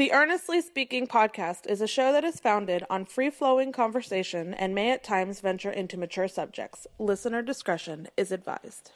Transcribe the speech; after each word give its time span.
The 0.00 0.12
Earnestly 0.12 0.62
Speaking 0.62 1.06
podcast 1.06 1.66
is 1.66 1.82
a 1.82 1.86
show 1.86 2.10
that 2.14 2.24
is 2.24 2.40
founded 2.40 2.86
on 2.88 3.04
free 3.04 3.28
flowing 3.28 3.70
conversation 3.70 4.54
and 4.54 4.74
may 4.74 4.92
at 4.92 5.04
times 5.04 5.42
venture 5.42 5.70
into 5.70 5.98
mature 5.98 6.26
subjects. 6.26 6.86
Listener 6.98 7.42
discretion 7.42 8.08
is 8.16 8.32
advised. 8.32 8.92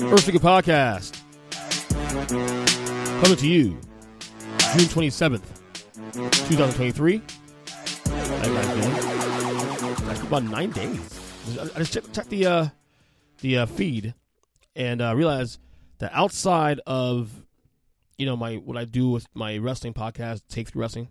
Earnestly 0.00 0.18
Speaking 0.18 0.40
Podcast. 0.40 1.20
Coming 3.20 3.36
to 3.36 3.48
you 3.48 3.70
June 4.76 4.86
27th, 4.86 5.59
2023. 6.12 7.22
That's 10.04 10.22
about 10.22 10.42
nine 10.44 10.70
days. 10.70 11.20
I 11.58 11.78
just 11.78 11.92
checked, 11.92 12.30
the 12.30 12.46
uh, 12.46 12.66
the 13.40 13.58
uh, 13.58 13.66
feed 13.66 14.14
and 14.74 15.00
uh, 15.02 15.14
realized 15.14 15.58
that 15.98 16.10
outside 16.14 16.80
of 16.86 17.44
you 18.18 18.26
know 18.26 18.36
my 18.36 18.56
what 18.56 18.76
I 18.76 18.84
do 18.84 19.10
with 19.10 19.26
my 19.34 19.58
wrestling 19.58 19.94
podcast, 19.94 20.42
Take 20.48 20.68
Three 20.68 20.80
Wrestling, 20.80 21.08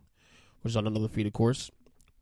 which 0.61 0.71
is 0.71 0.77
on 0.77 0.87
another 0.87 1.07
feed, 1.07 1.27
of 1.27 1.33
course, 1.33 1.71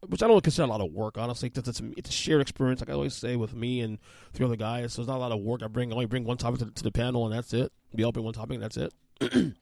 which 0.07 0.21
I 0.21 0.27
don't 0.27 0.43
consider 0.43 0.65
a 0.65 0.67
lot 0.67 0.81
of 0.81 0.91
work, 0.91 1.17
honestly. 1.17 1.52
It's, 1.53 1.67
it's, 1.67 1.81
it's 1.97 2.09
a 2.09 2.13
shared 2.13 2.41
experience, 2.41 2.81
like 2.81 2.89
I 2.89 2.93
always 2.93 3.13
say, 3.13 3.35
with 3.35 3.53
me 3.53 3.81
and 3.81 3.97
three 4.33 4.45
other 4.45 4.55
guys. 4.55 4.93
So 4.93 5.02
it's 5.02 5.09
not 5.09 5.17
a 5.17 5.19
lot 5.19 5.31
of 5.31 5.39
work. 5.39 5.63
I 5.63 5.67
bring 5.67 5.91
I 5.91 5.95
only 5.95 6.05
bring 6.05 6.25
one 6.25 6.37
topic 6.37 6.59
to, 6.59 6.71
to 6.71 6.83
the 6.83 6.91
panel, 6.91 7.25
and 7.25 7.35
that's 7.35 7.53
it. 7.53 7.71
We 7.93 8.09
bring 8.11 8.25
one 8.25 8.33
topic, 8.33 8.55
and 8.55 8.63
that's 8.63 8.77
it. 8.77 8.93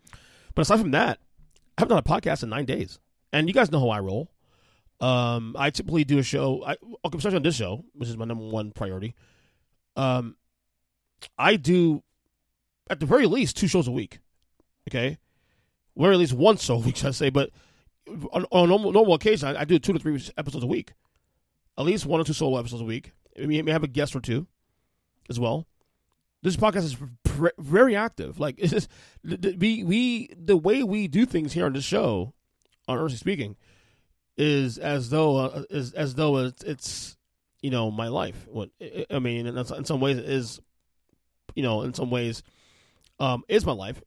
but 0.56 0.62
aside 0.62 0.80
from 0.80 0.92
that, 0.92 1.20
I 1.78 1.82
haven't 1.82 1.96
done 1.96 2.04
a 2.06 2.22
podcast 2.22 2.44
in 2.44 2.50
nine 2.50 2.66
days, 2.66 3.00
and 3.36 3.50
you 3.50 3.54
guys 3.54 3.72
know 3.72 3.80
how 3.82 3.90
I 3.90 4.00
roll. 4.00 4.32
Um, 5.02 5.56
I 5.60 5.70
typically 5.70 6.06
do 6.06 6.20
a 6.20 6.24
show, 6.24 6.64
I, 6.66 6.78
okay, 7.06 7.18
especially 7.18 7.36
on 7.36 7.44
this 7.44 7.56
show, 7.56 7.84
which 7.94 8.08
is 8.08 8.16
my 8.16 8.24
number 8.24 8.46
one 8.46 8.72
priority. 8.72 9.14
Um, 9.98 10.38
I 11.38 11.58
do 11.58 12.02
at 12.90 13.02
the 13.02 13.06
very 13.06 13.26
least 13.26 13.58
two 13.58 13.68
shows 13.68 13.90
a 13.90 13.92
week. 13.92 14.20
Okay, 14.90 15.18
or 15.96 16.12
at 16.12 16.18
least 16.18 16.34
once 16.34 16.70
a 16.70 16.76
week, 16.76 16.96
should 16.98 17.08
I 17.08 17.12
say? 17.12 17.30
But 17.30 17.50
on, 18.32 18.46
on 18.52 18.70
normal, 18.70 18.94
normal 18.94 19.16
occasion, 19.16 19.50
I, 19.50 19.62
I, 19.62 19.66
do 19.66 19.80
two 19.80 19.94
to 19.94 20.00
three 20.00 20.22
episodes 20.38 20.64
a 20.64 20.68
week, 20.68 20.94
at 21.78 21.86
least 21.86 22.06
one 22.06 22.22
or 22.22 22.24
two 22.24 22.34
solo 22.34 22.58
episodes 22.58 22.82
a 22.82 22.86
week. 22.86 23.12
I 23.38 23.48
may 23.48 23.72
have 23.72 23.84
a 23.84 23.88
guest 23.88 24.16
or 24.16 24.22
two 24.22 24.48
as 25.30 25.40
well. 25.40 25.68
This 26.42 26.56
podcast 26.56 26.84
is 26.84 26.98
very 27.58 27.96
active. 27.98 28.40
Like 28.40 28.56
it's 28.60 28.72
just, 28.72 28.90
we 29.24 29.84
we 29.84 30.30
the 30.38 30.56
way 30.56 30.84
we 30.84 31.10
do 31.10 31.26
things 31.26 31.52
here 31.52 31.66
on 31.66 31.74
this 31.74 31.84
show, 31.84 32.34
on 32.88 32.98
Earnestly 32.98 33.18
Speaking, 33.18 33.56
is 34.38 34.78
as 34.78 35.10
though 35.10 35.38
uh, 35.38 35.64
is 35.70 35.94
as 35.94 36.16
though 36.16 36.38
it's, 36.38 36.64
it's 36.64 37.18
you 37.62 37.72
know 37.72 37.92
my 37.92 38.08
life. 38.08 38.48
What 38.50 38.70
I 39.10 39.20
mean, 39.20 39.48
in, 39.48 39.58
in 39.58 39.86
some 39.86 40.00
ways, 40.00 40.18
is 40.18 40.60
you 41.56 41.64
know 41.64 41.82
in 41.82 41.94
some 41.94 42.10
ways, 42.10 42.44
um, 43.20 43.44
is 43.48 43.66
my 43.66 43.74
life. 43.74 44.02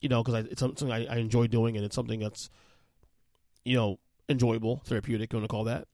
You 0.00 0.10
know, 0.10 0.22
because 0.22 0.44
it's 0.46 0.60
something 0.60 0.92
I, 0.92 1.06
I 1.06 1.16
enjoy 1.16 1.46
doing, 1.46 1.76
and 1.76 1.84
it's 1.84 1.94
something 1.96 2.20
that's 2.20 2.50
you 3.64 3.76
know, 3.76 3.98
enjoyable, 4.28 4.82
therapeutic, 4.84 5.32
you 5.32 5.38
want 5.38 5.48
to 5.48 5.52
call 5.52 5.64
that. 5.64 5.88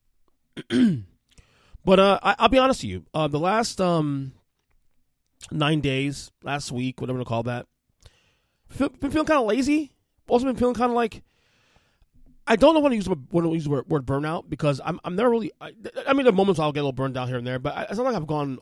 but 1.85 2.01
uh, 2.01 2.19
I, 2.23 2.35
will 2.41 2.49
be 2.49 2.59
honest 2.59 2.83
with 2.83 2.91
you. 2.91 3.05
Uh, 3.15 3.29
the 3.29 3.39
last 3.39 3.81
um, 3.81 4.33
nine 5.51 5.81
days, 5.81 6.31
last 6.43 6.73
week, 6.73 7.01
whatever 7.01 7.19
to 7.19 7.25
call 7.25 7.45
that, 7.45 7.67
feel, 8.69 8.89
been 8.89 9.11
feeling 9.11 9.27
kind 9.27 9.41
of 9.41 9.47
lazy. 9.47 9.93
Also 10.29 10.47
been 10.47 10.57
feeling 10.57 10.75
kind 10.75 10.91
of 10.91 10.97
like 10.97 11.23
I 12.47 12.57
don't 12.57 12.75
know 12.75 12.81
when 12.81 12.91
to 12.91 12.97
use 12.97 13.07
to 13.07 13.19
use 13.33 13.65
the 13.65 13.71
word, 13.71 13.89
word 13.89 14.07
burnout 14.07 14.49
because 14.49 14.81
I'm 14.85 14.99
I'm 15.05 15.17
never 15.17 15.31
really. 15.31 15.53
I, 15.61 15.73
I 16.07 16.13
mean, 16.13 16.27
the 16.27 16.33
moments 16.33 16.59
I'll 16.59 16.73
get 16.73 16.81
a 16.81 16.83
little 16.83 16.93
burned 16.93 17.15
down 17.15 17.29
here 17.29 17.39
and 17.39 17.47
there, 17.47 17.59
but 17.59 17.77
I, 17.77 17.83
it's 17.85 17.97
not 17.97 18.07
like 18.07 18.17
I've 18.17 18.27
gone 18.27 18.59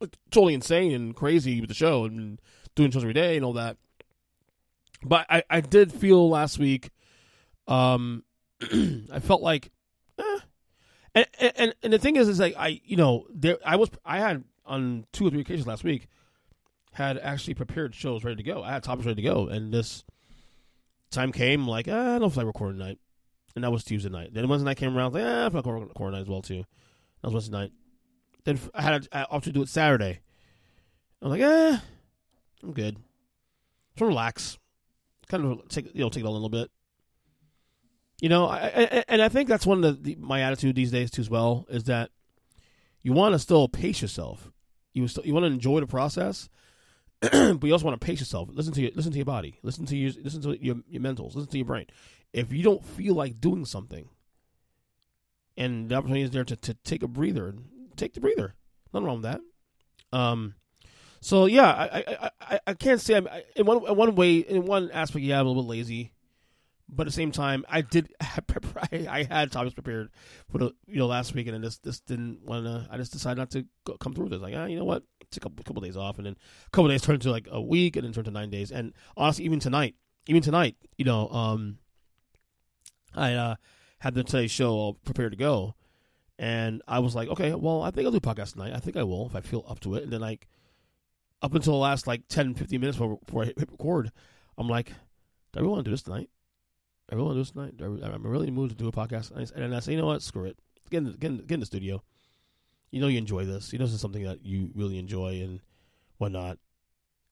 like, 0.00 0.16
totally 0.30 0.54
insane 0.54 0.92
and 0.92 1.16
crazy 1.16 1.60
with 1.60 1.68
the 1.68 1.74
show 1.74 2.04
and 2.04 2.40
doing 2.74 2.90
shows 2.90 3.02
every 3.02 3.14
day 3.14 3.36
and 3.36 3.44
all 3.44 3.54
that. 3.54 3.76
But 5.02 5.26
I, 5.28 5.42
I 5.48 5.60
did 5.60 5.92
feel 5.92 6.28
last 6.28 6.58
week 6.58 6.90
um, 7.68 8.24
I 9.12 9.20
felt 9.20 9.42
like, 9.42 9.70
eh. 10.18 10.38
and, 11.14 11.26
and 11.40 11.74
and 11.82 11.92
the 11.92 11.98
thing 11.98 12.16
is, 12.16 12.28
is 12.28 12.40
like 12.40 12.54
I, 12.56 12.80
you 12.84 12.96
know, 12.96 13.26
there 13.32 13.58
I 13.64 13.76
was 13.76 13.90
I 14.04 14.18
had 14.18 14.44
on 14.66 15.06
two 15.12 15.26
or 15.26 15.30
three 15.30 15.40
occasions 15.40 15.66
last 15.66 15.84
week 15.84 16.08
had 16.92 17.18
actually 17.18 17.54
prepared 17.54 17.94
shows 17.94 18.24
ready 18.24 18.36
to 18.36 18.42
go. 18.42 18.62
I 18.62 18.72
had 18.72 18.82
topics 18.82 19.06
ready 19.06 19.22
to 19.22 19.28
go, 19.28 19.46
and 19.46 19.72
this 19.72 20.04
time 21.10 21.32
came 21.32 21.66
like 21.66 21.88
ah, 21.90 22.16
I 22.16 22.18
don't 22.18 22.30
feel 22.30 22.44
like 22.44 22.54
recording 22.54 22.78
tonight, 22.78 22.98
and 23.54 23.64
that 23.64 23.72
was 23.72 23.84
Tuesday 23.84 24.10
night. 24.10 24.32
Then 24.32 24.48
Wednesday 24.48 24.66
night 24.66 24.76
came 24.76 24.96
around, 24.96 25.14
like 25.14 25.24
ah, 25.24 25.46
I 25.46 25.50
feel 25.50 25.62
like 25.62 25.66
recording 25.66 26.12
tonight 26.12 26.22
as 26.22 26.28
well 26.28 26.42
too. 26.42 26.64
That 27.22 27.28
was 27.28 27.34
Wednesday 27.34 27.52
night. 27.52 27.72
Then 28.44 28.58
I 28.74 28.82
had 28.82 29.08
I 29.12 29.38
to 29.38 29.52
do 29.52 29.62
it 29.62 29.68
Saturday. 29.68 30.20
I'm 31.20 31.30
like, 31.30 31.40
eh, 31.40 31.78
I'm 32.62 32.72
good. 32.72 32.96
Just 33.94 34.06
relax, 34.06 34.58
kind 35.28 35.44
of 35.44 35.68
take 35.68 35.94
you 35.94 36.00
know 36.00 36.08
take 36.08 36.24
it 36.24 36.26
a 36.26 36.30
little 36.30 36.48
bit. 36.48 36.70
You 38.20 38.28
know, 38.28 38.46
I, 38.46 38.58
I, 38.74 39.04
and 39.08 39.22
I 39.22 39.28
think 39.28 39.48
that's 39.48 39.66
one 39.66 39.84
of 39.84 40.02
the, 40.02 40.16
my 40.16 40.42
attitude 40.42 40.74
these 40.74 40.90
days 40.90 41.10
too 41.10 41.20
as 41.20 41.30
well 41.30 41.66
is 41.68 41.84
that 41.84 42.10
you 43.02 43.12
want 43.12 43.34
to 43.34 43.38
still 43.38 43.68
pace 43.68 44.02
yourself. 44.02 44.50
You 44.92 45.06
still, 45.06 45.24
you 45.24 45.32
want 45.34 45.44
to 45.44 45.52
enjoy 45.52 45.80
the 45.80 45.86
process, 45.86 46.48
but 47.20 47.64
you 47.64 47.72
also 47.72 47.84
want 47.84 48.00
to 48.00 48.04
pace 48.04 48.20
yourself. 48.20 48.48
Listen 48.52 48.72
to 48.72 48.80
your 48.80 48.90
listen 48.94 49.12
to 49.12 49.18
your 49.18 49.24
body. 49.24 49.58
Listen 49.62 49.86
to 49.86 49.96
your 49.96 50.12
listen 50.22 50.40
to 50.42 50.62
your 50.64 50.76
your 50.88 51.02
mentals. 51.02 51.34
Listen 51.34 51.50
to 51.50 51.58
your 51.58 51.66
brain. 51.66 51.86
If 52.32 52.52
you 52.52 52.62
don't 52.62 52.84
feel 52.84 53.14
like 53.14 53.40
doing 53.40 53.64
something, 53.64 54.08
and 55.56 55.88
the 55.88 55.96
opportunity 55.96 56.22
is 56.22 56.30
there 56.30 56.44
to, 56.44 56.56
to 56.56 56.74
take 56.74 57.02
a 57.02 57.08
breather, 57.08 57.54
take 57.96 58.14
the 58.14 58.20
breather. 58.20 58.54
Nothing 58.92 59.06
wrong 59.06 59.22
with 59.22 59.24
that. 59.24 59.40
Um, 60.16 60.54
so 61.20 61.46
yeah, 61.46 61.70
I 61.70 62.04
I, 62.06 62.30
I, 62.40 62.60
I 62.68 62.74
can't 62.74 63.00
say 63.00 63.14
I'm 63.14 63.28
in 63.56 63.66
one 63.66 63.84
in 63.86 63.96
one 63.96 64.14
way 64.14 64.36
in 64.36 64.66
one 64.66 64.90
aspect. 64.92 65.24
Yeah, 65.24 65.40
I'm 65.40 65.46
a 65.46 65.48
little 65.48 65.64
bit 65.64 65.70
lazy 65.70 66.12
but 66.88 67.02
at 67.02 67.08
the 67.08 67.12
same 67.12 67.32
time, 67.32 67.64
I 67.68 67.82
did. 67.82 68.12
I 68.20 69.26
had 69.28 69.52
topics 69.52 69.74
prepared 69.74 70.10
for 70.50 70.58
the 70.58 70.74
you 70.86 70.96
know 70.96 71.06
last 71.06 71.34
week, 71.34 71.46
and 71.46 71.54
then 71.54 71.60
this 71.60 71.78
this 71.78 72.00
didn't 72.00 72.44
want 72.44 72.64
to. 72.64 72.88
I 72.90 72.96
just 72.96 73.12
decided 73.12 73.38
not 73.38 73.50
to 73.50 73.66
go, 73.84 73.96
come 73.98 74.14
through 74.14 74.24
with 74.24 74.32
this. 74.32 74.40
Like, 74.40 74.54
ah, 74.56 74.64
you 74.64 74.78
know 74.78 74.84
what? 74.84 75.02
Take 75.30 75.44
a 75.44 75.50
couple, 75.62 75.82
days 75.82 75.96
off, 75.96 76.16
and 76.16 76.26
then 76.26 76.36
a 76.66 76.70
couple 76.70 76.88
days 76.88 77.02
turned 77.02 77.20
to 77.22 77.30
like 77.30 77.48
a 77.50 77.60
week, 77.60 77.96
and 77.96 78.04
then 78.04 78.12
turned 78.12 78.24
to 78.24 78.30
nine 78.30 78.50
days. 78.50 78.72
And 78.72 78.94
honestly, 79.16 79.44
even 79.44 79.60
tonight, 79.60 79.94
even 80.26 80.42
tonight, 80.42 80.76
you 80.96 81.04
know, 81.04 81.28
um, 81.28 81.78
I 83.14 83.34
uh, 83.34 83.56
had 83.98 84.14
the 84.14 84.24
today's 84.24 84.50
show 84.50 84.70
all 84.70 84.94
prepared 84.94 85.32
to 85.32 85.38
go, 85.38 85.74
and 86.38 86.82
I 86.86 87.00
was 87.00 87.14
like, 87.14 87.28
okay, 87.28 87.52
well, 87.54 87.82
I 87.82 87.90
think 87.90 88.06
I'll 88.06 88.12
do 88.12 88.20
podcast 88.20 88.52
tonight. 88.52 88.72
I 88.74 88.78
think 88.78 88.96
I 88.96 89.02
will 89.02 89.26
if 89.26 89.34
I 89.34 89.40
feel 89.40 89.64
up 89.68 89.80
to 89.80 89.96
it. 89.96 90.04
And 90.04 90.12
then 90.12 90.20
like 90.20 90.46
up 91.42 91.54
until 91.54 91.72
the 91.72 91.78
last 91.78 92.06
like 92.06 92.22
10, 92.28 92.54
15 92.54 92.80
minutes 92.80 92.96
before, 92.96 93.18
before 93.24 93.42
I 93.42 93.46
hit 93.46 93.70
record, 93.70 94.12
I'm 94.56 94.68
like, 94.68 94.88
do 94.88 94.94
I 95.56 95.60
really 95.60 95.72
want 95.72 95.84
to 95.84 95.90
do 95.90 95.92
this 95.92 96.02
tonight? 96.02 96.30
I 97.10 97.14
really 97.14 97.26
want 97.26 97.36
to 97.36 97.38
do 97.38 97.44
this 97.44 97.50
tonight. 97.50 98.04
I'm 98.14 98.26
really 98.26 98.46
in 98.46 98.54
the 98.54 98.60
mood 98.60 98.70
to 98.70 98.76
do 98.76 98.88
a 98.88 98.92
podcast. 98.92 99.32
And 99.54 99.74
I 99.74 99.80
say, 99.80 99.92
you 99.92 99.98
know 99.98 100.06
what? 100.06 100.22
Screw 100.22 100.44
it. 100.44 100.58
Get 100.90 100.98
in, 100.98 101.12
get 101.12 101.30
in, 101.30 101.36
get 101.38 101.54
in 101.54 101.60
the 101.60 101.66
studio. 101.66 102.02
You 102.90 103.00
know 103.00 103.08
you 103.08 103.18
enjoy 103.18 103.44
this. 103.44 103.72
You 103.72 103.78
know 103.78 103.84
this 103.84 103.94
is 103.94 104.00
something 104.00 104.24
that 104.24 104.44
you 104.44 104.70
really 104.74 104.98
enjoy 104.98 105.40
and 105.42 105.60
whatnot. 106.18 106.58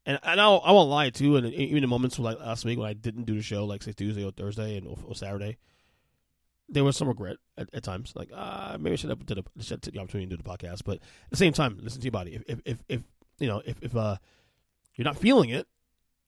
And 0.05 0.19
and 0.23 0.41
I'll, 0.41 0.61
I 0.65 0.73
won't 0.73 0.91
lie 0.91 1.11
too. 1.11 1.37
And 1.37 1.53
even 1.53 1.83
in 1.83 1.91
moments 1.91 2.19
like 2.19 2.39
last 2.39 2.65
week 2.65 2.79
when 2.79 2.89
I 2.89 2.93
didn't 2.93 3.25
do 3.25 3.35
the 3.35 3.43
show, 3.43 3.65
like 3.65 3.83
say 3.83 3.93
Tuesday 3.93 4.25
or 4.25 4.31
Thursday 4.31 4.77
and 4.77 4.87
or, 4.87 4.97
or 5.07 5.15
Saturday, 5.15 5.59
there 6.69 6.85
was 6.85 6.97
some 6.97 7.09
regret 7.09 7.37
at, 7.57 7.69
at 7.73 7.83
times. 7.83 8.13
Like 8.15 8.31
uh, 8.35 8.77
maybe 8.79 8.95
I 8.95 8.97
should 8.97 9.11
have 9.11 9.25
did 9.25 9.39
a, 9.39 9.63
should 9.63 9.83
take 9.83 9.95
the 9.95 10.01
opportunity 10.01 10.29
to 10.31 10.37
do 10.37 10.43
the 10.43 10.49
podcast. 10.49 10.83
But 10.85 10.97
at 10.97 11.31
the 11.31 11.37
same 11.37 11.53
time, 11.53 11.79
listen 11.83 12.01
to 12.01 12.05
your 12.05 12.13
body. 12.13 12.35
If 12.35 12.43
if 12.47 12.61
if, 12.65 12.79
if 12.89 13.03
you 13.39 13.49
know 13.49 13.63
if 13.65 13.83
if 13.83 13.97
uh 13.97 14.17
you're 14.95 15.05
not 15.05 15.19
feeling 15.19 15.51
it, 15.51 15.67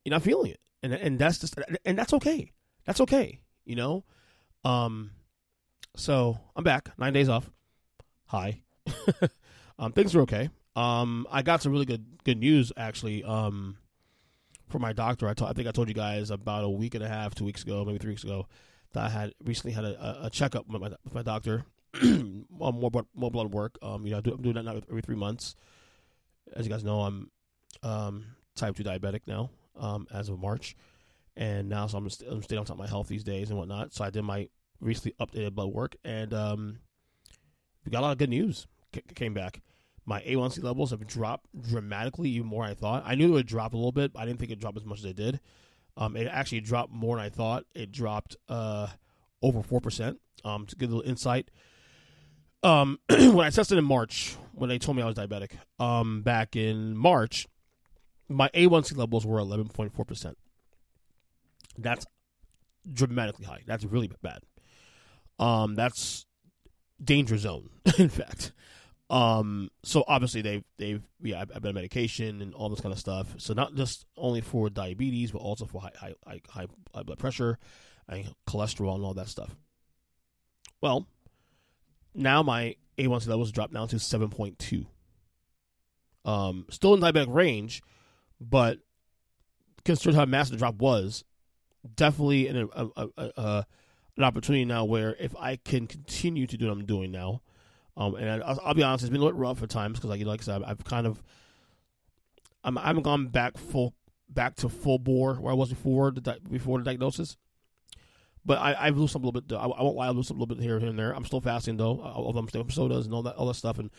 you're 0.05 0.15
not 0.15 0.23
feeling 0.23 0.51
it, 0.51 0.61
and 0.83 0.93
and 0.93 1.19
that's 1.19 1.39
just 1.39 1.57
and 1.85 1.99
that's 1.99 2.13
okay 2.15 2.53
that's 2.89 3.03
okay, 3.03 3.43
you 3.67 3.77
know. 3.77 4.03
Um, 4.65 5.11
so 5.95 6.39
I'm 6.57 6.65
back, 6.65 6.91
nine 6.97 7.13
days 7.13 7.29
off. 7.29 7.51
Hi, 8.29 8.63
um, 9.79 9.93
things 9.93 10.15
are 10.15 10.21
okay. 10.23 10.51
Um, 10.77 11.27
I 11.31 11.43
got 11.43 11.63
some 11.63 11.73
really 11.73 11.87
good 11.87 12.05
good 12.25 12.39
news 12.39 12.73
actually. 12.77 13.25
Um, 13.25 13.79
for 14.69 14.79
my 14.79 14.93
doctor. 14.93 15.29
I, 15.29 15.35
think 15.35 15.67
I 15.67 15.73
told 15.73 15.89
you 15.89 15.95
guys 15.95 16.31
about 16.31 16.65
a 16.65 16.69
week 16.69 16.95
and 16.95 17.03
a 17.03 17.09
half, 17.09 17.35
two 17.35 17.45
weeks 17.45 17.63
ago, 17.63 17.85
maybe 17.85 17.99
three 17.99 18.11
weeks 18.11 18.25
ago, 18.25 18.47
that 18.93 19.05
I 19.05 19.09
had 19.09 19.33
recently 19.45 19.73
had 19.73 19.85
a, 19.85 20.27
a 20.27 20.31
checkup 20.31 20.69
with 20.69 20.81
my, 20.81 20.89
with 21.05 21.15
my 21.15 21.23
doctor, 21.23 21.65
more 22.03 22.73
blood, 22.73 23.07
more 23.15 23.31
blood 23.31 23.53
work. 23.53 23.79
Um, 23.83 24.05
you 24.05 24.13
know, 24.13 24.19
I 24.19 24.21
do, 24.21 24.33
I'm 24.33 24.43
doing 24.43 24.55
that 24.55 24.65
now 24.65 24.81
every 24.89 25.03
three 25.03 25.17
months. 25.17 25.55
As 26.55 26.67
you 26.67 26.73
guys 26.73 26.85
know, 26.85 27.01
I'm 27.01 27.31
um, 27.83 28.25
type 28.55 28.77
two 28.77 28.85
diabetic 28.85 29.23
now, 29.27 29.51
um, 29.79 30.07
as 30.13 30.29
of 30.29 30.39
March, 30.39 30.77
and 31.37 31.69
now 31.69 31.87
so 31.87 31.99
I'm, 31.99 32.09
st- 32.09 32.31
I'm 32.31 32.43
staying 32.43 32.61
on 32.61 32.65
top 32.65 32.77
of 32.77 32.81
my 32.81 32.89
health 32.89 33.09
these 33.09 33.25
days 33.25 33.51
and 33.51 33.59
whatnot. 33.59 33.93
So 33.93 34.05
I 34.05 34.11
did 34.11 34.23
my 34.23 34.49
recently 34.81 35.15
updated 35.21 35.55
blood 35.55 35.69
work, 35.69 35.97
and 36.05 36.33
um, 36.33 36.79
we 37.85 37.91
got 37.91 38.01
a 38.01 38.03
lot 38.03 38.13
of 38.13 38.19
good 38.19 38.31
news. 38.31 38.67
C- 38.95 39.03
came 39.15 39.35
back. 39.35 39.61
My 40.05 40.21
A1C 40.23 40.63
levels 40.63 40.91
have 40.91 41.07
dropped 41.07 41.47
dramatically, 41.61 42.31
even 42.31 42.47
more 42.47 42.65
than 42.65 42.73
I 42.73 42.75
thought. 42.75 43.03
I 43.05 43.15
knew 43.15 43.29
it 43.29 43.33
would 43.33 43.47
drop 43.47 43.75
a 43.75 43.77
little 43.77 43.93
bit, 43.93 44.13
but 44.15 44.21
I 44.21 44.27
didn't 44.27 44.39
think 44.39 44.51
it 44.51 44.59
dropped 44.59 44.79
as 44.79 44.85
much 44.87 45.01
as 45.01 45.05
it 45.05 45.17
did. 45.17 45.41
Um, 45.99 46.17
it 46.17 46.27
actually 46.27 46.61
dropped 46.61 46.93
more 46.93 47.17
than 47.17 47.25
I 47.27 47.29
thought. 47.29 47.65
It 47.75 47.93
dropped 47.93 48.37
uh, 48.49 48.87
over 49.43 49.63
four 49.63 49.81
percent. 49.81 50.21
Um, 50.45 50.67
to 50.67 50.77
give 50.77 50.91
a 50.91 50.95
little 50.95 51.11
insight, 51.11 51.51
um, 52.63 53.01
when 53.09 53.41
I 53.41 53.51
tested 53.51 53.77
in 53.77 53.85
March, 53.85 54.37
when 54.55 54.69
they 54.69 54.79
told 54.79 54.97
me 54.97 55.03
I 55.03 55.07
was 55.07 55.17
diabetic, 55.17 55.51
um, 55.81 56.23
back 56.23 56.55
in 56.57 56.97
March, 56.97 57.49
my 58.29 58.49
A1C 58.51 58.97
levels 58.97 59.27
were 59.27 59.39
eleven 59.39 59.69
point 59.69 59.93
four 59.93 60.05
percent. 60.05 60.39
That's 61.77 62.07
dramatically 62.91 63.45
high. 63.45 63.63
That's 63.67 63.85
really 63.85 64.11
bad. 64.23 64.43
Um, 65.39 65.75
that's 65.75 66.27
danger 67.03 67.37
zone, 67.39 67.71
in 67.99 68.09
fact. 68.09 68.53
Um, 69.11 69.71
so 69.85 70.05
obviously 70.07 70.43
they've 70.43 70.65
they've 70.77 71.03
yeah 71.23 71.41
I've 71.41 71.63
been 71.63 71.71
on 71.71 71.75
medication 71.75 72.43
and 72.43 72.53
all 72.55 72.69
this 72.69 72.81
kind 72.81 72.93
of 72.93 72.99
stuff. 72.99 73.35
So 73.39 73.55
not 73.55 73.75
just 73.75 74.05
only 74.17 74.41
for 74.43 74.69
diabetes, 74.69 75.33
but 75.33 75.39
also 75.39 75.65
for 75.65 75.81
high 75.81 75.93
high 75.99 76.15
high, 76.27 76.67
high, 76.95 77.03
blood 77.03 77.19
pressure 77.19 77.59
and 78.09 78.35
cholesterol 78.47 78.95
and 78.95 79.05
all 79.05 79.15
that 79.15 79.29
stuff. 79.29 79.57
Well, 80.83 81.07
now 82.15 82.43
my 82.43 82.77
A1C 82.99 83.29
levels 83.29 83.51
dropped 83.51 83.73
down 83.73 83.89
to 83.89 83.99
seven 83.99 84.29
point 84.29 84.59
two. 84.59 84.87
Um, 86.25 86.67
still 86.69 86.93
in 86.93 87.01
diabetic 87.01 87.33
range, 87.33 87.83
but 88.39 88.79
considering 89.87 90.17
how 90.17 90.27
massive 90.27 90.53
the 90.53 90.59
drop 90.59 90.75
was, 90.75 91.25
definitely 91.95 92.49
an 92.49 92.69
a, 92.75 92.87
a, 92.97 93.09
a, 93.17 93.67
an 94.19 94.25
opportunity 94.25 94.67
now 94.67 94.85
where 94.85 95.17
if 95.19 95.35
I 95.37 95.57
can 95.57 95.87
continue 95.87 96.47
to 96.47 96.59
do 96.59 96.67
what 96.67 96.73
I'm 96.73 96.85
doing 96.85 97.11
now 97.11 97.41
um, 97.99 98.15
and 98.15 98.43
I, 98.45 98.53
will 98.53 98.75
be 98.75 98.85
honest, 98.85 99.03
it's 99.03 99.11
been 99.11 99.21
a 99.21 99.25
little 99.25 99.39
rough 99.39 99.61
at 99.61 99.69
times 99.69 99.99
because, 99.99 100.09
like, 100.09 100.25
like 100.25 100.41
I 100.41 100.45
said, 100.45 100.63
I've 100.63 100.85
kind 100.85 101.05
of, 101.05 101.21
I'm, 102.63 102.79
I 102.79 102.87
haven't 102.87 103.03
gone 103.03 103.27
back 103.27 103.59
full, 103.59 103.93
back 104.29 104.55
to 104.57 104.69
full 104.69 105.01
bore 105.01 105.35
where 105.35 105.51
I 105.51 105.57
was 105.57 105.71
before 105.71 106.13
the 106.13 106.21
di- 106.21 106.39
before 106.49 106.79
the 106.79 106.85
diagnosis. 106.85 107.37
But 108.45 108.59
I, 108.59 108.77
I've 108.79 109.03
up 109.03 109.15
a 109.15 109.19
little 109.19 109.33
bit. 109.33 109.53
I, 109.53 109.65
I 109.65 109.83
won't 109.83 109.97
lie, 109.97 110.07
I 110.07 110.11
up 110.11 110.17
a 110.17 110.33
little 110.33 110.47
bit 110.47 110.61
here, 110.61 110.79
here 110.79 110.89
and 110.89 110.99
there. 110.99 111.13
I'm 111.13 111.25
still 111.25 111.41
fasting 111.41 111.77
though, 111.77 112.01
although 112.01 112.39
I'm 112.39 112.49
staying 112.49 112.71
sodas 112.71 113.05
and 113.05 113.15
all 113.15 113.23
that, 113.25 113.35
all 113.35 113.49
that 113.49 113.55
stuff. 113.55 113.81
And 113.81 113.91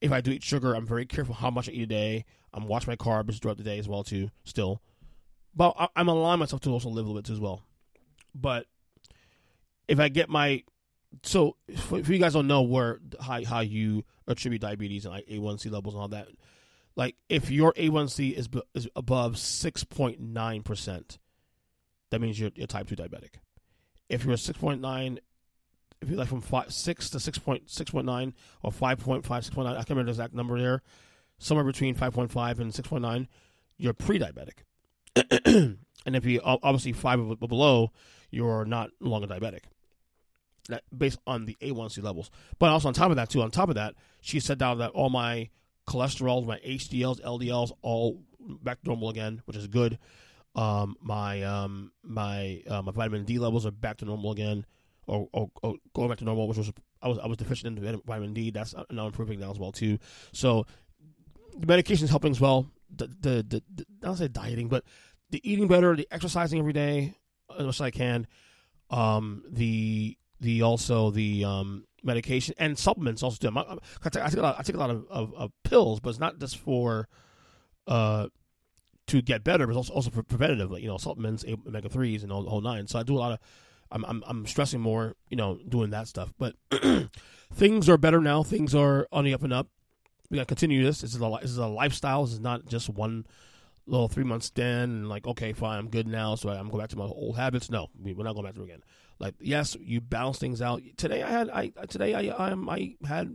if 0.00 0.10
I 0.10 0.20
do 0.20 0.32
eat 0.32 0.42
sugar, 0.42 0.74
I'm 0.74 0.86
very 0.86 1.06
careful 1.06 1.36
how 1.36 1.50
much 1.50 1.68
I 1.68 1.72
eat 1.72 1.82
a 1.82 1.86
day. 1.86 2.24
I'm 2.52 2.66
watching 2.66 2.90
my 2.90 2.96
carbs 2.96 3.40
throughout 3.40 3.58
the 3.58 3.62
day 3.62 3.78
as 3.78 3.88
well 3.88 4.02
too. 4.02 4.30
Still, 4.42 4.82
but 5.54 5.72
I, 5.78 5.86
I'm 5.94 6.08
allowing 6.08 6.40
myself 6.40 6.62
to 6.62 6.70
also 6.70 6.88
live 6.88 7.04
a 7.04 7.08
little 7.08 7.22
bit 7.22 7.26
too 7.26 7.34
as 7.34 7.40
well. 7.40 7.62
But 8.34 8.66
if 9.86 10.00
I 10.00 10.08
get 10.08 10.28
my 10.28 10.64
so 11.22 11.56
if 11.68 12.08
you 12.08 12.18
guys 12.18 12.32
don't 12.32 12.46
know 12.46 12.62
where 12.62 13.00
how 13.20 13.44
how 13.44 13.60
you 13.60 14.04
attribute 14.26 14.62
diabetes 14.62 15.04
and 15.04 15.14
like 15.14 15.26
A1C 15.26 15.70
levels 15.70 15.94
and 15.94 16.02
all 16.02 16.08
that, 16.08 16.28
like 16.94 17.16
if 17.28 17.50
your 17.50 17.72
A1C 17.74 18.32
is 18.32 18.48
is 18.74 18.88
above 18.96 19.38
six 19.38 19.84
point 19.84 20.20
nine 20.20 20.62
percent, 20.62 21.18
that 22.10 22.20
means 22.20 22.38
you're, 22.38 22.50
you're 22.54 22.66
type 22.66 22.88
two 22.88 22.96
diabetic. 22.96 23.36
If 24.08 24.24
you're 24.24 24.36
six 24.36 24.58
point 24.58 24.80
nine, 24.80 25.20
if 26.00 26.08
you're 26.08 26.18
like 26.18 26.28
from 26.28 26.40
five, 26.40 26.72
six 26.72 27.10
to 27.10 27.20
six 27.20 27.38
point 27.38 27.70
six 27.70 27.90
point 27.90 28.06
nine 28.06 28.34
or 28.62 28.72
five 28.72 28.98
point 28.98 29.24
five 29.24 29.44
six 29.44 29.54
point 29.54 29.66
nine, 29.66 29.74
I 29.76 29.80
can't 29.80 29.90
remember 29.90 30.12
the 30.12 30.14
exact 30.14 30.34
number 30.34 30.58
there. 30.58 30.82
Somewhere 31.38 31.64
between 31.64 31.94
five 31.94 32.14
point 32.14 32.30
five 32.30 32.60
and 32.60 32.74
six 32.74 32.88
point 32.88 33.02
nine, 33.02 33.28
you're 33.76 33.92
pre-diabetic. 33.92 34.64
and 36.06 36.16
if 36.16 36.24
you 36.24 36.40
obviously 36.42 36.92
five 36.92 37.20
or 37.20 37.36
below, 37.36 37.92
you're 38.30 38.64
not 38.64 38.90
longer 39.00 39.26
diabetic 39.26 39.62
that 40.68 40.82
based 40.96 41.18
on 41.26 41.46
the 41.46 41.56
A1C 41.60 42.02
levels. 42.02 42.30
But 42.58 42.70
also 42.70 42.88
on 42.88 42.94
top 42.94 43.10
of 43.10 43.16
that, 43.16 43.30
too, 43.30 43.42
on 43.42 43.50
top 43.50 43.68
of 43.68 43.74
that, 43.76 43.94
she 44.20 44.40
said 44.40 44.58
down 44.58 44.78
that 44.78 44.90
all 44.90 45.10
my 45.10 45.50
cholesterol, 45.86 46.44
my 46.46 46.58
HDLs, 46.58 47.20
LDLs, 47.20 47.72
all 47.82 48.22
back 48.40 48.80
to 48.82 48.88
normal 48.88 49.10
again, 49.10 49.42
which 49.44 49.56
is 49.56 49.66
good. 49.66 49.98
Um, 50.54 50.96
my 51.00 51.42
um, 51.42 51.92
my 52.02 52.62
uh, 52.68 52.82
my 52.82 52.92
vitamin 52.92 53.24
D 53.24 53.38
levels 53.38 53.66
are 53.66 53.70
back 53.70 53.98
to 53.98 54.04
normal 54.04 54.32
again, 54.32 54.64
or, 55.06 55.28
or, 55.32 55.50
or, 55.62 55.74
going 55.94 56.08
back 56.08 56.18
to 56.18 56.24
normal, 56.24 56.48
which 56.48 56.56
was 56.56 56.72
I 57.02 57.08
was 57.08 57.18
I 57.18 57.26
was 57.26 57.36
deficient 57.36 57.78
in 57.78 58.00
vitamin 58.06 58.32
D. 58.32 58.50
That's 58.50 58.74
now 58.90 59.06
improving 59.06 59.40
now 59.40 59.50
as 59.50 59.58
well 59.58 59.72
too. 59.72 59.98
So 60.32 60.66
the 61.58 61.66
medication 61.66 62.04
is 62.04 62.10
helping 62.10 62.30
as 62.30 62.40
well. 62.40 62.70
The 62.94 63.06
the, 63.06 63.46
the, 63.46 63.62
the 63.74 63.86
I 64.02 64.06
don't 64.06 64.16
say 64.16 64.28
dieting, 64.28 64.68
but 64.68 64.84
the 65.30 65.40
eating 65.48 65.68
better, 65.68 65.94
the 65.94 66.08
exercising 66.10 66.58
every 66.58 66.72
day 66.72 67.14
as 67.58 67.66
much 67.66 67.76
as 67.76 67.80
I 67.80 67.90
can. 67.90 68.26
Um, 68.88 69.44
the 69.50 70.16
the 70.40 70.62
also 70.62 71.10
the 71.10 71.44
um, 71.44 71.84
medication 72.02 72.54
and 72.58 72.78
supplements 72.78 73.22
also 73.22 73.36
do. 73.38 73.56
I, 73.56 73.76
I, 74.04 74.08
take 74.08 74.38
a 74.38 74.42
lot, 74.42 74.56
I 74.58 74.62
take 74.62 74.76
a 74.76 74.78
lot 74.78 74.90
of, 74.90 75.06
of, 75.10 75.34
of, 75.34 75.52
pills, 75.64 76.00
but 76.00 76.10
it's 76.10 76.18
not 76.18 76.38
just 76.38 76.58
for 76.58 77.08
uh, 77.86 78.28
to 79.08 79.22
get 79.22 79.44
better, 79.44 79.66
but 79.66 79.76
also 79.76 79.92
also 79.92 80.10
for 80.10 80.22
preventative, 80.22 80.70
like 80.70 80.82
you 80.82 80.88
know 80.88 80.98
supplements, 80.98 81.44
omega 81.66 81.88
threes, 81.88 82.22
and 82.22 82.32
all 82.32 82.42
the 82.42 82.50
whole 82.50 82.60
nine. 82.60 82.86
So 82.86 82.98
I 82.98 83.02
do 83.02 83.16
a 83.16 83.18
lot 83.18 83.32
of. 83.32 83.38
I'm 83.90 84.04
I'm, 84.04 84.24
I'm 84.26 84.46
stressing 84.46 84.80
more, 84.80 85.14
you 85.30 85.36
know, 85.36 85.58
doing 85.68 85.90
that 85.90 86.08
stuff. 86.08 86.32
But 86.38 86.56
things 87.54 87.88
are 87.88 87.96
better 87.96 88.20
now. 88.20 88.42
Things 88.42 88.74
are 88.74 89.06
on 89.12 89.24
the 89.24 89.32
up 89.32 89.44
and 89.44 89.52
up. 89.52 89.68
We 90.28 90.36
got 90.38 90.42
to 90.42 90.46
continue 90.46 90.82
this. 90.82 91.02
This 91.02 91.14
is 91.14 91.20
a 91.20 91.38
this 91.40 91.50
is 91.50 91.58
a 91.58 91.68
lifestyle. 91.68 92.24
This 92.24 92.34
is 92.34 92.40
not 92.40 92.66
just 92.66 92.88
one 92.88 93.26
little 93.86 94.08
three 94.08 94.24
month 94.24 94.42
stand 94.42 94.90
and 94.90 95.08
like 95.08 95.26
okay 95.28 95.52
fine 95.52 95.78
I'm 95.78 95.88
good 95.88 96.08
now 96.08 96.34
so 96.34 96.48
I'm 96.48 96.68
going 96.68 96.80
back 96.80 96.90
to 96.90 96.96
my 96.96 97.04
old 97.04 97.36
habits. 97.36 97.70
No, 97.70 97.88
we're 97.98 98.24
not 98.24 98.34
going 98.34 98.46
back 98.46 98.54
to 98.56 98.64
again. 98.64 98.82
Like 99.18 99.34
yes, 99.40 99.76
you 99.80 100.00
balance 100.00 100.38
things 100.38 100.60
out. 100.60 100.82
Today 100.96 101.22
I 101.22 101.30
had 101.30 101.50
I 101.50 101.68
today 101.88 102.14
I 102.14 102.50
I, 102.50 102.54
I 102.68 102.96
had 103.06 103.34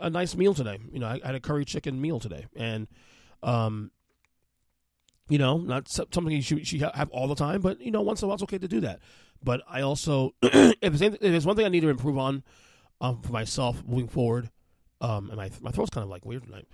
a 0.00 0.10
nice 0.10 0.34
meal 0.34 0.54
today. 0.54 0.78
You 0.90 1.00
know 1.00 1.06
I, 1.06 1.20
I 1.22 1.26
had 1.26 1.34
a 1.34 1.40
curry 1.40 1.64
chicken 1.64 2.00
meal 2.00 2.18
today, 2.18 2.46
and 2.56 2.88
um, 3.42 3.90
you 5.28 5.38
know 5.38 5.58
not 5.58 5.88
something 5.88 6.30
you 6.30 6.42
should, 6.42 6.66
should 6.66 6.80
have 6.80 7.10
all 7.10 7.28
the 7.28 7.34
time, 7.34 7.60
but 7.60 7.80
you 7.80 7.90
know 7.90 8.02
once 8.02 8.22
in 8.22 8.26
a 8.26 8.28
while 8.28 8.34
it's 8.36 8.42
okay 8.44 8.58
to 8.58 8.68
do 8.68 8.80
that. 8.80 9.00
But 9.42 9.62
I 9.68 9.82
also 9.82 10.34
if 10.42 10.98
there's 11.20 11.46
one 11.46 11.56
thing 11.56 11.66
I 11.66 11.70
need 11.70 11.80
to 11.80 11.90
improve 11.90 12.16
on 12.16 12.42
um, 13.00 13.20
for 13.20 13.32
myself 13.32 13.82
moving 13.86 14.08
forward, 14.08 14.50
um, 15.02 15.28
and 15.28 15.36
my 15.36 15.50
my 15.60 15.72
throat's 15.72 15.90
kind 15.90 16.04
of 16.04 16.10
like 16.10 16.24
weird 16.24 16.44
tonight. 16.44 16.68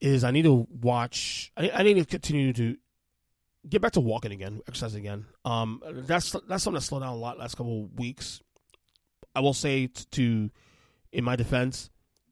Is 0.00 0.22
I 0.22 0.30
need 0.30 0.44
to 0.44 0.66
watch. 0.70 1.52
I, 1.56 1.70
I 1.70 1.82
need 1.82 1.94
to 1.94 2.04
continue 2.04 2.52
to 2.52 2.76
get 3.68 3.82
back 3.82 3.92
to 3.92 4.00
walking 4.00 4.32
again, 4.32 4.60
exercising 4.66 5.00
again. 5.00 5.26
Um, 5.44 5.82
that's 5.86 6.34
that's 6.48 6.64
something 6.64 6.74
that 6.74 6.82
slowed 6.82 7.02
down 7.02 7.12
a 7.12 7.16
lot 7.16 7.38
last 7.38 7.56
couple 7.56 7.86
weeks. 7.88 8.40
I 9.34 9.40
will 9.40 9.54
say 9.54 9.86
t- 9.86 10.04
to, 10.12 10.50
in 11.12 11.24
my 11.24 11.36
defense, 11.36 11.90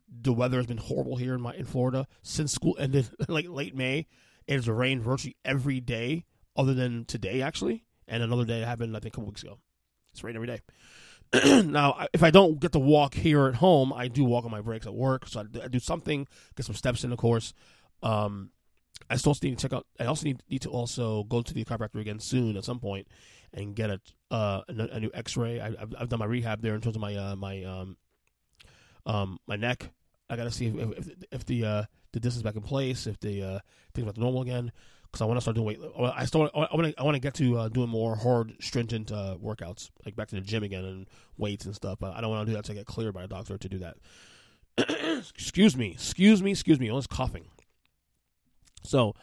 the 0.09 0.33
weather 0.33 0.57
has 0.57 0.67
been 0.67 0.79
horrible 0.79 1.17
here 1.17 1.35
in 1.35 1.41
my 1.41 1.55
in 1.55 1.65
Florida 1.65 2.07
since 2.23 2.53
school 2.53 2.77
ended, 2.79 3.09
like 3.29 3.49
late 3.49 3.75
May. 3.75 4.07
It 4.47 4.55
has 4.55 4.69
rained 4.69 5.03
virtually 5.03 5.37
every 5.45 5.81
day, 5.81 6.25
other 6.57 6.75
than 6.75 7.05
today 7.05 7.43
actually, 7.43 7.85
and 8.07 8.23
another 8.23 8.45
day 8.45 8.61
happened 8.61 8.97
I 8.97 9.01
think 9.01 9.15
a 9.15 9.17
couple 9.17 9.29
weeks 9.29 9.43
ago. 9.43 9.59
It's 10.13 10.25
rain 10.25 10.37
every 10.37 10.49
day. 10.49 10.61
now, 11.65 12.07
if 12.15 12.23
I 12.23 12.31
don't 12.31 12.59
get 12.59 12.73
to 12.73 12.79
walk 12.79 13.15
here 13.15 13.47
at 13.49 13.57
home, 13.57 13.93
I 13.93 14.09
do 14.09 14.25
walk 14.25 14.47
on 14.47 14.51
my 14.51 14.63
breaks 14.63 14.87
at 14.87 14.95
work, 14.95 15.29
so 15.29 15.41
I, 15.41 15.65
I 15.65 15.69
do 15.69 15.79
something, 15.79 16.27
get 16.57 16.65
some 16.65 16.75
steps 16.75 17.05
in, 17.05 17.13
of 17.13 17.19
course. 17.19 17.53
Um, 18.03 18.51
I 19.11 19.17
still 19.17 19.37
need 19.43 19.59
to 19.59 19.63
check 19.63 19.73
out. 19.73 19.87
I 19.99 20.05
also 20.05 20.25
need, 20.25 20.43
need 20.49 20.63
to 20.63 20.71
also 20.71 21.25
go 21.25 21.43
to 21.43 21.55
the 21.55 21.65
chiropractor 21.65 22.01
again 22.01 22.21
soon 22.21 22.57
at 22.57 22.65
some 22.65 22.79
point 22.79 23.09
and 23.55 23.75
get 23.75 23.91
a 23.91 24.01
uh, 24.31 24.63
a, 24.69 24.73
a 24.93 25.01
new 25.01 25.11
X-ray. 25.15 25.61
I, 25.61 25.71
have 25.71 25.95
I've 25.99 26.09
done 26.09 26.19
my 26.19 26.27
rehab 26.27 26.61
there 26.61 26.75
in 26.75 26.81
terms 26.81 26.97
of 26.97 27.03
my 27.03 27.17
uh, 27.17 27.37
my 27.37 27.65
um 27.65 27.97
um 29.07 29.39
my 29.47 29.57
neck. 29.57 29.91
I 30.31 30.37
got 30.37 30.45
to 30.45 30.51
see 30.51 30.67
if 30.67 30.99
if, 30.99 31.09
if 31.33 31.47
the 31.47 31.65
uh, 31.65 31.83
the 32.13 32.21
disc 32.21 32.37
is 32.37 32.43
back 32.43 32.57
in 32.57 32.63
place, 32.63 33.07
if 33.07 33.19
the 33.21 33.43
uh, 33.43 33.59
things 33.95 34.07
back 34.07 34.15
to 34.15 34.21
normal 34.21 34.43
again. 34.43 34.73
Because 35.11 35.23
I 35.23 35.25
want 35.25 35.39
to 35.39 35.41
start 35.41 35.55
doing 35.55 35.67
weight. 35.67 35.81
I 36.15 36.27
still 36.27 36.51
I 36.55 36.69
want 36.75 36.89
to 36.89 37.01
I 37.01 37.03
want 37.03 37.15
to 37.15 37.21
get 37.21 37.33
to 37.35 37.57
uh, 37.57 37.69
doing 37.71 37.89
more 37.89 38.15
hard, 38.15 38.55
stringent 38.61 39.11
uh, 39.11 39.37
workouts, 39.43 39.89
like 40.05 40.15
back 40.17 40.29
to 40.29 40.35
the 40.35 40.43
gym 40.43 40.63
again 40.63 40.85
and 40.85 41.07
weights 41.39 41.65
and 41.65 41.75
stuff. 41.75 41.99
But 41.99 42.15
I 42.15 42.21
don't 42.21 42.29
want 42.29 42.43
to 42.43 42.51
do 42.51 42.53
that 42.53 42.59
until 42.59 42.75
I 42.75 42.79
get 42.81 42.87
cleared 42.87 43.15
by 43.15 43.25
a 43.25 43.27
doctor 43.27 43.57
to 43.57 43.69
do 43.71 43.79
that. 43.79 43.97
excuse 45.19 45.79
me, 45.79 45.93
excuse 45.93 46.43
me, 46.43 46.51
excuse 46.51 46.79
me. 46.79 46.91
I 46.91 46.93
was 46.93 47.07
coughing. 47.07 47.47
So 48.85 49.15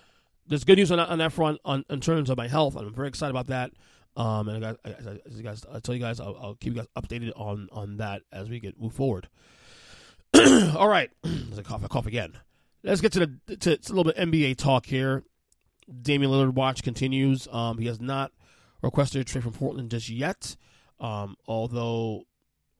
there's 0.48 0.64
good 0.64 0.78
news 0.78 0.92
on 0.92 0.98
that, 0.98 1.10
on 1.10 1.18
that 1.20 1.34
front 1.34 1.60
on, 1.66 1.86
in 1.90 2.02
terms 2.02 2.30
of 2.30 2.38
my 2.38 2.48
health. 2.48 2.76
I'm 2.76 2.94
very 2.94 3.08
excited 3.08 3.32
about 3.32 3.48
that. 3.48 3.72
Um, 4.18 4.48
and 4.48 4.66
I 4.66 4.76
as 5.26 5.36
you 5.36 5.44
guys, 5.44 5.66
I 5.72 5.80
tell 5.80 5.94
you 5.94 6.00
guys, 6.00 6.20
I'll, 6.20 6.38
I'll, 6.42 6.56
keep 6.56 6.74
you 6.74 6.80
guys 6.80 6.88
updated 6.98 7.34
on 7.36 7.68
on 7.74 7.98
that 7.98 8.22
as 8.32 8.50
we 8.50 8.62
get 8.62 8.80
move 8.80 8.94
forward. 8.94 9.28
All 10.38 10.88
right, 10.88 11.10
cough, 11.64 11.84
a 11.84 11.90
cough 11.90 12.06
again. 12.06 12.34
Let's 12.82 13.02
get 13.02 13.12
to 13.14 13.20
the 13.20 13.56
to, 13.58 13.78
to 13.78 13.92
a 13.92 13.94
little 13.94 14.06
bit 14.06 14.16
NBA 14.16 14.56
talk 14.56 14.86
here. 14.86 15.24
Damian 16.02 16.32
Lillard 16.32 16.54
watch 16.54 16.82
continues. 16.82 17.48
Um, 17.52 17.78
he 17.78 17.88
has 17.88 18.00
not 18.00 18.32
requested 18.82 19.22
a 19.22 19.24
trade 19.26 19.44
from 19.44 19.54
Portland 19.54 19.92
just 19.92 20.08
yet, 20.08 20.56
um, 21.00 21.36
although 21.46 22.24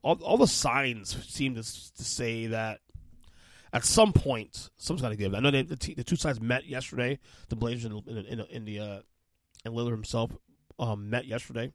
all, 0.02 0.22
all 0.22 0.38
the 0.38 0.46
signs 0.46 1.16
seem 1.28 1.54
to, 1.54 1.62
to 1.62 2.04
say 2.04 2.46
that 2.46 2.80
at 3.76 3.84
some 3.84 4.14
point 4.14 4.70
something's 4.76 5.02
got 5.02 5.10
to 5.10 5.16
give. 5.16 5.34
I 5.34 5.40
know 5.40 5.50
they, 5.50 5.60
the, 5.60 5.76
t- 5.76 5.92
the 5.92 6.02
two 6.02 6.16
sides 6.16 6.40
met 6.40 6.64
yesterday. 6.64 7.18
The 7.50 7.56
Blazers 7.56 7.84
and 7.84 8.08
in, 8.08 8.16
in, 8.16 8.40
in, 8.40 8.64
the 8.64 8.80
uh, 8.80 8.98
and 9.66 9.74
Lillard 9.74 9.90
himself 9.90 10.34
um, 10.78 11.10
met 11.10 11.26
yesterday. 11.26 11.72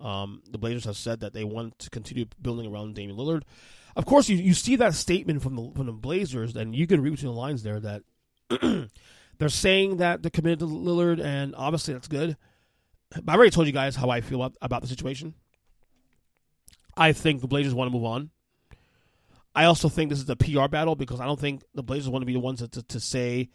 Um, 0.00 0.42
the 0.50 0.56
Blazers 0.56 0.86
have 0.86 0.96
said 0.96 1.20
that 1.20 1.34
they 1.34 1.44
want 1.44 1.78
to 1.80 1.90
continue 1.90 2.24
building 2.40 2.72
around 2.72 2.94
Damian 2.94 3.18
Lillard. 3.18 3.42
Of 3.94 4.06
course, 4.06 4.30
you, 4.30 4.38
you 4.38 4.54
see 4.54 4.74
that 4.76 4.94
statement 4.94 5.42
from 5.42 5.54
the 5.54 5.70
from 5.76 5.84
the 5.84 5.92
Blazers, 5.92 6.56
and 6.56 6.74
you 6.74 6.86
can 6.86 7.02
read 7.02 7.10
between 7.10 7.34
the 7.34 7.38
lines 7.38 7.62
there 7.62 7.78
that 7.80 8.02
they're 9.38 9.48
saying 9.50 9.98
that 9.98 10.22
they're 10.22 10.30
committed 10.30 10.60
to 10.60 10.66
Lillard, 10.66 11.22
and 11.22 11.54
obviously 11.54 11.92
that's 11.92 12.08
good. 12.08 12.38
But 13.10 13.32
I 13.32 13.36
already 13.36 13.50
told 13.50 13.66
you 13.66 13.74
guys 13.74 13.96
how 13.96 14.08
I 14.08 14.22
feel 14.22 14.42
about, 14.42 14.56
about 14.62 14.80
the 14.80 14.88
situation. 14.88 15.34
I 16.96 17.12
think 17.12 17.42
the 17.42 17.48
Blazers 17.48 17.74
want 17.74 17.90
to 17.90 17.92
move 17.92 18.06
on. 18.06 18.30
I 19.54 19.64
also 19.64 19.88
think 19.88 20.10
this 20.10 20.20
is 20.20 20.30
a 20.30 20.36
PR 20.36 20.68
battle 20.68 20.96
because 20.96 21.20
I 21.20 21.26
don't 21.26 21.40
think 21.40 21.62
the 21.74 21.82
Blazers 21.82 22.08
want 22.08 22.22
to 22.22 22.26
be 22.26 22.32
the 22.32 22.40
ones 22.40 22.60
to, 22.60 22.68
to, 22.68 22.82
to 22.82 23.00
say 23.00 23.50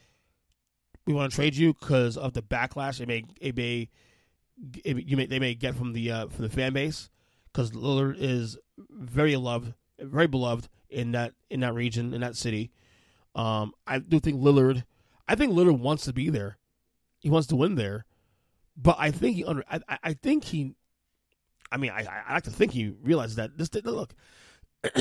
we 1.06 1.14
want 1.14 1.32
to 1.32 1.36
trade 1.36 1.56
you 1.56 1.74
because 1.74 2.18
of 2.18 2.34
the 2.34 2.42
backlash 2.42 3.00
it 3.00 3.08
may 3.08 3.24
it 3.40 3.56
may 3.56 3.90
it, 4.84 5.06
you 5.06 5.18
may 5.18 5.26
they 5.26 5.40
may 5.40 5.56
get 5.56 5.76
from 5.76 5.94
the 5.94 6.12
uh, 6.12 6.28
from 6.28 6.44
the 6.44 6.50
fan 6.50 6.74
base 6.74 7.10
because 7.52 7.72
Lillard 7.72 8.16
is 8.20 8.58
very 8.78 9.36
loved, 9.36 9.74
very 10.00 10.28
beloved 10.28 10.68
in 10.90 11.14
that 11.14 11.34
in 11.50 11.62
that 11.62 11.74
region 11.74 12.14
in 12.14 12.22
that 12.22 12.36
city. 12.36 12.72
Um, 13.36 13.74
I 13.86 14.00
do 14.00 14.20
think 14.20 14.42
Lillard, 14.42 14.84
I 15.28 15.36
think 15.36 15.54
Lillard 15.54 15.80
wants 15.80 16.06
to 16.06 16.14
be 16.14 16.30
there. 16.30 16.58
He 17.20 17.30
wants 17.30 17.48
to 17.48 17.56
win 17.56 17.76
there, 17.76 18.06
but 18.76 18.96
I 19.00 19.12
think 19.12 19.38
he 19.38 19.46
under 19.46 19.64
I, 19.70 19.80
I 20.04 20.14
think 20.14 20.44
he 20.44 20.76
I 21.72 21.78
mean, 21.78 21.92
I, 21.92 22.06
I 22.28 22.34
like 22.34 22.44
to 22.44 22.52
think 22.52 22.72
he 22.72 22.94
realizes 23.02 23.36
that 23.36 23.58
this. 23.58 23.74
Look, 23.84 24.14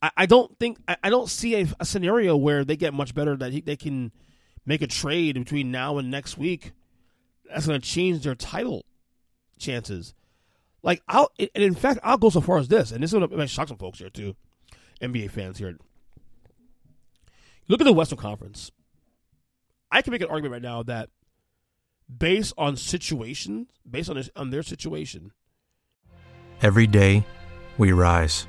I, 0.00 0.10
I 0.18 0.26
don't 0.26 0.56
think 0.58 0.78
I, 0.86 0.96
I 1.04 1.10
don't 1.10 1.28
see 1.28 1.60
a, 1.60 1.66
a, 1.80 1.84
scenario 1.84 2.36
where 2.36 2.64
they 2.64 2.76
get 2.76 2.94
much 2.94 3.14
better 3.14 3.36
that 3.36 3.52
he, 3.52 3.60
they 3.60 3.76
can 3.76 4.12
make 4.64 4.82
a 4.82 4.86
trade 4.86 5.34
between 5.34 5.70
now 5.70 5.98
and 5.98 6.10
next 6.10 6.38
week. 6.38 6.72
That's 7.48 7.66
going 7.66 7.80
to 7.80 7.86
change 7.86 8.22
their 8.22 8.34
title 8.34 8.84
chances. 9.58 10.14
Like 10.82 11.02
I'll, 11.08 11.30
and 11.38 11.50
in 11.54 11.74
fact, 11.74 12.00
I'll 12.02 12.18
go 12.18 12.30
so 12.30 12.40
far 12.40 12.58
as 12.58 12.68
this, 12.68 12.92
and 12.92 13.02
this 13.02 13.10
to 13.10 13.46
shock 13.46 13.68
some 13.68 13.78
folks 13.78 13.98
here 13.98 14.10
too, 14.10 14.36
NBA 15.00 15.30
fans 15.30 15.58
here. 15.58 15.76
Look 17.68 17.80
at 17.80 17.84
the 17.84 17.92
Western 17.92 18.18
Conference. 18.18 18.70
I 19.90 20.02
can 20.02 20.12
make 20.12 20.22
an 20.22 20.28
argument 20.28 20.52
right 20.52 20.62
now 20.62 20.82
that, 20.84 21.10
based 22.14 22.54
on 22.56 22.76
situations, 22.76 23.68
based 23.88 24.08
on 24.08 24.16
this, 24.16 24.30
on 24.36 24.50
their 24.50 24.62
situation, 24.62 25.32
Every 26.60 26.88
day, 26.88 27.24
we 27.76 27.92
rise, 27.92 28.48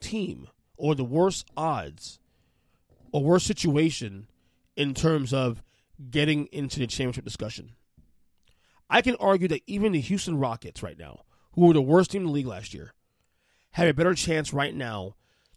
team 0.00 0.48
or 0.76 0.94
the 0.94 1.04
worst 1.04 1.46
odds 1.56 2.18
or 3.12 3.22
worst 3.22 3.46
situation 3.46 4.28
in 4.76 4.94
terms 4.94 5.32
of 5.32 5.62
getting 6.10 6.46
into 6.46 6.78
the 6.78 6.86
championship 6.86 7.24
discussion. 7.24 7.72
I 8.88 9.02
can 9.02 9.16
argue 9.16 9.48
that 9.48 9.62
even 9.66 9.92
the 9.92 10.00
Houston 10.00 10.38
Rockets 10.38 10.82
right 10.82 10.98
now, 10.98 11.24
who 11.52 11.66
were 11.66 11.74
the 11.74 11.82
worst 11.82 12.12
team 12.12 12.22
in 12.22 12.26
the 12.28 12.32
league 12.32 12.46
last 12.46 12.72
year, 12.72 12.94
have 13.72 13.88
a 13.88 13.94
better 13.94 14.14
chance 14.14 14.52
right 14.52 14.74
now 14.74 15.14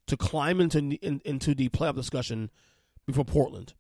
to 0.08 0.18
climb 0.18 0.60
into 0.60 0.80
in, 0.80 1.22
into 1.24 1.56
the 1.56 1.70
playoff 1.70 1.96
discussion 1.96 2.50
before 3.06 3.24
Portland, 3.24 3.74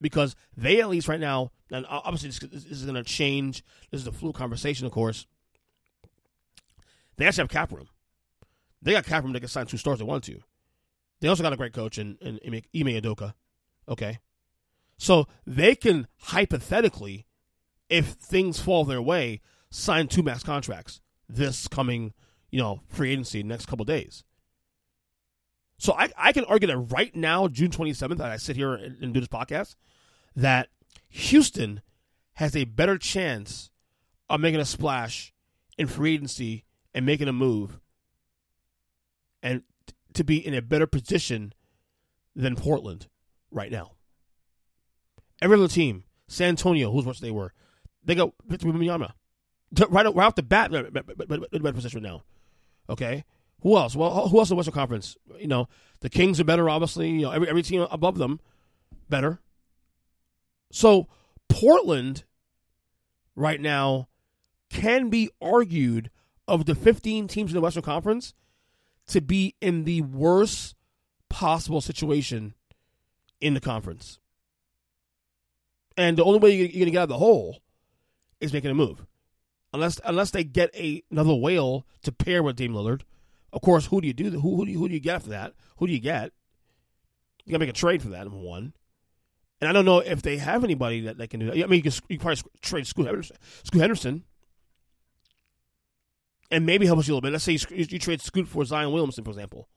because 0.00 0.36
they 0.56 0.80
at 0.80 0.88
least 0.88 1.08
right 1.08 1.20
now, 1.20 1.50
and 1.70 1.86
obviously 1.88 2.28
this, 2.28 2.64
is 2.66 2.84
going 2.84 2.94
to 2.94 3.02
change. 3.02 3.64
This 3.90 4.00
is 4.02 4.06
a 4.06 4.12
fluid 4.12 4.36
conversation, 4.36 4.86
of 4.86 4.92
course. 4.92 5.26
They 7.16 7.26
actually 7.26 7.42
have 7.42 7.50
cap 7.50 7.72
room. 7.72 7.88
They 8.84 8.92
got 8.92 9.06
cap 9.06 9.24
room. 9.24 9.32
They 9.32 9.40
can 9.40 9.48
sign 9.48 9.66
two 9.66 9.78
stars 9.78 9.98
they 9.98 10.04
want 10.04 10.24
to. 10.24 10.40
They 11.20 11.28
also 11.28 11.42
got 11.42 11.52
a 11.52 11.56
great 11.56 11.72
coach 11.72 11.98
in, 11.98 12.16
in 12.20 12.38
Ime 12.44 13.00
Udoka. 13.00 13.34
Okay. 13.88 14.18
So 14.98 15.26
they 15.46 15.74
can 15.74 16.06
hypothetically, 16.18 17.26
if 17.88 18.08
things 18.08 18.60
fall 18.60 18.84
their 18.84 19.02
way, 19.02 19.40
sign 19.70 20.06
two 20.06 20.22
max 20.22 20.42
contracts 20.42 21.00
this 21.28 21.66
coming, 21.66 22.12
you 22.50 22.60
know, 22.60 22.80
free 22.88 23.10
agency 23.10 23.42
next 23.42 23.66
couple 23.66 23.84
days. 23.86 24.22
So 25.78 25.94
I, 25.94 26.10
I 26.16 26.32
can 26.32 26.44
argue 26.44 26.68
that 26.68 26.76
right 26.76 27.14
now, 27.16 27.48
June 27.48 27.70
27th, 27.70 28.20
I 28.20 28.36
sit 28.36 28.56
here 28.56 28.74
and, 28.74 29.02
and 29.02 29.14
do 29.14 29.20
this 29.20 29.28
podcast, 29.28 29.74
that 30.36 30.68
Houston 31.08 31.80
has 32.34 32.54
a 32.54 32.64
better 32.64 32.98
chance 32.98 33.70
of 34.28 34.40
making 34.40 34.60
a 34.60 34.64
splash 34.64 35.32
in 35.78 35.86
free 35.86 36.14
agency 36.14 36.64
and 36.92 37.06
making 37.06 37.28
a 37.28 37.32
move 37.32 37.80
and 39.44 39.62
t- 39.86 39.94
to 40.14 40.24
be 40.24 40.44
in 40.44 40.54
a 40.54 40.62
better 40.62 40.88
position 40.88 41.52
than 42.34 42.56
Portland 42.56 43.06
right 43.52 43.70
now. 43.70 43.92
Every 45.40 45.56
other 45.56 45.68
team, 45.68 46.04
San 46.26 46.48
Antonio, 46.48 46.90
who's 46.90 47.04
what 47.04 47.18
they 47.18 47.30
were, 47.30 47.52
they 48.02 48.16
go 48.16 48.34
Victor 48.46 48.66
Wembanyama. 48.66 49.12
Right, 49.88 50.04
right 50.14 50.26
off 50.26 50.34
the 50.34 50.42
bat, 50.42 50.72
in 50.72 50.92
better 50.92 51.72
position 51.72 52.02
now. 52.02 52.22
Okay, 52.88 53.24
who 53.60 53.76
else? 53.76 53.96
Well, 53.96 54.28
who 54.28 54.38
else 54.38 54.50
in 54.50 54.54
the 54.54 54.56
Western 54.56 54.74
Conference? 54.74 55.16
You 55.38 55.48
know, 55.48 55.68
the 56.00 56.10
Kings 56.10 56.40
are 56.40 56.44
better, 56.44 56.68
obviously. 56.68 57.10
You 57.10 57.22
know, 57.22 57.30
every 57.30 57.48
every 57.48 57.62
team 57.62 57.86
above 57.90 58.18
them 58.18 58.40
better. 59.08 59.40
So 60.70 61.08
Portland, 61.48 62.24
right 63.34 63.60
now, 63.60 64.08
can 64.70 65.08
be 65.08 65.30
argued 65.40 66.10
of 66.46 66.66
the 66.66 66.74
15 66.74 67.26
teams 67.26 67.50
in 67.50 67.54
the 67.54 67.60
Western 67.60 67.82
Conference 67.82 68.34
to 69.08 69.20
be 69.20 69.54
in 69.60 69.84
the 69.84 70.02
worst 70.02 70.74
possible 71.28 71.80
situation 71.80 72.54
in 73.40 73.54
the 73.54 73.60
conference. 73.60 74.18
And 75.96 76.16
the 76.16 76.24
only 76.24 76.38
way 76.38 76.54
you're 76.54 76.68
going 76.68 76.84
to 76.84 76.90
get 76.90 76.98
out 76.98 77.02
of 77.04 77.08
the 77.10 77.18
hole 77.18 77.58
is 78.40 78.52
making 78.52 78.70
a 78.70 78.74
move. 78.74 79.04
Unless 79.72 80.00
unless 80.04 80.30
they 80.30 80.44
get 80.44 80.70
a, 80.74 81.02
another 81.10 81.34
whale 81.34 81.84
to 82.02 82.12
pair 82.12 82.42
with 82.42 82.56
Dame 82.56 82.72
Lillard. 82.72 83.02
Of 83.52 83.60
course, 83.62 83.86
who 83.86 84.00
do 84.00 84.06
you 84.06 84.12
do? 84.12 84.30
Who, 84.30 84.56
who, 84.56 84.66
do 84.66 84.72
you, 84.72 84.78
who 84.78 84.88
do 84.88 84.94
you 84.94 85.00
get 85.00 85.22
for 85.22 85.30
that? 85.30 85.54
Who 85.76 85.86
do 85.86 85.92
you 85.92 86.00
get? 86.00 86.32
You 87.44 87.52
got 87.52 87.56
to 87.56 87.60
make 87.60 87.68
a 87.68 87.72
trade 87.72 88.02
for 88.02 88.08
that, 88.08 88.24
number 88.24 88.38
one. 88.38 88.72
And 89.60 89.68
I 89.68 89.72
don't 89.72 89.84
know 89.84 90.00
if 90.00 90.22
they 90.22 90.38
have 90.38 90.64
anybody 90.64 91.02
that, 91.02 91.18
that 91.18 91.30
can 91.30 91.40
do 91.40 91.46
that. 91.46 91.62
I 91.62 91.66
mean, 91.66 91.82
you 91.84 91.90
can, 91.90 91.92
you 92.08 92.18
probably 92.18 92.42
trade 92.60 92.86
Scoot 92.86 93.06
Henderson. 93.06 93.36
Scoot 93.62 93.80
Henderson 93.80 94.24
and 96.50 96.66
maybe 96.66 96.86
help 96.86 96.98
us 96.98 97.06
a 97.06 97.10
little 97.10 97.20
bit. 97.20 97.32
Let's 97.32 97.44
say 97.44 97.52
you, 97.52 97.86
you 97.88 97.98
trade 97.98 98.20
Scoot 98.20 98.48
for 98.48 98.64
Zion 98.64 98.92
Williamson, 98.92 99.24
for 99.24 99.30
example, 99.30 99.68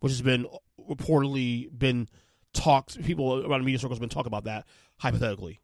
which 0.00 0.12
has 0.12 0.22
been 0.22 0.46
reportedly 0.88 1.68
been 1.76 2.08
talked. 2.52 3.02
People 3.04 3.46
around 3.46 3.60
the 3.60 3.66
media 3.66 3.78
circles 3.78 3.98
have 3.98 4.00
been 4.00 4.08
talking 4.08 4.28
about 4.28 4.44
that 4.44 4.66
hypothetically. 4.98 5.60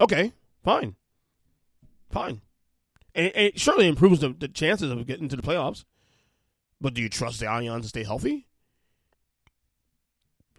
Okay, 0.00 0.32
fine, 0.64 0.96
fine, 2.10 2.40
and, 3.14 3.32
and 3.34 3.46
it 3.46 3.60
certainly 3.60 3.88
improves 3.88 4.20
the, 4.20 4.30
the, 4.30 4.48
chances 4.48 4.90
of 4.90 5.06
getting 5.06 5.28
to 5.28 5.36
the 5.36 5.42
playoffs. 5.42 5.84
But 6.80 6.94
do 6.94 7.02
you 7.02 7.10
trust 7.10 7.40
the 7.40 7.46
Ions 7.46 7.84
to 7.84 7.88
stay 7.90 8.04
healthy? 8.04 8.46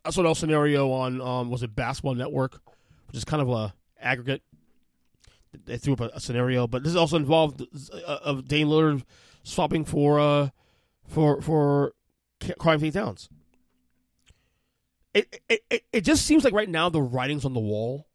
I 0.05 0.12
saw 0.12 0.24
that 0.24 0.38
scenario 0.38 0.91
on 0.91 1.21
um, 1.21 1.50
was 1.50 1.63
it 1.63 1.75
Basketball 1.75 2.15
Network, 2.15 2.62
which 3.07 3.17
is 3.17 3.25
kind 3.25 3.41
of 3.41 3.50
a 3.50 3.74
aggregate 4.00 4.43
they 5.65 5.77
threw 5.77 5.93
up 5.93 6.01
a, 6.01 6.12
a 6.13 6.20
scenario, 6.20 6.67
but 6.67 6.84
this 6.84 6.96
also 6.96 7.17
involved 7.17 7.62
uh, 7.93 8.20
of 8.24 8.48
Dame 8.48 8.67
Lillard 8.67 9.03
swapping 9.43 9.86
for 9.86 10.20
uh, 10.20 10.50
for 11.08 11.41
for 11.41 11.93
Karl-Anthony 12.60 12.91
Towns. 12.91 13.29
It, 15.13 15.41
it 15.50 15.63
it 15.70 15.84
it 15.91 16.01
just 16.01 16.25
seems 16.25 16.43
like 16.43 16.53
right 16.53 16.70
now 16.70 16.89
the 16.89 17.01
writing's 17.01 17.46
on 17.46 17.53
the 17.53 17.60
wall. 17.60 18.08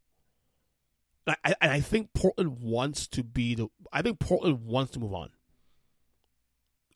I, 1.26 1.37
I, 1.45 1.55
I 1.61 1.81
think 1.81 2.12
Portland 2.14 2.61
wants 2.61 3.09
to 3.09 3.23
be 3.23 3.55
the. 3.55 3.69
I 3.93 4.02
think 4.02 4.19
Portland 4.19 4.64
wants 4.64 4.93
to 4.93 5.00
move 5.00 5.12
on, 5.12 5.31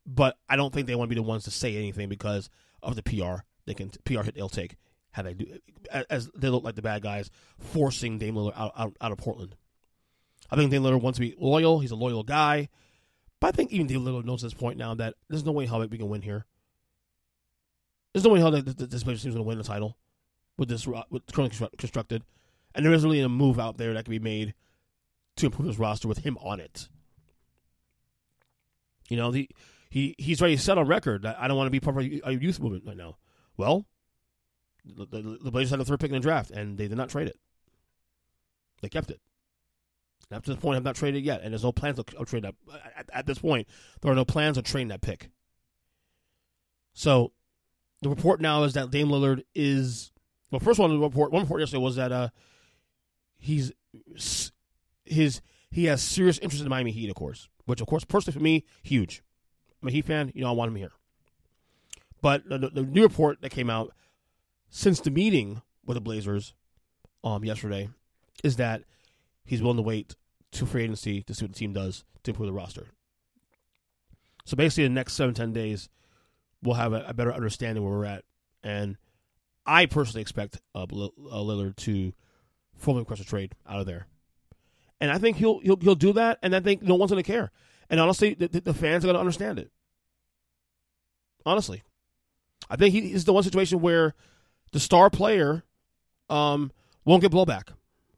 but 0.06 0.38
I 0.48 0.56
don't 0.56 0.72
think 0.72 0.86
they 0.86 0.94
want 0.94 1.08
to 1.08 1.14
be 1.14 1.20
the 1.20 1.26
ones 1.26 1.44
to 1.44 1.50
say 1.50 1.76
anything 1.76 2.08
because 2.08 2.48
of 2.82 2.96
the 2.96 3.02
PR 3.02 3.42
they 3.66 3.74
can 3.74 3.90
PR 4.04 4.22
hit 4.22 4.34
they'll 4.34 4.48
take 4.48 4.76
how 5.12 5.22
they 5.22 5.34
do 5.34 5.58
as 6.08 6.30
they 6.34 6.48
look 6.48 6.64
like 6.64 6.76
the 6.76 6.82
bad 6.82 7.02
guys 7.02 7.30
forcing 7.58 8.18
Dame 8.18 8.34
Lillard 8.34 8.56
out, 8.56 8.72
out, 8.76 8.96
out 9.00 9.12
of 9.12 9.18
Portland. 9.18 9.56
I 10.50 10.56
think 10.56 10.70
Dame 10.70 10.82
Lillard 10.82 11.02
wants 11.02 11.18
to 11.18 11.20
be 11.20 11.34
loyal. 11.38 11.80
He's 11.80 11.90
a 11.90 11.96
loyal 11.96 12.22
guy. 12.22 12.68
But 13.40 13.48
I 13.48 13.50
think 13.52 13.72
even 13.72 13.86
Dame 13.86 14.04
Lillard 14.04 14.24
knows 14.24 14.44
at 14.44 14.50
this 14.50 14.58
point 14.58 14.76
now 14.76 14.94
that 14.94 15.14
there's 15.28 15.44
no 15.44 15.52
way 15.52 15.66
how 15.66 15.80
we 15.80 15.98
can 15.98 16.08
win 16.08 16.22
here. 16.22 16.46
There's 18.12 18.24
no 18.24 18.30
way 18.30 18.40
how 18.40 18.50
this 18.50 19.04
place 19.04 19.22
team's 19.22 19.34
going 19.34 19.36
to 19.36 19.42
win 19.42 19.58
the 19.58 19.64
title 19.64 19.96
with 20.58 20.68
this 20.68 20.86
with 20.86 21.22
currently 21.32 21.68
constructed, 21.78 22.24
and 22.74 22.84
there 22.84 22.92
isn't 22.92 23.08
really 23.08 23.22
a 23.22 23.28
move 23.28 23.60
out 23.60 23.78
there 23.78 23.94
that 23.94 24.04
can 24.04 24.10
be 24.10 24.18
made 24.18 24.54
to 25.36 25.46
improve 25.46 25.68
his 25.68 25.78
roster 25.78 26.08
with 26.08 26.18
him 26.18 26.36
on 26.42 26.58
it. 26.60 26.88
You 29.08 29.16
know, 29.16 29.30
he 29.30 29.48
he 29.90 30.16
he's 30.18 30.40
already 30.40 30.56
set 30.56 30.76
on 30.76 30.88
record 30.88 31.22
that 31.22 31.36
I 31.38 31.46
don't 31.46 31.56
want 31.56 31.68
to 31.68 31.70
be 31.70 31.80
part 31.80 31.96
of 31.96 32.02
a 32.02 32.32
youth 32.32 32.60
movement 32.60 32.84
right 32.84 32.96
now. 32.96 33.16
Well, 33.56 33.86
the, 34.84 35.06
the, 35.06 35.38
the 35.44 35.50
Blazers 35.50 35.70
had 35.70 35.80
a 35.80 35.84
third 35.84 36.00
pick 36.00 36.10
in 36.10 36.14
the 36.14 36.20
draft, 36.20 36.50
and 36.50 36.76
they 36.76 36.88
did 36.88 36.98
not 36.98 37.10
trade 37.10 37.28
it. 37.28 37.38
They 38.82 38.88
kept 38.88 39.10
it. 39.10 39.20
Up 40.32 40.44
to 40.44 40.52
this 40.52 40.60
point, 40.60 40.76
I've 40.76 40.84
not 40.84 40.94
traded 40.94 41.24
yet, 41.24 41.40
and 41.42 41.52
there's 41.52 41.64
no 41.64 41.72
plans 41.72 41.98
of, 41.98 42.06
trading 42.06 42.42
that. 42.42 42.54
At, 42.96 43.10
at, 43.12 43.26
this 43.26 43.38
point, 43.38 43.66
there 44.00 44.12
are 44.12 44.14
no 44.14 44.24
plans 44.24 44.56
of 44.56 44.64
trading 44.64 44.88
that 44.88 45.00
pick. 45.00 45.28
So, 46.92 47.32
the 48.00 48.08
report 48.08 48.40
now 48.40 48.62
is 48.62 48.74
that 48.74 48.90
Dame 48.90 49.08
Lillard 49.08 49.42
is 49.54 50.12
well. 50.50 50.60
First 50.60 50.78
one, 50.78 50.90
the 50.90 50.98
report 50.98 51.32
one 51.32 51.42
report 51.42 51.60
yesterday 51.60 51.82
was 51.82 51.96
that 51.96 52.12
uh, 52.12 52.28
he's 53.38 53.72
his 55.04 55.40
he 55.70 55.84
has 55.86 56.02
serious 56.02 56.38
interest 56.38 56.62
in 56.62 56.68
Miami 56.68 56.92
Heat, 56.92 57.10
of 57.10 57.16
course. 57.16 57.48
Which, 57.66 57.80
of 57.80 57.86
course, 57.86 58.04
personally 58.04 58.36
for 58.36 58.42
me, 58.42 58.64
huge. 58.82 59.22
I'm 59.82 59.88
a 59.88 59.90
Heat 59.92 60.06
fan. 60.06 60.32
You 60.34 60.42
know, 60.42 60.48
I 60.48 60.52
want 60.52 60.70
him 60.70 60.76
here. 60.76 60.92
But 62.22 62.48
the, 62.48 62.58
the 62.58 62.82
new 62.82 63.02
report 63.02 63.40
that 63.42 63.50
came 63.50 63.70
out 63.70 63.92
since 64.68 65.00
the 65.00 65.10
meeting 65.10 65.62
with 65.84 65.96
the 65.96 66.00
Blazers 66.00 66.54
um, 67.24 67.44
yesterday 67.44 67.88
is 68.44 68.56
that 68.56 68.82
he's 69.50 69.60
willing 69.60 69.76
to 69.76 69.82
wait 69.82 70.14
to 70.52 70.64
free 70.64 70.84
agency 70.84 71.24
to 71.24 71.34
see 71.34 71.44
what 71.44 71.52
the 71.52 71.58
team 71.58 71.72
does 71.72 72.04
to 72.22 72.30
improve 72.30 72.46
the 72.46 72.52
roster. 72.52 72.86
So 74.44 74.56
basically, 74.56 74.84
the 74.84 74.90
next 74.90 75.14
seven 75.14 75.34
ten 75.34 75.52
days, 75.52 75.88
we'll 76.62 76.76
have 76.76 76.92
a, 76.92 77.04
a, 77.08 77.14
better 77.14 77.34
understanding 77.34 77.82
where 77.82 77.92
we're 77.92 78.04
at. 78.04 78.24
And 78.62 78.96
I 79.66 79.86
personally 79.86 80.22
expect 80.22 80.60
uh, 80.72 80.82
uh 80.82 80.86
Lillard 80.86 81.74
to 81.78 82.12
formally 82.76 83.02
request 83.02 83.22
a 83.22 83.24
trade 83.24 83.56
out 83.68 83.80
of 83.80 83.86
there. 83.86 84.06
And 85.00 85.10
I 85.10 85.18
think 85.18 85.36
he'll 85.36 85.58
he'll 85.58 85.78
he'll 85.80 85.96
do 85.96 86.12
that, 86.12 86.38
and 86.44 86.54
I 86.54 86.60
think 86.60 86.82
no 86.82 86.94
one's 86.94 87.10
going 87.10 87.22
to 87.22 87.26
care. 87.26 87.50
And 87.88 87.98
honestly, 87.98 88.34
the, 88.34 88.46
the 88.46 88.72
fans 88.72 89.04
are 89.04 89.08
going 89.08 89.14
to 89.14 89.20
understand 89.20 89.58
it. 89.58 89.72
Honestly, 91.44 91.82
I 92.68 92.76
think 92.76 92.94
he 92.94 93.12
is 93.12 93.24
the 93.24 93.32
one 93.32 93.42
situation 93.42 93.80
where 93.80 94.14
the 94.70 94.78
star 94.78 95.10
player 95.10 95.64
um, 96.28 96.70
won't 97.04 97.22
get 97.22 97.32
blowback 97.32 97.70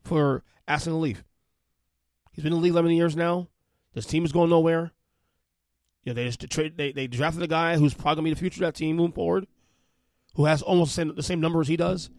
for 0.03 0.45
asking 0.66 0.92
to 0.92 0.97
leave. 0.97 1.25
He's 2.33 2.45
been 2.45 2.52
in 2.52 2.59
the 2.59 2.62
league 2.62 2.73
11 2.73 2.90
years 2.92 3.16
now. 3.16 3.49
This 3.95 4.07
team 4.07 4.25
is 4.25 4.33
going 4.33 4.50
nowhere. 4.50 4.92
You 6.04 6.12
know, 6.12 6.14
they 6.14 6.25
just 6.26 6.49
trade. 6.50 6.76
They, 6.76 6.92
they 6.92 7.07
drafted 7.07 7.42
a 7.42 7.47
guy 7.47 7.76
who's 7.76 7.95
probably 7.95 8.16
gonna 8.16 8.25
be 8.25 8.35
the 8.35 8.40
future 8.40 8.64
of 8.64 8.69
that 8.69 8.75
team 8.75 8.97
moving 8.97 9.12
forward, 9.12 9.47
who 10.35 10.47
has 10.47 10.62
almost 10.62 10.92
the 10.92 10.95
same, 10.95 11.14
the 11.14 11.23
same 11.23 11.40
numbers 11.40 11.69
he 11.69 11.76
does. 11.76 12.11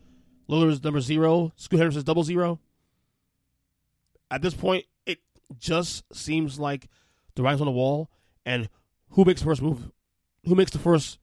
Lillard's 0.50 0.83
number 0.83 1.01
zero. 1.01 1.51
Scoot 1.55 1.79
Henderson's 1.79 2.03
double 2.03 2.23
zero. 2.23 2.59
At 4.31 4.41
this 4.41 4.53
point, 4.53 4.85
it 5.05 5.19
just 5.57 6.03
seems 6.13 6.59
like 6.59 6.88
the 7.35 7.43
writing's 7.43 7.62
on 7.62 7.65
the 7.65 7.71
wall, 7.71 8.09
and 8.45 8.69
who 9.09 9.25
makes 9.25 9.41
the 9.41 9.45
first 9.45 9.62
move? 9.62 9.91
Who 10.45 10.55
makes 10.55 10.71
the 10.71 10.79
first 10.79 11.19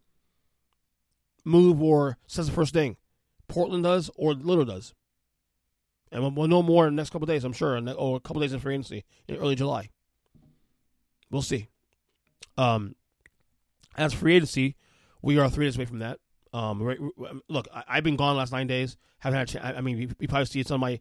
move 1.44 1.82
or 1.82 2.18
says 2.26 2.46
the 2.46 2.52
first 2.52 2.74
thing? 2.74 2.96
Portland 3.48 3.84
does 3.84 4.10
or 4.16 4.34
Lillard 4.34 4.68
does. 4.68 4.94
And 6.12 6.36
we'll, 6.36 6.48
know 6.48 6.62
more 6.62 6.88
in 6.88 6.96
the 6.96 7.00
next 7.00 7.10
couple 7.10 7.26
days, 7.26 7.44
I'm 7.44 7.52
sure, 7.52 7.80
or 7.96 8.16
a 8.16 8.20
couple 8.20 8.40
days 8.40 8.52
in 8.52 8.58
free 8.58 8.74
agency 8.74 9.04
in 9.28 9.36
early 9.36 9.54
July. 9.54 9.90
We'll 11.30 11.42
see. 11.42 11.68
Um, 12.58 12.96
as 13.96 14.12
free 14.12 14.34
agency, 14.34 14.76
we 15.22 15.38
are 15.38 15.48
three 15.48 15.66
days 15.66 15.76
away 15.76 15.84
from 15.84 16.00
that. 16.00 16.18
Um, 16.52 16.82
right, 16.82 16.98
look, 17.48 17.68
I, 17.72 17.94
have 17.94 18.04
been 18.04 18.16
gone 18.16 18.36
last 18.36 18.50
nine 18.50 18.66
days. 18.66 18.96
Haven't 19.18 19.38
had. 19.38 19.48
A 19.48 19.52
chance, 19.52 19.78
I 19.78 19.80
mean, 19.80 19.98
you, 19.98 20.08
you 20.18 20.26
probably 20.26 20.46
see 20.46 20.64
some 20.64 20.76
of 20.76 20.80
my 20.80 21.00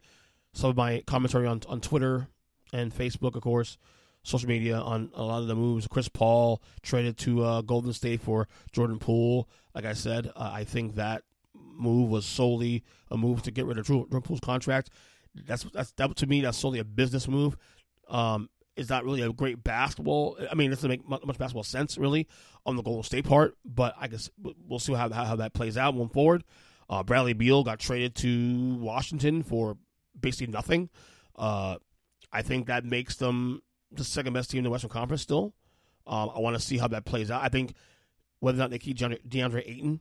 some 0.53 0.69
of 0.69 0.77
my 0.77 1.01
commentary 1.07 1.47
on 1.47 1.61
on 1.67 1.81
Twitter 1.81 2.27
and 2.71 2.93
Facebook, 2.93 3.35
of 3.35 3.41
course, 3.41 3.77
social 4.23 4.47
media 4.47 4.77
on 4.77 5.09
a 5.15 5.23
lot 5.23 5.41
of 5.41 5.47
the 5.47 5.55
moves. 5.55 5.87
Chris 5.87 6.07
Paul 6.07 6.61
traded 6.83 7.17
to 7.19 7.43
uh, 7.43 7.61
Golden 7.61 7.93
State 7.93 8.21
for 8.21 8.47
Jordan 8.71 8.99
Poole. 8.99 9.49
Like 9.73 9.85
I 9.85 9.93
said, 9.93 10.27
uh, 10.35 10.51
I 10.53 10.65
think 10.65 10.95
that 10.95 11.23
move 11.79 12.09
was 12.09 12.25
solely 12.25 12.83
a 13.09 13.17
move 13.17 13.41
to 13.43 13.51
get 13.51 13.65
rid 13.65 13.77
of 13.77 13.85
Jordan 13.85 14.21
Poole's 14.21 14.39
contract. 14.39 14.89
That's 15.33 15.63
that's 15.73 15.91
that 15.93 16.15
to 16.17 16.27
me 16.27 16.41
that's 16.41 16.57
solely 16.57 16.79
a 16.79 16.83
business 16.83 17.27
move. 17.27 17.57
Um, 18.09 18.49
it's 18.75 18.89
not 18.89 19.03
really 19.03 19.21
a 19.21 19.31
great 19.31 19.63
basketball. 19.63 20.37
I 20.49 20.55
mean, 20.55 20.71
it 20.71 20.75
doesn't 20.75 20.89
make 20.89 21.07
much 21.07 21.37
basketball 21.37 21.63
sense 21.63 21.97
really 21.97 22.27
on 22.65 22.75
the 22.75 22.81
Golden 22.81 23.03
State 23.03 23.25
part, 23.25 23.57
but 23.65 23.93
I 23.99 24.07
guess 24.07 24.29
we'll 24.65 24.79
see 24.79 24.93
how 24.93 25.09
how, 25.11 25.35
that 25.35 25.53
plays 25.53 25.77
out 25.77 25.93
moving 25.95 26.09
forward. 26.09 26.43
Uh, 26.89 27.03
Bradley 27.03 27.33
Beal 27.33 27.63
got 27.63 27.79
traded 27.79 28.15
to 28.15 28.75
Washington 28.75 29.43
for 29.43 29.77
basically 30.19 30.51
nothing. 30.51 30.89
Uh, 31.35 31.77
I 32.31 32.41
think 32.41 32.67
that 32.67 32.85
makes 32.85 33.15
them 33.15 33.61
the 33.91 34.03
second 34.03 34.33
best 34.33 34.51
team 34.51 34.59
in 34.59 34.63
the 34.63 34.69
Western 34.69 34.89
Conference 34.89 35.21
still. 35.21 35.53
Um, 36.07 36.31
I 36.35 36.39
want 36.39 36.55
to 36.55 36.61
see 36.61 36.77
how 36.77 36.87
that 36.87 37.05
plays 37.05 37.29
out. 37.29 37.43
I 37.43 37.49
think 37.49 37.73
whether 38.39 38.57
or 38.57 38.59
not 38.59 38.71
they 38.71 38.79
keep 38.79 38.97
DeAndre 38.97 39.63
Ayton 39.67 39.99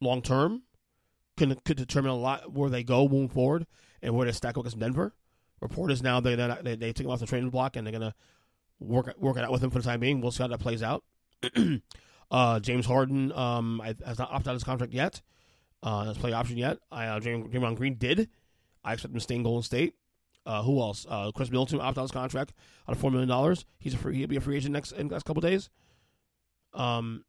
long 0.00 0.22
term 0.22 0.62
can 1.36 1.54
could 1.64 1.76
determine 1.76 2.10
a 2.10 2.16
lot 2.16 2.52
where 2.52 2.70
they 2.70 2.82
go 2.82 3.08
moving 3.08 3.28
forward 3.28 3.66
and 4.02 4.14
where 4.14 4.26
they 4.26 4.32
stack 4.32 4.56
up 4.56 4.62
against 4.62 4.78
Denver. 4.78 5.14
Report 5.60 5.90
is 5.90 6.02
now 6.02 6.20
they 6.20 6.34
they 6.34 6.76
they 6.76 6.92
take 6.92 7.06
him 7.06 7.10
off 7.10 7.20
the 7.20 7.26
training 7.26 7.50
block 7.50 7.76
and 7.76 7.86
they're 7.86 7.92
gonna 7.92 8.14
work 8.78 9.14
work 9.18 9.36
it 9.36 9.44
out 9.44 9.52
with 9.52 9.62
him 9.62 9.70
for 9.70 9.78
the 9.78 9.84
time 9.84 10.00
being. 10.00 10.20
We'll 10.20 10.30
see 10.30 10.42
how 10.42 10.48
that 10.48 10.60
plays 10.60 10.82
out. 10.82 11.04
uh, 12.30 12.60
James 12.60 12.86
Harden 12.86 13.32
um, 13.32 13.80
has 13.84 14.18
not 14.18 14.30
opted 14.30 14.48
out 14.48 14.54
his 14.54 14.64
contract 14.64 14.92
yet. 14.92 15.20
Uh, 15.82 16.06
has 16.06 16.18
play 16.18 16.32
option 16.32 16.56
yet. 16.56 16.78
I, 16.90 17.06
uh, 17.06 17.20
Draymond 17.20 17.76
Green 17.76 17.94
did. 17.94 18.28
I 18.82 18.94
expect 18.94 19.12
him 19.12 19.18
to 19.18 19.22
stay 19.22 19.36
in 19.36 19.42
Golden 19.42 19.62
State. 19.62 19.94
Uh, 20.44 20.62
who 20.62 20.80
else? 20.80 21.06
Uh, 21.08 21.32
Khris 21.32 21.50
Middleton 21.50 21.80
opted 21.80 21.98
out 21.98 22.02
his 22.02 22.10
contract 22.12 22.54
on 22.86 22.94
four 22.94 23.10
million 23.10 23.28
dollars. 23.28 23.64
He's 23.78 23.94
a 23.94 23.98
free. 23.98 24.16
He'll 24.16 24.28
be 24.28 24.36
a 24.36 24.40
free 24.40 24.56
agent 24.56 24.72
next 24.72 24.92
in 24.92 25.08
the 25.08 25.14
next 25.14 25.24
couple 25.24 25.40
days. 25.40 25.70
Um, 26.72 27.24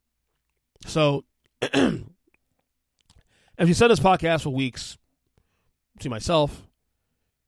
so 0.85 1.25
If 3.57 3.67
you 3.67 3.73
said 3.73 3.89
this 3.89 3.99
podcast 3.99 4.43
for 4.43 4.51
weeks, 4.51 4.97
to 5.99 6.09
myself, 6.09 6.67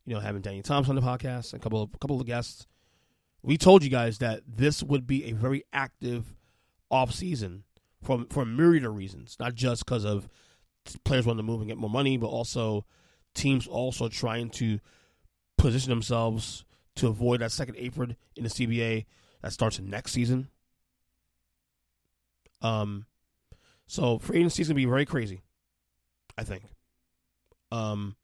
you 0.05 0.15
know, 0.15 0.19
having 0.19 0.41
Danny 0.41 0.63
Thompson 0.63 0.97
on 0.97 1.03
the 1.03 1.07
podcast, 1.07 1.53
a 1.53 1.59
couple 1.59 1.83
of 1.83 1.89
a 1.93 1.97
couple 1.99 2.19
of 2.19 2.25
guests, 2.25 2.65
we 3.43 3.57
told 3.57 3.83
you 3.83 3.91
guys 3.91 4.17
that 4.17 4.41
this 4.47 4.81
would 4.81 5.05
be 5.05 5.25
a 5.25 5.33
very 5.33 5.63
active 5.71 6.35
off 6.89 7.11
season 7.11 7.63
for 8.01 8.25
for 8.31 8.41
a 8.41 8.45
myriad 8.45 8.85
of 8.85 8.95
reasons, 8.95 9.37
not 9.39 9.53
just 9.53 9.85
because 9.85 10.03
of 10.03 10.27
players 11.03 11.27
wanting 11.27 11.45
to 11.45 11.51
move 11.51 11.61
and 11.61 11.69
get 11.69 11.77
more 11.77 11.89
money, 11.91 12.17
but 12.17 12.27
also 12.27 12.85
teams 13.35 13.67
also 13.67 14.09
trying 14.09 14.49
to 14.49 14.79
position 15.57 15.91
themselves 15.91 16.65
to 16.95 17.07
avoid 17.07 17.39
that 17.41 17.51
second 17.51 17.75
apron 17.77 18.15
in 18.35 18.43
the 18.43 18.49
CBA 18.49 19.05
that 19.43 19.53
starts 19.53 19.79
next 19.79 20.13
season. 20.13 20.49
Um, 22.63 23.05
so 23.85 24.17
free 24.17 24.39
agency 24.39 24.63
is 24.63 24.67
gonna 24.69 24.75
be 24.75 24.85
very 24.85 25.05
crazy. 25.05 25.43
I 26.39 26.43
think. 26.43 26.63
Um, 27.71 28.15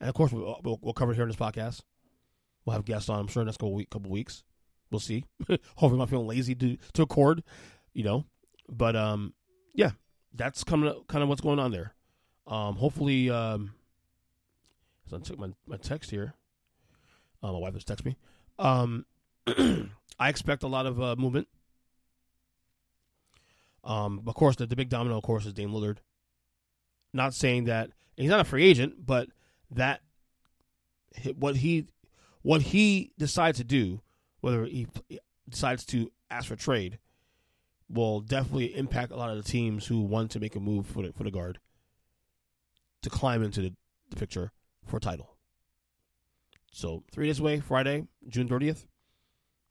and 0.00 0.08
of 0.08 0.14
course, 0.14 0.32
we'll, 0.32 0.60
we'll, 0.64 0.78
we'll 0.82 0.92
cover 0.92 1.12
it 1.12 1.14
here 1.14 1.22
in 1.22 1.28
this 1.28 1.36
podcast. 1.36 1.82
We'll 2.64 2.74
have 2.74 2.84
guests 2.84 3.08
on, 3.08 3.20
I'm 3.20 3.28
sure, 3.28 3.42
in 3.42 3.46
the 3.46 3.50
next 3.50 3.58
couple, 3.58 3.74
week, 3.74 3.90
couple 3.90 4.10
weeks. 4.10 4.42
We'll 4.90 4.98
see. 4.98 5.24
Hopefully, 5.48 5.92
I'm 5.92 5.98
not 5.98 6.10
feeling 6.10 6.26
lazy 6.26 6.56
to, 6.56 6.76
to 6.94 7.02
record, 7.02 7.44
you 7.94 8.02
know. 8.02 8.24
But, 8.68 8.96
um, 8.96 9.34
yeah, 9.72 9.92
that's 10.34 10.64
coming 10.64 10.92
kind 11.06 11.22
of 11.22 11.28
what's 11.28 11.40
going 11.40 11.60
on 11.60 11.70
there. 11.70 11.94
Um, 12.46 12.74
hopefully, 12.74 13.30
um, 13.30 13.74
so 15.08 15.16
I 15.16 15.20
took 15.20 15.38
my, 15.38 15.50
my 15.66 15.76
text 15.76 16.10
here. 16.10 16.34
Uh, 17.42 17.52
my 17.52 17.58
wife 17.58 17.74
just 17.74 17.86
texted 17.86 18.06
me. 18.06 18.16
Um, 18.58 19.06
I 20.18 20.28
expect 20.28 20.64
a 20.64 20.68
lot 20.68 20.86
of 20.86 21.00
uh, 21.00 21.14
movement. 21.16 21.46
Um, 23.84 24.22
of 24.26 24.34
course, 24.34 24.56
the, 24.56 24.66
the 24.66 24.76
big 24.76 24.88
domino, 24.88 25.16
of 25.16 25.22
course, 25.22 25.46
is 25.46 25.52
Dame 25.52 25.70
Lillard. 25.70 25.98
Not 27.12 27.34
saying 27.34 27.64
that 27.64 27.90
he's 28.16 28.30
not 28.30 28.40
a 28.40 28.44
free 28.44 28.64
agent, 28.64 29.06
but 29.06 29.28
that 29.70 30.00
what 31.36 31.56
he 31.56 31.86
what 32.42 32.62
he 32.62 33.12
decides 33.18 33.58
to 33.58 33.64
do, 33.64 34.00
whether 34.40 34.64
he 34.64 34.86
decides 35.48 35.84
to 35.86 36.10
ask 36.30 36.46
for 36.48 36.56
trade, 36.56 36.98
will 37.88 38.20
definitely 38.20 38.76
impact 38.76 39.10
a 39.10 39.16
lot 39.16 39.30
of 39.30 39.36
the 39.36 39.42
teams 39.42 39.86
who 39.86 40.00
want 40.00 40.30
to 40.30 40.40
make 40.40 40.54
a 40.54 40.60
move 40.60 40.86
for 40.86 41.02
the, 41.02 41.12
for 41.12 41.24
the 41.24 41.30
guard 41.30 41.58
to 43.02 43.10
climb 43.10 43.42
into 43.42 43.60
the, 43.60 43.72
the 44.10 44.16
picture 44.16 44.52
for 44.86 44.98
a 44.98 45.00
title. 45.00 45.36
So 46.72 47.02
three 47.10 47.26
days 47.26 47.40
away, 47.40 47.58
Friday, 47.58 48.06
June 48.28 48.46
thirtieth, 48.46 48.86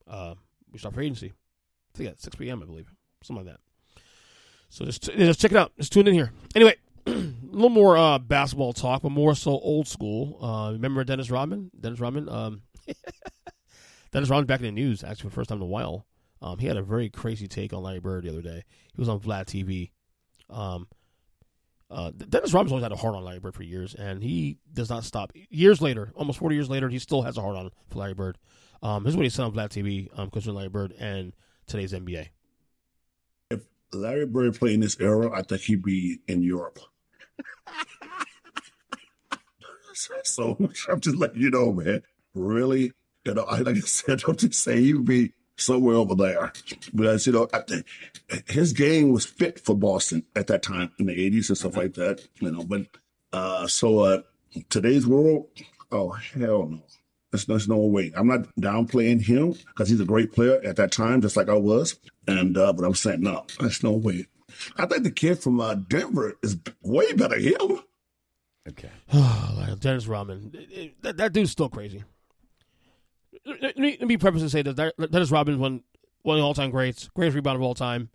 uh, 0.05 0.35
we 0.71 0.79
start 0.79 0.95
free 0.95 1.05
agency. 1.05 1.31
I 1.95 1.97
think 1.97 2.09
at 2.09 2.21
six 2.21 2.35
p.m. 2.35 2.61
I 2.61 2.65
believe, 2.65 2.91
something 3.23 3.45
like 3.45 3.55
that. 3.55 3.61
So 4.69 4.85
just 4.85 5.03
just 5.03 5.39
check 5.39 5.51
it 5.51 5.57
out. 5.57 5.71
Just 5.77 5.93
tune 5.93 6.07
in 6.07 6.13
here. 6.13 6.33
Anyway, 6.53 6.75
little 7.61 7.75
more 7.75 7.97
uh, 7.97 8.19
basketball 8.19 8.73
talk, 8.73 9.01
but 9.01 9.11
more 9.11 9.35
so 9.35 9.51
old 9.51 9.87
school. 9.87 10.43
Uh, 10.43 10.71
remember 10.71 11.03
Dennis 11.03 11.29
Rodman? 11.29 11.71
Dennis 11.79 11.99
Rodman. 11.99 12.29
Um, 12.29 12.61
Dennis 14.11 14.29
Rodman 14.29 14.45
back 14.45 14.61
in 14.61 14.65
the 14.65 14.71
news 14.71 15.03
actually 15.03 15.23
for 15.23 15.27
the 15.29 15.35
first 15.35 15.49
time 15.49 15.59
in 15.59 15.63
a 15.63 15.67
while. 15.67 16.05
Um, 16.41 16.57
he 16.57 16.67
had 16.67 16.77
a 16.77 16.81
very 16.81 17.09
crazy 17.09 17.47
take 17.47 17.73
on 17.73 17.83
Larry 17.83 17.99
Bird 17.99 18.23
the 18.23 18.29
other 18.29 18.41
day. 18.41 18.63
He 18.93 18.99
was 18.99 19.09
on 19.09 19.19
Vlad 19.19 19.45
TV. 19.45 19.91
Um, 20.49 20.87
uh, 21.91 22.11
Dennis 22.11 22.53
Rodman's 22.53 22.71
always 22.71 22.83
had 22.83 22.91
a 22.91 22.95
hard 22.95 23.15
on 23.15 23.25
Larry 23.25 23.39
Bird 23.39 23.55
for 23.55 23.63
years, 23.63 23.93
and 23.95 24.23
he 24.23 24.57
does 24.73 24.89
not 24.89 25.03
stop. 25.03 25.31
Years 25.49 25.81
later, 25.81 26.11
almost 26.15 26.39
40 26.39 26.55
years 26.55 26.69
later, 26.69 26.87
he 26.87 26.99
still 26.99 27.23
has 27.23 27.37
a 27.37 27.41
hard 27.41 27.57
on 27.57 27.71
for 27.89 27.99
Larry 27.99 28.13
Bird. 28.13 28.37
Um, 28.81 29.03
this 29.03 29.11
is 29.11 29.17
what 29.17 29.23
he 29.23 29.29
said 29.29 29.43
on 29.43 29.51
Vlad 29.51 29.69
TV 29.69 30.07
um, 30.17 30.29
concerning 30.29 30.57
Larry 30.57 30.69
Bird 30.69 30.93
and 30.97 31.33
today's 31.67 31.91
NBA. 31.91 32.29
If 33.51 33.61
Larry 33.91 34.25
Bird 34.25 34.55
played 34.55 34.75
in 34.75 34.79
this 34.79 34.99
era, 34.99 35.31
I 35.33 35.41
think 35.41 35.61
he'd 35.61 35.83
be 35.83 36.19
in 36.27 36.41
Europe. 36.41 36.79
So 40.23 40.57
I'm 40.89 40.99
just 40.99 41.17
letting 41.17 41.41
you 41.41 41.49
know, 41.49 41.71
man. 41.71 42.03
Really, 42.33 42.91
you 43.25 43.33
know, 43.33 43.43
I 43.43 43.59
like 43.59 43.77
I 43.77 43.79
said, 43.79 44.19
don't 44.19 44.39
just 44.39 44.61
say 44.61 44.81
he'd 44.81 45.05
be 45.05 45.33
somewhere 45.57 45.95
over 45.95 46.15
there 46.15 46.53
because 46.95 47.27
you 47.27 47.33
know 47.33 47.47
his 48.47 48.73
game 48.73 49.11
was 49.11 49.25
fit 49.25 49.59
for 49.59 49.75
Boston 49.75 50.23
at 50.35 50.47
that 50.47 50.63
time 50.63 50.91
in 50.99 51.07
the 51.07 51.13
'80s 51.13 51.49
and 51.49 51.57
stuff 51.57 51.77
like 51.77 51.93
that. 51.95 52.27
You 52.39 52.51
know, 52.51 52.63
but 52.63 52.85
uh, 53.33 53.67
so 53.67 53.99
uh, 53.99 54.21
today's 54.69 55.05
world, 55.05 55.47
oh 55.91 56.11
hell 56.11 56.67
no. 56.67 56.81
There's, 57.31 57.45
there's 57.45 57.67
no 57.67 57.77
way. 57.77 58.11
I'm 58.15 58.27
not 58.27 58.47
downplaying 58.59 59.21
him 59.21 59.51
because 59.51 59.87
he's 59.87 59.99
a 59.99 60.05
great 60.05 60.31
player 60.31 60.59
at 60.63 60.77
that 60.77 60.91
time, 60.91 61.21
just 61.21 61.37
like 61.37 61.47
I 61.47 61.53
was. 61.53 61.95
And 62.27 62.57
uh, 62.57 62.73
but 62.73 62.85
I'm 62.85 62.95
saying 62.95 63.21
no, 63.21 63.45
there's 63.59 63.83
no 63.83 63.91
way. 63.91 64.25
I 64.77 64.85
think 64.85 65.03
the 65.03 65.11
kid 65.11 65.39
from 65.39 65.59
uh, 65.59 65.75
Denver 65.75 66.37
is 66.43 66.57
way 66.81 67.13
better 67.13 67.39
than 67.39 67.53
him. 67.53 67.79
Okay. 68.67 68.89
Dennis 69.79 70.07
Rodman, 70.07 70.93
that, 71.01 71.17
that 71.17 71.33
dude's 71.33 71.51
still 71.51 71.69
crazy 71.69 72.03
let 73.45 73.77
me, 73.77 73.97
let 73.99 74.07
me 74.07 74.17
preface 74.17 74.41
and 74.41 74.51
say 74.51 74.61
that 74.61 74.93
Dennis 75.11 75.31
Rodman 75.31 75.59
one 75.59 75.83
one 76.21 76.37
of 76.37 76.41
the 76.41 76.45
all 76.45 76.53
time 76.53 76.71
greats, 76.71 77.09
greatest 77.15 77.37
rebounder 77.37 77.55
of 77.55 77.61
all 77.61 77.75
time, 77.75 78.09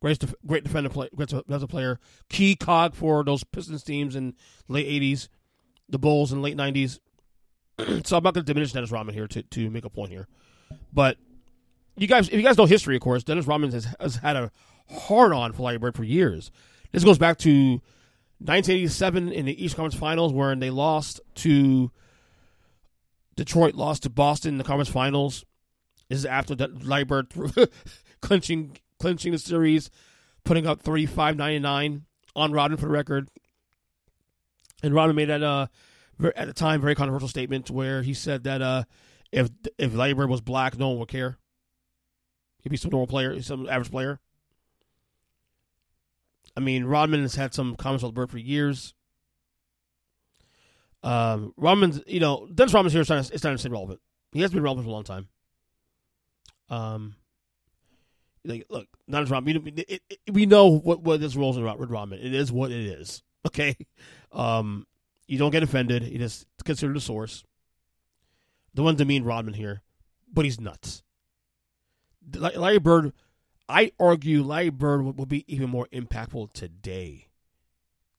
great 0.00 0.18
def- 0.18 0.34
great 0.46 0.64
defender 0.64 0.90
play, 0.90 1.08
great 1.14 1.32
as 1.32 1.62
a 1.62 1.66
player, 1.66 2.00
key 2.28 2.56
cog 2.56 2.94
for 2.94 3.22
those 3.24 3.44
Pistons 3.44 3.82
teams 3.82 4.16
in 4.16 4.34
late 4.68 4.86
'80s, 4.86 5.28
the 5.88 5.98
Bulls 5.98 6.32
in 6.32 6.42
late 6.42 6.56
'90s. 6.56 6.98
so 8.04 8.16
I'm 8.16 8.22
not 8.22 8.34
going 8.34 8.34
to 8.34 8.42
diminish 8.42 8.72
Dennis 8.72 8.90
Rodman 8.90 9.14
here 9.14 9.28
to 9.28 9.42
to 9.42 9.70
make 9.70 9.84
a 9.84 9.90
point 9.90 10.10
here, 10.10 10.26
but 10.92 11.16
you 11.96 12.06
guys, 12.06 12.28
if 12.28 12.34
you 12.34 12.42
guys 12.42 12.58
know 12.58 12.66
history, 12.66 12.96
of 12.96 13.02
course, 13.02 13.22
Dennis 13.22 13.46
Rodman 13.46 13.70
has, 13.70 13.86
has 14.00 14.16
had 14.16 14.36
a 14.36 14.50
hard 14.90 15.32
on 15.32 15.52
for 15.52 15.62
Larry 15.62 15.78
Bird 15.78 15.94
for 15.94 16.04
years. 16.04 16.50
This 16.92 17.04
goes 17.04 17.18
back 17.18 17.38
to 17.38 17.80
1987 18.38 19.32
in 19.32 19.46
the 19.46 19.64
East 19.64 19.76
Conference 19.76 19.94
Finals, 19.94 20.32
where 20.32 20.54
they 20.54 20.70
lost 20.70 21.20
to 21.36 21.90
Detroit 23.36 23.74
lost 23.74 24.04
to 24.04 24.10
Boston 24.10 24.54
in 24.54 24.58
the 24.58 24.64
conference 24.64 24.90
finals. 24.90 25.44
This 26.08 26.20
is 26.20 26.26
after 26.26 26.54
Larry 26.54 27.04
Bird 27.04 27.32
clinching 28.20 28.76
clinching 28.98 29.32
the 29.32 29.38
series, 29.38 29.90
putting 30.44 30.66
up 30.66 30.82
35-99 30.82 32.02
on 32.36 32.52
Rodman 32.52 32.78
for 32.78 32.86
the 32.86 32.92
record. 32.92 33.28
And 34.82 34.94
Rodman 34.94 35.16
made 35.16 35.30
that 35.30 35.42
uh, 35.42 35.66
at 36.36 36.46
the 36.46 36.52
time 36.52 36.80
very 36.80 36.94
controversial 36.94 37.28
statement 37.28 37.70
where 37.70 38.02
he 38.02 38.14
said 38.14 38.44
that 38.44 38.62
uh, 38.62 38.84
if 39.32 39.48
if 39.78 39.94
Larry 39.94 40.12
Bird 40.12 40.30
was 40.30 40.40
black, 40.40 40.78
no 40.78 40.90
one 40.90 40.98
would 40.98 41.08
care. 41.08 41.38
He'd 42.62 42.70
be 42.70 42.76
some 42.76 42.90
normal 42.90 43.06
player, 43.06 43.40
some 43.42 43.68
average 43.68 43.90
player. 43.90 44.20
I 46.56 46.60
mean, 46.60 46.84
Rodman 46.84 47.22
has 47.22 47.34
had 47.34 47.54
some 47.54 47.76
comments 47.76 48.04
with 48.04 48.14
Bird 48.14 48.30
for 48.30 48.38
years. 48.38 48.94
Um, 51.02 51.52
Rodman's, 51.56 52.00
you 52.06 52.20
know, 52.20 52.48
Dennis 52.52 52.72
Rodman's 52.72 52.92
here 52.92 53.02
is 53.02 53.08
starting, 53.08 53.28
to, 53.28 53.38
starting 53.38 53.56
to 53.56 53.60
stay 53.60 53.68
relevant. 53.68 54.00
He 54.32 54.40
has 54.40 54.52
been 54.52 54.62
relevant 54.62 54.86
for 54.86 54.90
a 54.90 54.92
long 54.92 55.04
time. 55.04 55.28
Um, 56.70 57.14
like, 58.44 58.66
look, 58.70 58.86
Dennis 59.08 59.30
Rodman, 59.30 59.62
we, 59.64 59.72
it, 59.72 60.02
it, 60.08 60.18
we 60.32 60.46
know 60.46 60.68
what, 60.68 61.02
what 61.02 61.20
this 61.20 61.36
role 61.36 61.50
is 61.50 61.58
with 61.58 61.90
Rodman. 61.90 62.20
It 62.20 62.34
is 62.34 62.50
what 62.50 62.70
it 62.70 62.86
is. 62.86 63.22
Okay? 63.46 63.76
Um, 64.32 64.86
you 65.26 65.36
don't 65.36 65.50
get 65.50 65.62
offended. 65.62 66.02
You 66.02 66.18
just 66.18 66.46
consider 66.64 66.94
the 66.94 67.00
source. 67.00 67.44
The 68.72 68.82
one 68.82 68.96
to 68.96 69.04
mean 69.04 69.22
Rodman 69.22 69.52
here, 69.52 69.82
but 70.32 70.46
he's 70.46 70.58
nuts. 70.58 71.02
Larry 72.34 72.78
Bird, 72.78 73.12
I 73.68 73.92
argue 73.98 74.42
Larry 74.42 74.70
Bird 74.70 75.02
would, 75.02 75.18
would 75.18 75.28
be 75.28 75.44
even 75.52 75.70
more 75.70 75.88
impactful 75.92 76.52
today 76.52 77.28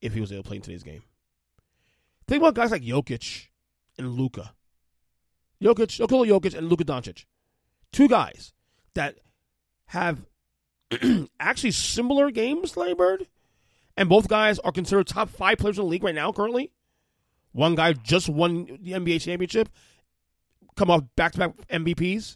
if 0.02 0.14
he 0.14 0.22
was 0.22 0.32
able 0.32 0.44
to 0.44 0.48
play 0.48 0.58
in 0.58 0.62
today's 0.62 0.84
game. 0.84 1.04
Think 2.28 2.42
about 2.42 2.56
guys 2.56 2.72
like 2.72 2.82
Jokic 2.82 3.48
and 3.98 4.12
Luka. 4.12 4.54
Jokic, 5.62 6.00
Nikola 6.00 6.28
Jokic 6.28 6.56
and 6.56 6.70
Luka 6.70 6.84
Doncic. 6.84 7.26
Two 7.92 8.08
guys 8.08 8.54
that 8.94 9.18
have 9.88 10.26
actually 11.40 11.72
similar 11.72 12.32
games, 12.32 12.76
Larry 12.76 12.96
Bird. 12.96 13.28
And 13.98 14.10
both 14.10 14.28
guys 14.28 14.60
are 14.60 14.72
considered 14.72 15.08
top 15.08 15.30
five 15.30 15.58
players 15.58 15.78
in 15.78 15.86
the 15.86 15.90
league 15.90 16.04
right 16.04 16.16
now, 16.16 16.32
currently. 16.32 16.72
One 17.54 17.76
guy 17.76 17.94
just 17.94 18.28
won 18.28 18.66
the 18.82 18.92
NBA 18.92 19.22
championship, 19.22 19.70
come 20.76 20.92
off 20.92 21.04
back 21.16 21.32
to 21.34 21.40
back 21.40 21.56
MVPs. 21.68 22.36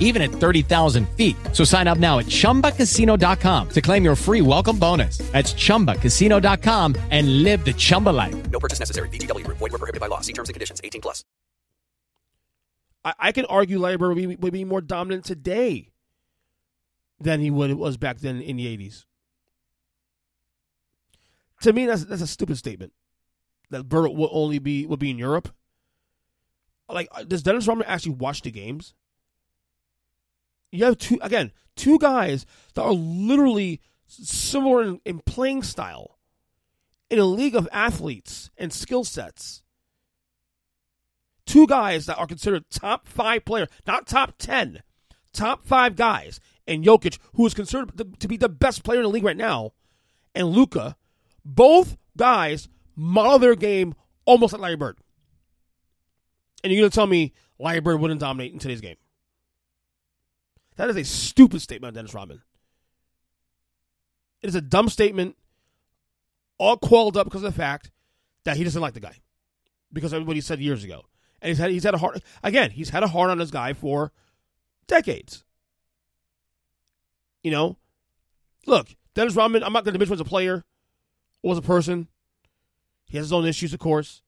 even 0.00 0.22
at 0.22 0.30
30,000 0.30 1.08
feet. 1.10 1.36
So 1.52 1.62
sign 1.62 1.86
up 1.86 1.98
now 1.98 2.18
at 2.18 2.26
ChumbaCasino.com 2.26 3.68
to 3.68 3.80
claim 3.80 4.04
your 4.04 4.16
free 4.16 4.40
welcome 4.40 4.78
bonus. 4.78 5.18
That's 5.18 5.52
ChumbaCasino.com 5.52 6.96
and 7.10 7.42
live 7.44 7.64
the 7.64 7.74
Chumba 7.74 8.10
life. 8.10 8.50
No 8.50 8.58
purchase 8.58 8.80
necessary. 8.80 9.08
VGW. 9.10 9.46
Void 9.46 9.60
were 9.60 9.70
prohibited 9.70 10.00
by 10.00 10.06
law. 10.06 10.20
See 10.20 10.32
terms 10.32 10.48
and 10.48 10.54
conditions. 10.54 10.80
18 10.82 11.00
plus. 11.00 11.24
I, 13.04 13.14
I 13.18 13.32
can 13.32 13.44
argue 13.46 13.78
Larry 13.78 13.98
Bird 13.98 14.08
would 14.08 14.16
be, 14.16 14.36
would 14.36 14.52
be 14.52 14.64
more 14.64 14.80
dominant 14.80 15.24
today 15.24 15.92
than 17.20 17.40
he 17.40 17.50
would 17.50 17.72
was 17.74 17.96
back 17.96 18.18
then 18.18 18.40
in 18.40 18.56
the 18.56 18.66
80s. 18.76 19.04
To 21.62 21.72
me, 21.72 21.86
that's 21.86 22.04
that's 22.04 22.22
a 22.22 22.26
stupid 22.26 22.58
statement. 22.58 22.92
That 23.70 23.88
Bird 23.88 24.10
will 24.10 24.28
only 24.30 24.58
be 24.58 24.86
will 24.86 24.98
be 24.98 25.10
in 25.10 25.18
Europe. 25.18 25.48
Like, 26.88 27.08
uh, 27.12 27.24
does 27.24 27.42
Dennis 27.42 27.66
Rodman 27.66 27.86
actually 27.88 28.14
watch 28.14 28.42
the 28.42 28.50
games? 28.50 28.94
You 30.72 30.84
have 30.84 30.98
two 30.98 31.18
again, 31.22 31.52
two 31.76 31.98
guys 31.98 32.46
that 32.74 32.82
are 32.82 32.92
literally 32.92 33.80
similar 34.06 34.82
in, 34.82 35.00
in 35.04 35.20
playing 35.20 35.62
style 35.62 36.18
in 37.10 37.18
a 37.18 37.24
league 37.24 37.54
of 37.54 37.68
athletes 37.72 38.50
and 38.56 38.72
skill 38.72 39.04
sets. 39.04 39.62
Two 41.44 41.66
guys 41.66 42.06
that 42.06 42.18
are 42.18 42.26
considered 42.26 42.64
top 42.70 43.06
five 43.06 43.44
players, 43.44 43.68
not 43.86 44.06
top 44.06 44.34
ten, 44.38 44.82
top 45.32 45.64
five 45.64 45.94
guys, 45.94 46.40
and 46.66 46.84
Jokic, 46.84 47.18
who 47.34 47.46
is 47.46 47.54
considered 47.54 48.18
to 48.18 48.28
be 48.28 48.36
the 48.36 48.48
best 48.48 48.82
player 48.82 48.98
in 48.98 49.04
the 49.04 49.10
league 49.10 49.24
right 49.24 49.36
now, 49.36 49.72
and 50.34 50.48
Luka, 50.48 50.96
both 51.44 51.96
guys 52.16 52.68
model 52.96 53.38
their 53.38 53.54
game 53.54 53.94
almost 54.24 54.52
like 54.52 54.62
Larry 54.62 54.76
Bird. 54.76 54.98
And 56.64 56.72
you're 56.72 56.82
going 56.82 56.90
to 56.90 56.94
tell 56.94 57.06
me 57.06 57.32
Larry 57.60 57.80
Bird 57.80 58.00
wouldn't 58.00 58.20
dominate 58.20 58.52
in 58.52 58.58
today's 58.58 58.80
game? 58.80 58.96
That 60.76 60.90
is 60.90 60.96
a 60.96 61.04
stupid 61.04 61.60
statement, 61.62 61.94
Dennis 61.94 62.14
Rodman. 62.14 62.42
It 64.42 64.48
is 64.48 64.54
a 64.54 64.60
dumb 64.60 64.88
statement, 64.88 65.36
all 66.58 66.76
quelled 66.76 67.16
up 67.16 67.26
because 67.26 67.42
of 67.42 67.52
the 67.52 67.58
fact 67.58 67.90
that 68.44 68.56
he 68.56 68.64
doesn't 68.64 68.80
like 68.80 68.94
the 68.94 69.00
guy, 69.00 69.16
because 69.92 70.12
of 70.12 70.26
what 70.26 70.36
he 70.36 70.42
said 70.42 70.60
years 70.60 70.84
ago, 70.84 71.02
and 71.40 71.48
he's 71.48 71.58
had 71.58 71.70
he's 71.70 71.84
had 71.84 71.94
a 71.94 71.98
hard 71.98 72.22
again 72.42 72.70
he's 72.70 72.90
had 72.90 73.02
a 73.02 73.08
hard 73.08 73.30
on 73.30 73.38
this 73.38 73.50
guy 73.50 73.72
for 73.72 74.12
decades. 74.86 75.44
You 77.42 77.50
know, 77.50 77.76
look, 78.66 78.88
Dennis 79.14 79.34
Rodman. 79.34 79.62
I'm 79.62 79.72
not 79.72 79.84
going 79.84 79.92
to 79.94 79.98
diminish 79.98 80.10
him 80.10 80.14
as 80.14 80.20
a 80.20 80.24
player 80.24 80.64
or 81.42 81.56
a 81.56 81.62
person. 81.62 82.08
He 83.06 83.16
has 83.16 83.26
his 83.26 83.32
own 83.32 83.46
issues, 83.46 83.72
of 83.72 83.80
course. 83.80 84.22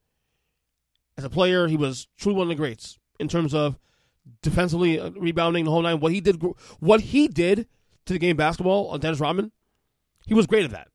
As 1.17 1.23
a 1.25 1.29
player, 1.29 1.67
he 1.67 1.77
was 1.77 2.07
truly 2.17 2.37
one 2.37 2.43
of 2.43 2.49
the 2.49 2.55
greats 2.55 2.97
in 3.19 3.27
terms 3.27 3.53
of 3.53 3.77
defensively 4.41 4.99
uh, 4.99 5.11
rebounding 5.11 5.65
the 5.65 5.71
whole 5.71 5.81
nine. 5.81 5.99
What 5.99 6.11
he 6.11 6.21
did, 6.21 6.41
what 6.79 7.01
he 7.01 7.27
did 7.27 7.67
to 8.05 8.13
the 8.13 8.19
game 8.19 8.37
basketball 8.37 8.89
on 8.89 8.99
Dennis 8.99 9.19
Rodman, 9.19 9.51
he 10.25 10.33
was 10.33 10.47
great 10.47 10.65
at 10.65 10.71
that. 10.71 10.89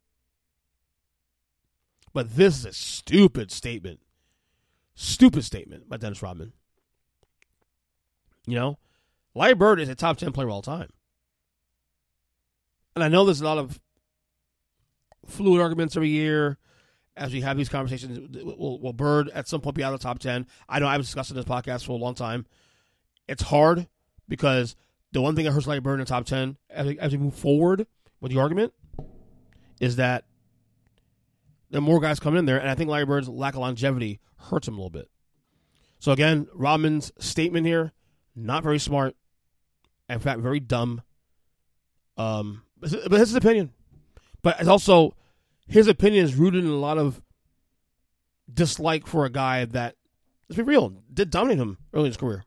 But 2.12 2.36
this 2.36 2.58
is 2.58 2.64
a 2.64 2.72
stupid 2.72 3.50
statement. 3.50 4.00
Stupid 4.94 5.44
statement 5.44 5.88
by 5.88 5.96
Dennis 5.96 6.22
Rodman. 6.22 6.52
You 8.46 8.54
know, 8.54 8.78
Larry 9.34 9.54
Bird 9.54 9.80
is 9.80 9.88
a 9.88 9.94
top 9.94 10.18
10 10.18 10.32
player 10.32 10.48
all 10.48 10.62
time. 10.62 10.90
And 12.94 13.02
I 13.02 13.08
know 13.08 13.24
there's 13.24 13.40
a 13.40 13.44
lot 13.44 13.58
of 13.58 13.80
fluid 15.26 15.60
arguments 15.60 15.96
every 15.96 16.10
year 16.10 16.58
as 17.16 17.32
we 17.32 17.40
have 17.40 17.56
these 17.56 17.68
conversations. 17.68 18.18
Will, 18.44 18.78
will 18.78 18.92
Bird 18.92 19.30
at 19.30 19.48
some 19.48 19.60
point 19.60 19.76
be 19.76 19.82
out 19.82 19.92
of 19.92 20.00
the 20.00 20.04
top 20.04 20.18
10? 20.18 20.46
I 20.68 20.78
know 20.78 20.86
I've 20.86 21.00
discussed 21.00 21.30
in 21.30 21.36
this 21.36 21.44
podcast 21.44 21.84
for 21.86 21.92
a 21.92 21.96
long 21.96 22.14
time. 22.14 22.46
It's 23.28 23.42
hard 23.42 23.88
because 24.28 24.76
the 25.12 25.20
one 25.20 25.36
thing 25.36 25.44
that 25.44 25.52
hurts 25.52 25.66
Larry 25.66 25.80
Bird 25.80 25.94
in 25.94 26.00
the 26.00 26.06
top 26.06 26.26
10 26.26 26.56
as 26.70 27.12
we, 27.12 27.18
move 27.18 27.34
forward 27.34 27.86
with 28.20 28.32
the 28.32 28.38
argument 28.38 28.72
is 29.80 29.96
that 29.96 30.24
there 31.70 31.78
are 31.78 31.82
more 31.82 32.00
guys 32.00 32.20
coming 32.20 32.38
in 32.38 32.44
there, 32.46 32.58
and 32.58 32.68
I 32.70 32.74
think 32.74 32.90
Larry 32.90 33.06
Bird's 33.06 33.28
lack 33.28 33.54
of 33.54 33.60
longevity 33.60 34.20
hurts 34.36 34.68
him 34.68 34.74
a 34.74 34.76
little 34.76 34.90
bit. 34.90 35.10
So 35.98 36.12
again, 36.12 36.46
Rodman's 36.52 37.12
statement 37.18 37.66
here, 37.66 37.92
not 38.36 38.62
very 38.62 38.78
smart, 38.78 39.16
in 40.08 40.18
fact, 40.18 40.40
very 40.40 40.60
dumb. 40.60 41.02
Um, 42.16 42.62
but 42.78 43.18
his 43.18 43.34
opinion. 43.34 43.72
But 44.42 44.60
it's 44.60 44.68
also 44.68 45.16
his 45.66 45.88
opinion 45.88 46.24
is 46.24 46.34
rooted 46.34 46.64
in 46.64 46.70
a 46.70 46.76
lot 46.76 46.98
of 46.98 47.22
dislike 48.52 49.06
for 49.06 49.24
a 49.24 49.30
guy 49.30 49.64
that, 49.64 49.96
let's 50.48 50.58
be 50.58 50.62
real, 50.62 50.92
did 51.12 51.30
dominate 51.30 51.58
him 51.58 51.78
early 51.92 52.06
in 52.06 52.10
his 52.10 52.16
career. 52.16 52.44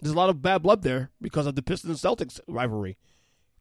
There's 0.00 0.14
a 0.14 0.16
lot 0.16 0.28
of 0.28 0.42
bad 0.42 0.62
blood 0.62 0.82
there 0.82 1.10
because 1.20 1.46
of 1.46 1.54
the 1.54 1.62
Pistons 1.62 2.02
Celtics 2.02 2.40
rivalry. 2.46 2.96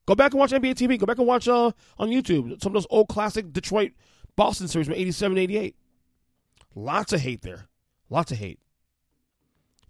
Go 0.05 0.15
back 0.15 0.33
and 0.33 0.39
watch 0.39 0.51
NBA 0.51 0.75
TV. 0.75 0.99
Go 0.99 1.05
back 1.05 1.17
and 1.17 1.27
watch 1.27 1.47
uh, 1.47 1.71
on 1.97 2.09
YouTube 2.09 2.61
some 2.61 2.71
of 2.71 2.73
those 2.73 2.87
old 2.89 3.07
classic 3.07 3.51
Detroit 3.51 3.93
Boston 4.35 4.67
series 4.67 4.87
from 4.87 4.95
87, 4.95 5.37
88. 5.37 5.75
Lots 6.75 7.13
of 7.13 7.21
hate 7.21 7.41
there. 7.41 7.67
Lots 8.09 8.31
of 8.31 8.37
hate. 8.37 8.59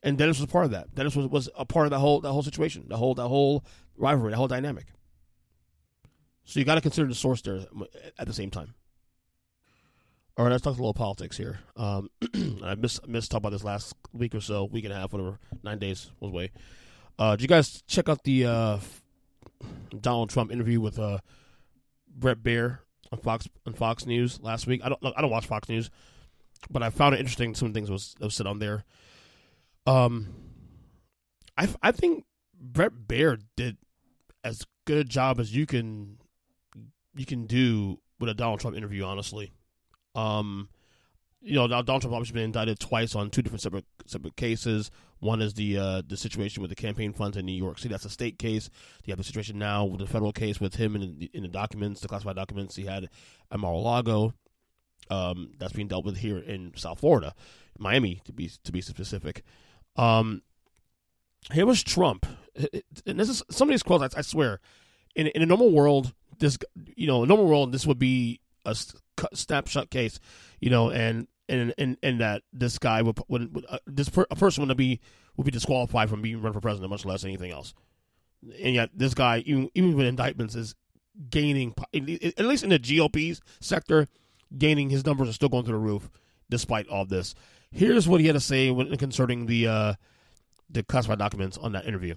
And 0.03 0.17
Dennis 0.17 0.39
was 0.39 0.49
part 0.49 0.65
of 0.65 0.71
that. 0.71 0.93
Dennis 0.93 1.15
was, 1.15 1.27
was 1.27 1.49
a 1.57 1.65
part 1.65 1.87
of 1.87 1.91
that 1.91 1.99
whole 1.99 2.21
that 2.21 2.31
whole 2.31 2.43
situation, 2.43 2.85
the 2.87 2.97
whole 2.97 3.15
that 3.15 3.27
whole 3.27 3.65
rivalry, 3.97 4.31
the 4.31 4.37
whole 4.37 4.47
dynamic. 4.47 4.85
So 6.43 6.59
you 6.59 6.65
got 6.65 6.75
to 6.75 6.81
consider 6.81 7.07
the 7.07 7.15
source 7.15 7.41
there 7.41 7.65
at 8.19 8.27
the 8.27 8.33
same 8.33 8.51
time. 8.51 8.75
All 10.37 10.43
right, 10.43 10.51
let's 10.51 10.63
talk 10.63 10.73
a 10.73 10.77
little 10.77 10.93
politics 10.93 11.37
here. 11.37 11.59
Um, 11.77 12.09
I 12.63 12.75
missed 12.75 13.07
missed 13.07 13.31
talk 13.31 13.37
about 13.37 13.51
this 13.53 13.63
last 13.63 13.95
week 14.11 14.35
or 14.35 14.41
so, 14.41 14.65
week 14.65 14.83
and 14.83 14.91
a 14.91 14.97
half, 14.97 15.13
whatever, 15.13 15.39
nine 15.63 15.79
days 15.79 16.11
was 16.19 16.29
way. 16.29 16.51
Uh, 17.17 17.37
did 17.37 17.43
you 17.43 17.47
guys 17.47 17.81
check 17.87 18.09
out 18.09 18.23
the 18.23 18.45
uh, 18.45 18.79
Donald 20.01 20.29
Trump 20.29 20.51
interview 20.51 20.81
with 20.81 20.99
uh, 20.99 21.19
Bret 22.13 22.43
Baier 22.43 22.79
on 23.13 23.19
Fox 23.19 23.47
on 23.65 23.73
Fox 23.73 24.05
News 24.05 24.41
last 24.41 24.67
week? 24.67 24.81
I 24.83 24.89
don't 24.89 24.99
I 25.15 25.21
don't 25.21 25.31
watch 25.31 25.45
Fox 25.45 25.69
News, 25.69 25.89
but 26.69 26.83
I 26.83 26.89
found 26.89 27.15
it 27.15 27.19
interesting. 27.19 27.55
Some 27.55 27.71
things 27.73 27.89
was 27.89 28.13
was 28.19 28.35
said 28.35 28.45
on 28.45 28.59
there. 28.59 28.83
Um, 29.87 30.33
I 31.57 31.69
I 31.81 31.93
think 31.93 32.25
Bret 32.59 32.91
Baier 33.07 33.39
did 33.55 33.77
as 34.43 34.65
good 34.83 34.97
a 34.97 35.05
job 35.05 35.39
as 35.39 35.55
you 35.55 35.65
can 35.65 36.17
you 37.15 37.25
can 37.25 37.45
do 37.45 38.01
with 38.19 38.29
a 38.29 38.33
Donald 38.33 38.59
Trump 38.59 38.75
interview. 38.75 39.05
Honestly, 39.05 39.53
um, 40.15 40.69
you 41.41 41.53
know, 41.53 41.67
now 41.67 41.81
Donald 41.83 42.01
Trump 42.01 42.15
obviously 42.15 42.33
been 42.33 42.45
indicted 42.45 42.79
twice 42.79 43.13
on 43.13 43.29
two 43.29 43.43
different 43.43 43.61
separate 43.61 43.85
separate 44.07 44.35
cases. 44.35 44.89
One 45.19 45.41
is 45.41 45.53
the 45.53 45.77
uh, 45.77 46.01
the 46.07 46.17
situation 46.17 46.61
with 46.61 46.69
the 46.69 46.75
campaign 46.75 47.13
funds 47.13 47.37
in 47.37 47.45
New 47.45 47.51
York 47.51 47.77
City. 47.77 47.93
That's 47.93 48.05
a 48.05 48.09
state 48.09 48.39
case. 48.39 48.69
You 49.03 49.11
have 49.11 49.19
the 49.19 49.23
situation 49.23 49.59
now 49.59 49.85
with 49.85 49.99
the 49.99 50.07
federal 50.07 50.33
case 50.33 50.59
with 50.59 50.75
him 50.75 50.95
in 50.95 51.19
the, 51.19 51.29
in 51.33 51.43
the 51.43 51.47
documents, 51.47 52.01
the 52.01 52.07
classified 52.07 52.35
documents 52.35 52.75
he 52.75 52.85
had 52.85 53.09
at 53.51 53.59
Mar-a-Lago. 53.59 54.33
Um, 55.11 55.51
that's 55.59 55.73
being 55.73 55.87
dealt 55.87 56.03
with 56.03 56.17
here 56.17 56.39
in 56.39 56.71
South 56.75 56.99
Florida, 56.99 57.35
Miami 57.77 58.21
to 58.25 58.33
be 58.33 58.49
to 58.63 58.71
be 58.71 58.81
specific. 58.81 59.43
Um, 59.95 60.41
here 61.53 61.67
was 61.67 61.83
Trump, 61.83 62.25
and 63.05 63.19
this 63.19 63.29
is 63.29 63.43
some 63.51 63.69
of 63.69 63.73
these 63.73 63.83
quotes. 63.83 64.15
I, 64.15 64.19
I 64.19 64.21
swear, 64.23 64.59
in 65.15 65.27
in 65.27 65.43
a 65.43 65.45
normal 65.45 65.71
world, 65.71 66.13
this 66.39 66.57
you 66.95 67.05
know, 67.05 67.21
a 67.21 67.27
normal 67.27 67.47
world, 67.47 67.71
this 67.71 67.85
would 67.85 67.99
be 67.99 68.39
a 68.65 68.75
snapshot 69.33 69.89
case, 69.89 70.19
you 70.59 70.69
know, 70.69 70.89
and 70.91 71.27
and 71.47 71.73
and, 71.77 71.97
and 72.01 72.21
that 72.21 72.43
this 72.51 72.77
guy 72.77 73.01
would, 73.01 73.19
would, 73.27 73.53
would 73.53 73.65
uh, 73.69 73.79
this 73.85 74.09
per, 74.09 74.25
a 74.29 74.35
person 74.35 74.67
would 74.67 74.77
be 74.77 74.99
would 75.37 75.45
be 75.45 75.51
disqualified 75.51 76.09
from 76.09 76.21
being 76.21 76.41
run 76.41 76.53
for 76.53 76.61
president, 76.61 76.89
much 76.89 77.05
less 77.05 77.23
anything 77.23 77.51
else. 77.51 77.73
And 78.61 78.75
yet, 78.75 78.89
this 78.93 79.13
guy, 79.13 79.39
even, 79.45 79.69
even 79.73 79.95
with 79.95 80.05
indictments, 80.05 80.55
is 80.55 80.75
gaining 81.29 81.73
at 81.93 82.45
least 82.45 82.63
in 82.63 82.69
the 82.69 82.79
GOP's 82.79 83.41
sector, 83.59 84.07
gaining 84.57 84.89
his 84.89 85.05
numbers 85.05 85.29
are 85.29 85.33
still 85.33 85.49
going 85.49 85.65
through 85.65 85.73
the 85.73 85.79
roof 85.79 86.09
despite 86.49 86.87
all 86.87 87.05
this. 87.05 87.33
Here's 87.71 88.07
what 88.07 88.21
he 88.21 88.27
had 88.27 88.33
to 88.33 88.39
say 88.39 88.69
when 88.71 88.95
concerning 88.97 89.47
the 89.47 89.67
uh, 89.67 89.93
the 90.69 90.83
classified 90.83 91.19
documents 91.19 91.57
on 91.57 91.71
that 91.73 91.85
interview 91.85 92.15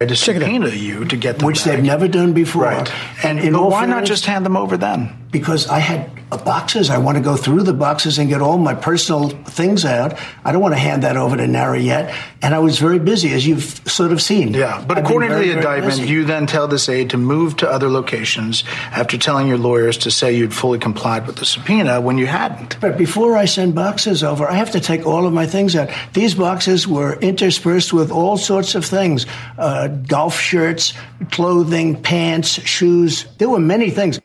to 0.00 0.14
subpoena 0.14 0.68
you 0.68 1.04
to 1.06 1.16
get 1.16 1.38
them 1.38 1.46
which 1.46 1.64
back. 1.64 1.76
they've 1.76 1.84
never 1.84 2.06
done 2.06 2.32
before. 2.32 2.64
Right. 2.64 3.24
And 3.24 3.38
in 3.38 3.52
but 3.54 3.60
all 3.60 3.70
why 3.70 3.86
not 3.86 4.04
just 4.04 4.26
hand 4.26 4.44
them 4.44 4.56
over 4.56 4.76
then? 4.76 5.25
Because 5.30 5.68
I 5.68 5.80
had 5.80 6.10
boxes. 6.30 6.90
I 6.90 6.98
want 6.98 7.16
to 7.16 7.22
go 7.22 7.36
through 7.36 7.62
the 7.62 7.72
boxes 7.72 8.18
and 8.18 8.28
get 8.28 8.42
all 8.42 8.58
my 8.58 8.74
personal 8.74 9.28
things 9.28 9.84
out. 9.84 10.18
I 10.44 10.50
don't 10.50 10.60
want 10.60 10.74
to 10.74 10.78
hand 10.78 11.04
that 11.04 11.16
over 11.16 11.36
to 11.36 11.46
NARA 11.46 11.78
yet. 11.78 12.14
And 12.42 12.54
I 12.54 12.58
was 12.58 12.78
very 12.78 12.98
busy, 12.98 13.32
as 13.32 13.46
you've 13.46 13.80
sort 13.88 14.10
of 14.10 14.20
seen. 14.20 14.52
Yeah, 14.52 14.84
but 14.86 14.98
I've 14.98 15.04
according 15.04 15.30
very, 15.30 15.46
to 15.46 15.52
the 15.52 15.56
indictment, 15.58 16.00
you 16.00 16.24
then 16.24 16.46
tell 16.46 16.66
this 16.66 16.88
aide 16.88 17.10
to 17.10 17.16
move 17.16 17.56
to 17.58 17.68
other 17.68 17.88
locations 17.88 18.64
after 18.90 19.16
telling 19.16 19.46
your 19.46 19.58
lawyers 19.58 19.98
to 19.98 20.10
say 20.10 20.34
you'd 20.34 20.54
fully 20.54 20.78
complied 20.78 21.26
with 21.26 21.36
the 21.36 21.44
subpoena 21.44 22.00
when 22.00 22.18
you 22.18 22.26
hadn't. 22.26 22.80
But 22.80 22.98
before 22.98 23.36
I 23.36 23.44
send 23.44 23.74
boxes 23.74 24.24
over, 24.24 24.48
I 24.48 24.54
have 24.54 24.72
to 24.72 24.80
take 24.80 25.06
all 25.06 25.26
of 25.26 25.32
my 25.32 25.46
things 25.46 25.76
out. 25.76 25.90
These 26.12 26.34
boxes 26.34 26.88
were 26.88 27.14
interspersed 27.20 27.92
with 27.92 28.10
all 28.10 28.36
sorts 28.36 28.74
of 28.74 28.84
things 28.84 29.26
uh, 29.58 29.88
golf 29.88 30.38
shirts, 30.38 30.92
clothing, 31.30 32.02
pants, 32.02 32.48
shoes. 32.48 33.26
There 33.38 33.48
were 33.48 33.60
many 33.60 33.90
things. 33.90 34.20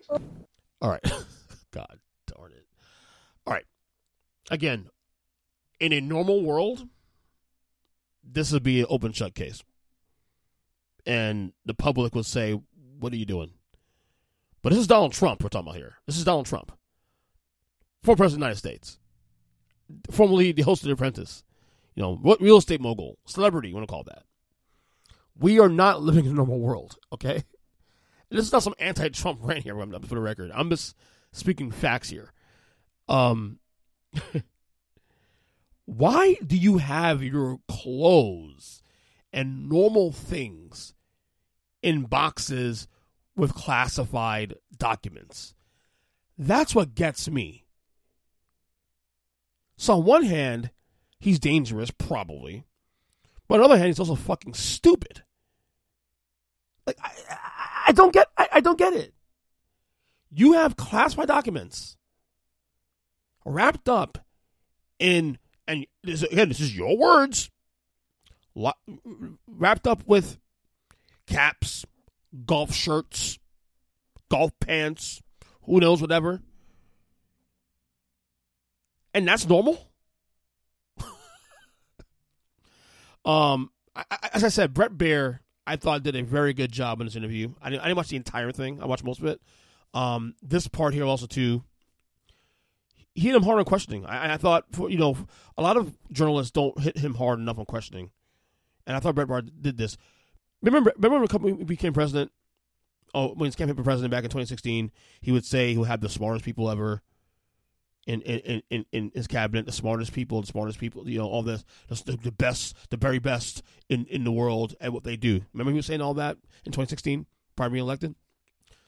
All 0.81 0.89
right. 0.89 1.03
God 1.71 1.99
darn 2.27 2.51
it. 2.51 2.65
All 3.45 3.53
right. 3.53 3.65
Again, 4.49 4.89
in 5.79 5.93
a 5.93 6.01
normal 6.01 6.43
world, 6.43 6.87
this 8.23 8.51
would 8.51 8.63
be 8.63 8.81
an 8.81 8.87
open 8.89 9.11
shut 9.11 9.35
case. 9.35 9.63
And 11.05 11.53
the 11.65 11.73
public 11.73 12.13
would 12.15 12.25
say, 12.25 12.59
What 12.99 13.13
are 13.13 13.17
you 13.17 13.25
doing? 13.25 13.51
But 14.61 14.69
this 14.69 14.79
is 14.79 14.87
Donald 14.87 15.13
Trump 15.13 15.41
we're 15.41 15.49
talking 15.49 15.67
about 15.67 15.77
here. 15.77 15.95
This 16.05 16.17
is 16.17 16.23
Donald 16.23 16.45
Trump, 16.45 16.71
former 18.03 18.17
president 18.17 18.37
of 18.37 18.39
the 18.39 18.45
United 18.45 18.59
States, 18.59 18.99
formerly 20.11 20.51
the 20.51 20.61
host 20.61 20.83
of 20.83 20.87
The 20.87 20.93
Apprentice, 20.93 21.43
you 21.95 22.03
know, 22.03 22.15
what 22.15 22.41
real 22.41 22.57
estate 22.57 22.79
mogul, 22.79 23.17
celebrity, 23.25 23.69
you 23.69 23.75
want 23.75 23.87
to 23.87 23.91
call 23.91 24.03
that. 24.03 24.23
We 25.35 25.59
are 25.59 25.69
not 25.69 26.01
living 26.03 26.25
in 26.25 26.31
a 26.31 26.35
normal 26.35 26.59
world, 26.59 26.97
okay? 27.11 27.43
And 28.31 28.37
this 28.39 28.47
is 28.47 28.53
not 28.53 28.63
some 28.63 28.75
anti-Trump 28.79 29.39
rant 29.43 29.63
here. 29.63 29.79
I'm 29.79 29.91
for 29.91 30.15
the 30.15 30.21
record. 30.21 30.51
I'm 30.55 30.69
just 30.69 30.95
speaking 31.33 31.69
facts 31.69 32.09
here. 32.09 32.31
Um, 33.07 33.59
why 35.85 36.37
do 36.45 36.57
you 36.57 36.77
have 36.77 37.21
your 37.21 37.59
clothes 37.67 38.81
and 39.33 39.69
normal 39.69 40.13
things 40.13 40.93
in 41.83 42.03
boxes 42.03 42.87
with 43.35 43.53
classified 43.53 44.55
documents? 44.77 45.53
That's 46.37 46.73
what 46.73 46.95
gets 46.95 47.29
me. 47.29 47.65
So 49.75 49.95
on 49.95 50.05
one 50.05 50.23
hand, 50.23 50.71
he's 51.19 51.39
dangerous, 51.39 51.91
probably, 51.91 52.65
but 53.49 53.55
on 53.55 53.59
the 53.61 53.65
other 53.65 53.77
hand, 53.77 53.87
he's 53.87 53.99
also 53.99 54.15
fucking 54.15 54.53
stupid. 54.53 55.23
Like 56.87 56.97
I, 57.01 57.11
I, 57.91 57.93
don't 57.93 58.13
get, 58.13 58.27
I, 58.37 58.47
I 58.53 58.59
don't 58.61 58.77
get 58.77 58.93
it. 58.93 59.13
You 60.31 60.53
have 60.53 60.77
classified 60.77 61.27
documents 61.27 61.97
wrapped 63.43 63.89
up 63.89 64.17
in, 64.97 65.37
and 65.67 65.85
this, 66.01 66.23
again, 66.23 66.47
this 66.47 66.61
is 66.61 66.73
your 66.73 66.97
words, 66.97 67.51
wrapped 69.45 69.87
up 69.87 70.07
with 70.07 70.39
caps, 71.27 71.85
golf 72.45 72.73
shirts, 72.73 73.37
golf 74.29 74.53
pants, 74.61 75.21
who 75.63 75.81
knows, 75.81 75.99
whatever. 75.99 76.39
And 79.13 79.27
that's 79.27 79.45
normal. 79.45 79.85
um, 83.25 83.69
I, 83.93 84.05
I, 84.09 84.29
as 84.31 84.45
I 84.45 84.47
said, 84.47 84.73
Bret 84.73 84.93
Baier, 84.93 85.39
I 85.65 85.75
thought 85.75 86.03
did 86.03 86.15
a 86.15 86.23
very 86.23 86.53
good 86.53 86.71
job 86.71 86.99
in 87.01 87.07
this 87.07 87.15
interview. 87.15 87.53
I 87.61 87.69
didn't, 87.69 87.81
I 87.83 87.85
didn't 87.85 87.97
watch 87.97 88.09
the 88.09 88.15
entire 88.15 88.51
thing. 88.51 88.81
I 88.81 88.85
watched 88.85 89.03
most 89.03 89.19
of 89.19 89.25
it. 89.25 89.41
Um, 89.93 90.35
this 90.41 90.67
part 90.67 90.93
here 90.93 91.05
also 91.05 91.27
too. 91.27 91.63
He 93.13 93.27
hit 93.27 93.35
him 93.35 93.43
hard 93.43 93.59
on 93.59 93.65
questioning. 93.65 94.05
I, 94.05 94.33
I 94.33 94.37
thought, 94.37 94.65
you 94.77 94.97
know, 94.97 95.17
a 95.57 95.61
lot 95.61 95.77
of 95.77 95.95
journalists 96.11 96.51
don't 96.51 96.79
hit 96.79 96.97
him 96.97 97.15
hard 97.15 97.39
enough 97.39 97.59
on 97.59 97.65
questioning, 97.65 98.09
and 98.87 98.95
I 98.95 98.99
thought 98.99 99.15
Bret 99.15 99.27
Baier 99.27 99.49
did 99.61 99.77
this. 99.77 99.97
Remember, 100.61 100.93
remember 100.97 101.27
when 101.37 101.57
he 101.57 101.63
became 101.63 101.93
president? 101.93 102.31
Oh, 103.13 103.33
when 103.33 103.51
campaign 103.51 103.75
for 103.75 103.83
president 103.83 104.11
back 104.11 104.23
in 104.23 104.29
2016, 104.29 104.91
he 105.19 105.31
would 105.31 105.43
say 105.43 105.71
he 105.71 105.77
would 105.77 105.89
have 105.89 105.99
the 105.99 106.07
smartest 106.07 106.45
people 106.45 106.69
ever 106.69 107.01
in 108.07 108.21
in, 108.21 108.61
in, 108.69 108.85
in 108.91 109.11
his 109.13 109.27
cabinet, 109.27 109.65
the 109.65 109.71
smartest 109.71 110.13
people, 110.13 110.41
the 110.41 110.47
smartest 110.47 110.79
people, 110.79 111.07
you 111.07 111.19
know, 111.19 111.27
all 111.27 111.43
this, 111.43 111.63
the, 111.87 112.17
the 112.17 112.31
best, 112.31 112.75
the 112.89 112.97
very 112.97 113.19
best 113.19 113.63
in, 113.89 114.05
in 114.05 114.23
the 114.23 114.31
world 114.31 114.75
at 114.81 114.93
what 114.93 115.03
they 115.03 115.15
do. 115.15 115.41
Remember 115.53 115.71
he 115.71 115.77
was 115.77 115.85
saying 115.85 116.01
all 116.01 116.15
that 116.15 116.37
in 116.65 116.71
2016, 116.71 117.25
prior 117.55 117.69
to 117.69 117.73
being 117.73 117.83
elected? 117.83 118.15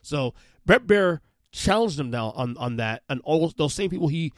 So 0.01 0.33
Bret 0.65 0.87
Baier 0.87 1.19
challenged 1.51 1.99
him 1.99 2.09
now 2.09 2.31
on, 2.31 2.57
on 2.57 2.77
that, 2.77 3.03
and 3.07 3.21
all 3.23 3.51
those 3.55 3.73
same 3.73 3.89
people 3.89 4.07
he 4.07 4.33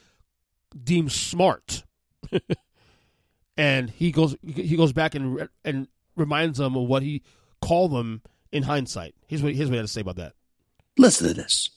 deems 0.84 1.16
smart. 1.16 1.84
and 3.58 3.90
he 3.90 4.12
goes 4.12 4.36
he 4.44 4.76
goes 4.76 4.92
back 4.92 5.16
and 5.16 5.48
and 5.64 5.88
reminds 6.16 6.58
them 6.58 6.76
of 6.76 6.88
what 6.88 7.04
he 7.04 7.22
called 7.62 7.92
them 7.92 8.22
in 8.52 8.64
hindsight. 8.64 9.16
Here's 9.28 9.42
what, 9.42 9.54
here's 9.54 9.70
what 9.70 9.74
he 9.74 9.78
had 9.78 9.88
to 9.88 9.92
say 9.92 10.02
about 10.02 10.18
that. 10.18 10.34
Listen 10.98 11.28
to 11.28 11.34
this. 11.34 11.70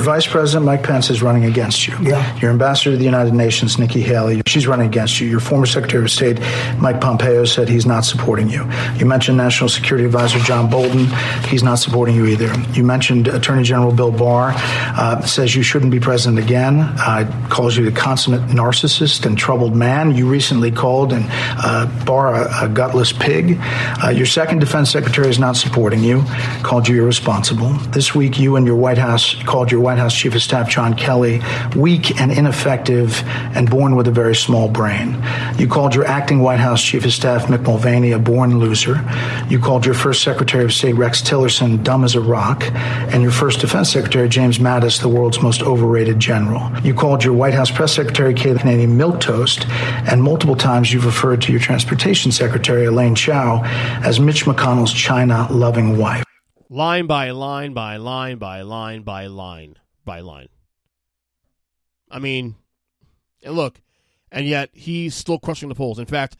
Vice 0.00 0.26
President 0.26 0.64
Mike 0.64 0.82
Pence 0.82 1.10
is 1.10 1.22
running 1.22 1.44
against 1.44 1.86
you. 1.86 1.96
Yeah. 2.00 2.38
Your 2.38 2.50
ambassador 2.50 2.92
to 2.92 2.96
the 2.96 3.04
United 3.04 3.34
Nations, 3.34 3.78
Nikki 3.78 4.00
Haley, 4.00 4.42
she's 4.46 4.66
running 4.66 4.86
against 4.86 5.20
you. 5.20 5.28
Your 5.28 5.40
former 5.40 5.66
Secretary 5.66 6.02
of 6.02 6.10
State, 6.10 6.40
Mike 6.78 7.00
Pompeo, 7.00 7.44
said 7.44 7.68
he's 7.68 7.86
not 7.86 8.04
supporting 8.04 8.48
you. 8.48 8.68
You 8.96 9.06
mentioned 9.06 9.36
National 9.36 9.68
Security 9.68 10.04
Advisor 10.06 10.38
John 10.40 10.70
Bolton. 10.70 11.06
He's 11.48 11.62
not 11.62 11.76
supporting 11.76 12.14
you 12.16 12.26
either. 12.26 12.52
You 12.72 12.84
mentioned 12.84 13.28
Attorney 13.28 13.62
General 13.62 13.92
Bill 13.92 14.12
Barr, 14.12 14.52
uh, 14.56 15.20
says 15.22 15.54
you 15.54 15.62
shouldn't 15.62 15.90
be 15.90 16.00
president 16.00 16.42
again, 16.42 16.80
uh, 16.80 17.48
calls 17.50 17.76
you 17.76 17.84
the 17.84 17.96
consummate 17.96 18.42
narcissist 18.48 19.26
and 19.26 19.36
troubled 19.36 19.74
man. 19.74 20.14
You 20.14 20.28
recently 20.28 20.70
called 20.70 21.12
and 21.12 21.26
uh, 21.30 21.86
Barr 22.04 22.34
a, 22.34 22.64
a, 22.64 22.68
gutless 22.68 23.12
pig. 23.12 23.58
Uh, 24.02 24.08
your 24.10 24.26
second 24.26 24.60
defense 24.60 24.90
secretary 24.90 25.28
is 25.28 25.38
not 25.38 25.56
supporting 25.56 26.02
you, 26.02 26.24
called 26.62 26.88
you 26.88 27.02
irresponsible. 27.02 27.72
This 27.90 28.14
week, 28.14 28.38
you 28.38 28.56
and 28.56 28.66
your 28.66 28.76
White 28.76 28.98
House 28.98 29.34
called 29.42 29.70
your 29.70 29.80
White 29.80 29.89
House 29.98 30.14
Chief 30.14 30.34
of 30.34 30.42
Staff 30.42 30.70
John 30.70 30.94
Kelly 30.94 31.40
weak 31.76 32.18
and 32.20 32.32
ineffective 32.32 33.22
and 33.54 33.68
born 33.68 33.96
with 33.96 34.08
a 34.08 34.10
very 34.10 34.34
small 34.34 34.68
brain. 34.68 35.20
You 35.58 35.68
called 35.68 35.94
your 35.94 36.06
acting 36.06 36.40
White 36.40 36.60
House 36.60 36.82
Chief 36.82 37.04
of 37.04 37.12
Staff 37.12 37.46
Mick 37.46 37.62
Mulvaney 37.64 38.12
a 38.12 38.18
born 38.18 38.58
loser. 38.58 39.04
You 39.48 39.58
called 39.58 39.84
your 39.84 39.94
first 39.94 40.22
Secretary 40.22 40.64
of 40.64 40.72
State 40.72 40.94
Rex 40.94 41.22
Tillerson 41.22 41.82
dumb 41.82 42.04
as 42.04 42.14
a 42.14 42.20
rock, 42.20 42.64
and 43.12 43.22
your 43.22 43.32
first 43.32 43.60
Defense 43.60 43.90
Secretary 43.92 44.28
James 44.28 44.58
Mattis 44.58 45.00
the 45.00 45.08
world's 45.08 45.42
most 45.42 45.62
overrated 45.62 46.18
general. 46.18 46.70
You 46.82 46.94
called 46.94 47.24
your 47.24 47.34
White 47.34 47.54
House 47.54 47.70
Press 47.70 47.94
Secretary 47.94 48.34
Kayleigh 48.34 48.70
McEnany 48.70 48.88
milquetoast, 48.88 49.68
and 50.10 50.22
multiple 50.22 50.56
times 50.56 50.92
you've 50.92 51.06
referred 51.06 51.42
to 51.42 51.52
your 51.52 51.60
Transportation 51.60 52.32
Secretary 52.32 52.86
Elaine 52.86 53.14
Chao 53.14 53.62
as 54.04 54.20
Mitch 54.20 54.44
McConnell's 54.44 54.92
China-loving 54.92 55.98
wife 55.98 56.24
line 56.68 57.06
by 57.08 57.32
line 57.32 57.72
by 57.72 57.96
line 57.96 58.38
by 58.38 58.62
line 58.62 59.02
by 59.02 59.26
line 59.26 59.74
line. 60.18 60.48
I 62.10 62.18
mean, 62.18 62.56
and 63.44 63.54
look, 63.54 63.80
and 64.32 64.46
yet 64.46 64.70
he's 64.72 65.14
still 65.14 65.38
crushing 65.38 65.68
the 65.68 65.76
polls. 65.76 66.00
In 66.00 66.06
fact, 66.06 66.36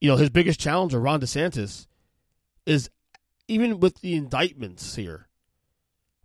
you 0.00 0.10
know, 0.10 0.16
his 0.16 0.28
biggest 0.28 0.60
challenger, 0.60 1.00
Ron 1.00 1.20
DeSantis, 1.20 1.86
is 2.66 2.90
even 3.48 3.80
with 3.80 4.02
the 4.02 4.14
indictments 4.14 4.96
here, 4.96 5.28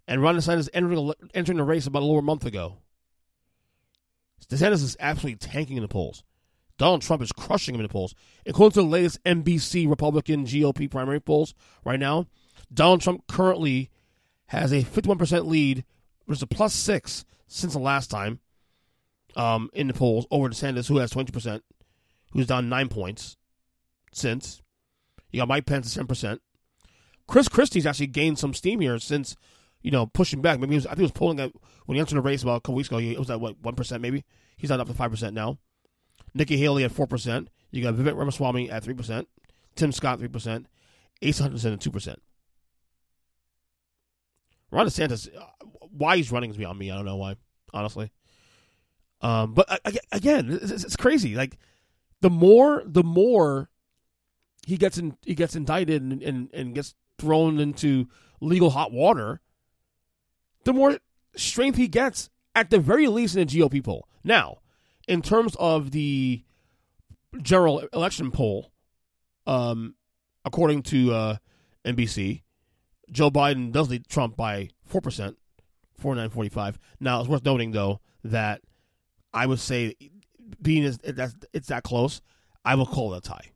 and 0.08 0.21
Ron 0.21 0.36
DeSantis 0.36 0.67
entering, 0.74 1.13
entering 1.34 1.58
the 1.58 1.63
race 1.63 1.88
about 1.88 2.02
a 2.02 2.06
little 2.06 2.21
month 2.21 2.45
ago. 2.45 2.80
DeSantis 4.50 4.84
is 4.84 4.97
absolutely 5.00 5.38
tanking 5.38 5.78
in 5.78 5.84
the 5.84 5.88
polls. 5.88 6.24
Donald 6.78 7.04
Trump 7.04 7.21
is 7.21 7.32
crushing 7.32 7.76
him 7.76 7.82
in 7.82 7.88
the 7.88 7.93
polls. 7.93 8.15
According 8.45 8.74
to 8.74 8.82
the 8.82 8.88
latest 8.88 9.24
NBC 9.24 9.88
Republican 9.88 10.45
GOP 10.45 10.89
primary 10.89 11.19
polls 11.19 11.54
right 11.86 12.00
now, 12.00 12.26
Donald 12.74 13.02
Trump 13.02 13.28
currently 13.28 13.91
has 14.47 14.71
a 14.71 14.82
51% 14.82 15.45
lead, 15.45 15.86
is 16.34 16.41
a 16.41 16.48
plus 16.48 16.74
six 16.74 17.26
since 17.48 17.74
the 17.74 17.80
last 17.80 18.10
time 18.10 18.39
um, 19.36 19.70
in 19.74 19.88
the 19.88 19.94
polls 19.94 20.26
over 20.32 20.50
DeSantis, 20.50 20.88
who 20.88 20.98
has 20.98 21.12
20%, 21.12 21.62
who's 22.32 22.48
down 22.48 22.70
nine 22.70 22.89
points 22.89 23.38
since. 24.12 24.62
You 25.32 25.39
got 25.39 25.48
Mike 25.48 25.65
Pence 25.65 25.98
at 25.98 26.06
10%. 26.06 26.39
Chris 27.28 27.48
Christie's 27.48 27.86
actually 27.86 28.08
gained 28.08 28.38
some 28.38 28.54
steam 28.54 28.82
here 28.82 29.00
since, 29.00 29.36
you 29.82 29.91
know, 29.91 30.06
pushing 30.06 30.41
back. 30.41 30.60
Maybe 30.60 30.76
was, 30.76 30.86
I 30.86 30.89
think 30.89 31.00
he 31.00 31.04
was 31.04 31.12
pulling 31.12 31.39
at, 31.39 31.52
when 31.86 31.96
he 31.96 32.00
entered 32.00 32.15
the 32.15 32.22
race 32.22 32.44
about 32.44 32.58
a 32.58 32.62
couple 32.62 32.76
weeks 32.76 32.89
ago, 32.89 32.98
he 32.98 33.15
was 33.17 33.30
at, 33.30 33.39
what, 33.39 33.62
1% 33.62 34.02
maybe? 34.02 34.26
He's 34.58 34.70
down 34.70 34.82
up 34.82 34.88
to 34.88 34.94
5% 34.94 35.34
now. 35.34 35.58
Nikki 36.34 36.58
Haley 36.58 36.84
at 36.84 36.91
4%. 36.91 37.48
You 37.72 37.84
got 37.84 37.96
Vivek 37.96 38.17
Ramaswamy 38.17 38.70
at 38.70 38.84
3%. 38.84 39.26
Tim 39.76 39.91
Scott, 39.91 40.20
3%. 40.20 40.65
Asa 41.24 41.44
Hutchinson 41.44 41.74
at 41.74 41.80
2%. 41.80 42.15
Ron 44.72 44.88
DeSantis, 44.88 45.30
why 45.91 46.17
he's 46.17 46.32
running 46.32 46.49
is 46.49 46.58
beyond 46.58 46.77
me. 46.80 46.91
I 46.91 46.95
don't 46.95 47.06
know 47.06 47.17
why, 47.17 47.36
honestly. 47.73 48.12
Um, 49.21 49.54
but 49.54 49.82
again, 50.12 50.60
it's, 50.62 50.71
it's, 50.71 50.95
crazy. 50.95 51.36
Like 51.36 51.58
the 52.21 52.30
more, 52.30 52.82
the 52.86 53.04
more 53.04 53.69
he 54.65 54.77
gets 54.77 54.97
in, 54.97 55.15
he 55.23 55.36
gets 55.36 55.56
indicted 55.56 56.01
and, 56.01 56.23
and, 56.23 56.49
and 56.54 56.73
gets 56.73 56.95
thrown 57.19 57.60
into 57.60 58.08
legal 58.39 58.71
hot 58.71 58.91
water, 58.91 59.41
the 60.63 60.73
more 60.73 60.97
strength 61.36 61.77
he 61.77 61.88
gets. 61.88 62.30
At 62.54 62.69
the 62.69 62.80
very 62.80 63.08
least, 63.08 63.38
in 63.38 63.47
the 63.47 63.60
GOP 63.60 63.82
poll. 63.82 64.10
Now, 64.25 64.58
in 65.08 65.21
terms 65.21 65.56
of 65.58 65.91
the 65.91 66.43
general 67.41 67.88
election 67.93 68.30
poll, 68.30 68.73
um, 69.47 69.95
according 70.43 70.84
to 70.84 71.13
uh, 71.13 71.36
NBC, 71.86 72.41
Joe 73.10 73.32
Biden 73.32 73.71
does 73.71 73.89
lead 73.89 74.08
Trump 74.08 74.36
by 74.36 74.69
4%, 74.91 75.36
4945. 76.02 76.80
Now, 77.00 77.20
it's 77.20 77.30
worth 77.30 77.46
noting, 77.46 77.72
though, 77.72 78.00
that 78.24 78.62
I 79.34 79.46
would 79.46 79.60
say, 79.60 79.96
being 80.62 80.84
as, 80.84 80.98
that's, 80.98 81.36
it's 81.54 81.70
that 81.70 81.84
close, 81.84 82.22
I 82.66 82.76
will 82.76 82.86
call 82.86 83.14
it 83.14 83.20
a 83.20 83.22
tie, 83.22 83.52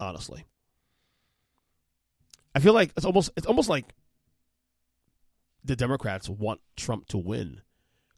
honestly. 0.00 0.44
I 2.54 2.60
feel 2.60 2.72
like 2.72 2.92
it's 2.96 3.06
almost 3.06 3.30
it's 3.36 3.46
almost 3.46 3.68
like 3.68 3.84
the 5.64 5.76
Democrats 5.76 6.28
want 6.28 6.60
Trump 6.76 7.06
to 7.08 7.18
win 7.18 7.60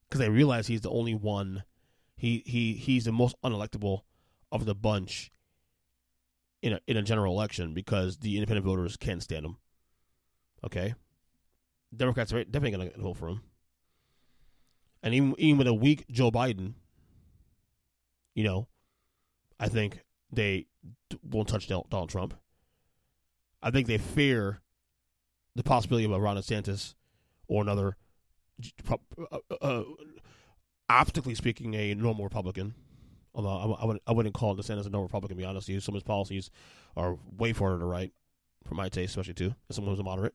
because 0.09 0.21
they 0.21 0.31
realize 0.31 0.67
he's 0.67 0.81
the 0.81 0.91
only 0.91 1.15
one. 1.15 1.65
He 2.17 2.43
he 2.47 2.73
he's 2.73 3.05
the 3.05 3.13
most 3.13 3.37
unelectable 3.45 4.01
of 4.51 4.65
the 4.65 4.75
bunch 4.75 5.31
in 6.63 6.73
a 6.73 6.81
in 6.87 6.97
a 6.97 7.03
general 7.03 7.35
election 7.35 7.75
because 7.75 8.19
the 8.19 8.37
independent 8.37 8.67
voters 8.67 8.97
can't 8.97 9.23
stand 9.23 9.45
him. 9.45 9.57
Okay, 10.65 10.95
Democrats 11.94 12.33
are 12.33 12.44
definitely 12.44 12.76
going 12.79 12.90
to 12.90 13.00
vote 13.00 13.16
for 13.16 13.29
him. 13.29 13.42
And 15.03 15.14
even 15.14 15.35
even 15.38 15.59
with 15.59 15.66
a 15.66 15.74
weak 15.74 16.07
Joe 16.11 16.31
Biden, 16.31 16.74
you 18.35 18.44
know, 18.44 18.68
I 19.59 19.68
think 19.68 20.05
they 20.31 20.66
won't 21.22 21.48
touch 21.48 21.68
Donald 21.68 22.11
Trump. 22.11 22.35
I 23.62 23.70
think 23.70 23.87
they 23.87 23.98
fear 23.98 24.61
the 25.55 25.62
possibility 25.62 26.05
of 26.05 26.12
a 26.12 26.20
Ron 26.20 26.37
DeSantis 26.37 26.94
or 27.48 27.62
another, 27.62 27.96
uh, 28.88 28.96
uh, 29.50 29.55
uh, 29.61 29.83
optically 30.88 31.35
speaking, 31.35 31.74
a 31.74 31.94
normal 31.94 32.24
Republican. 32.24 32.74
Although 33.35 33.48
I, 33.48 33.83
I, 33.83 33.85
wouldn't, 33.85 34.03
I 34.07 34.12
wouldn't 34.12 34.35
call 34.35 34.57
DeSantis 34.57 34.87
a 34.87 34.90
normal 34.90 35.05
Republican, 35.05 35.37
to 35.37 35.42
be 35.42 35.44
honest 35.44 35.68
with 35.68 35.74
you. 35.74 35.81
Some 35.81 35.94
of 35.94 36.00
his 36.00 36.07
policies 36.07 36.50
are 36.96 37.18
way 37.37 37.53
farther 37.53 37.76
to 37.76 37.81
the 37.81 37.87
right, 37.87 38.12
for 38.66 38.74
my 38.74 38.88
taste, 38.88 39.11
especially 39.11 39.35
too, 39.35 39.55
as 39.68 39.76
someone 39.76 39.92
who's 39.92 40.00
a 40.00 40.05
moderate. 40.05 40.35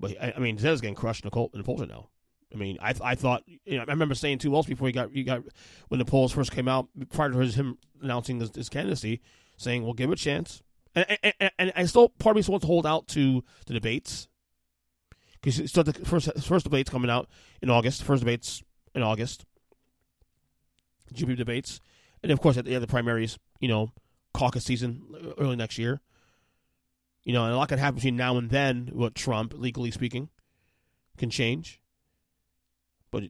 But 0.00 0.16
I, 0.20 0.32
I 0.36 0.40
mean, 0.40 0.58
Zed's 0.58 0.80
getting 0.80 0.96
crushed 0.96 1.24
in 1.24 1.30
the, 1.32 1.40
in 1.52 1.58
the 1.58 1.62
polls 1.62 1.80
right 1.80 1.88
now. 1.88 2.08
I 2.52 2.56
mean, 2.56 2.78
I 2.80 2.94
I 3.02 3.14
thought 3.14 3.44
you 3.46 3.76
know 3.76 3.84
I 3.86 3.90
remember 3.90 4.14
saying 4.14 4.38
two 4.38 4.50
months 4.50 4.68
before 4.68 4.88
he 4.88 4.92
got 4.92 5.10
he 5.12 5.22
got 5.22 5.42
when 5.88 5.98
the 5.98 6.04
polls 6.04 6.32
first 6.32 6.50
came 6.50 6.66
out 6.66 6.88
prior 7.12 7.30
to 7.30 7.38
his, 7.38 7.54
him 7.54 7.78
announcing 8.02 8.40
his, 8.40 8.50
his 8.54 8.68
candidacy, 8.68 9.20
saying 9.56 9.84
we'll 9.84 9.92
give 9.92 10.10
it 10.10 10.20
a 10.20 10.22
chance, 10.22 10.62
and, 10.94 11.06
and, 11.22 11.50
and 11.58 11.72
I 11.76 11.84
still 11.84 12.08
part 12.08 12.32
of 12.32 12.36
me 12.36 12.42
still 12.42 12.54
wants 12.54 12.64
to 12.64 12.66
hold 12.66 12.86
out 12.86 13.06
to 13.08 13.44
the 13.66 13.74
debates 13.74 14.26
because 15.40 15.70
still 15.70 15.84
the 15.84 15.92
first 15.92 16.28
first 16.42 16.64
debates 16.64 16.90
coming 16.90 17.10
out 17.10 17.28
in 17.62 17.70
August, 17.70 18.02
first 18.02 18.20
debates 18.20 18.62
in 18.94 19.02
August, 19.02 19.44
GP 21.14 21.36
debates, 21.36 21.80
and 22.22 22.32
of 22.32 22.40
course 22.40 22.56
at 22.56 22.64
the, 22.64 22.76
the 22.78 22.86
primaries, 22.86 23.38
you 23.60 23.68
know, 23.68 23.92
caucus 24.34 24.64
season 24.64 25.02
early 25.38 25.56
next 25.56 25.78
year. 25.78 26.00
You 27.24 27.32
know, 27.32 27.52
a 27.52 27.54
lot 27.54 27.68
can 27.68 27.78
happen 27.78 27.96
between 27.96 28.16
now 28.16 28.36
and 28.38 28.50
then. 28.50 28.90
What 28.92 29.14
Trump, 29.14 29.52
legally 29.56 29.90
speaking, 29.90 30.28
can 31.18 31.30
change. 31.30 31.80
But 33.10 33.24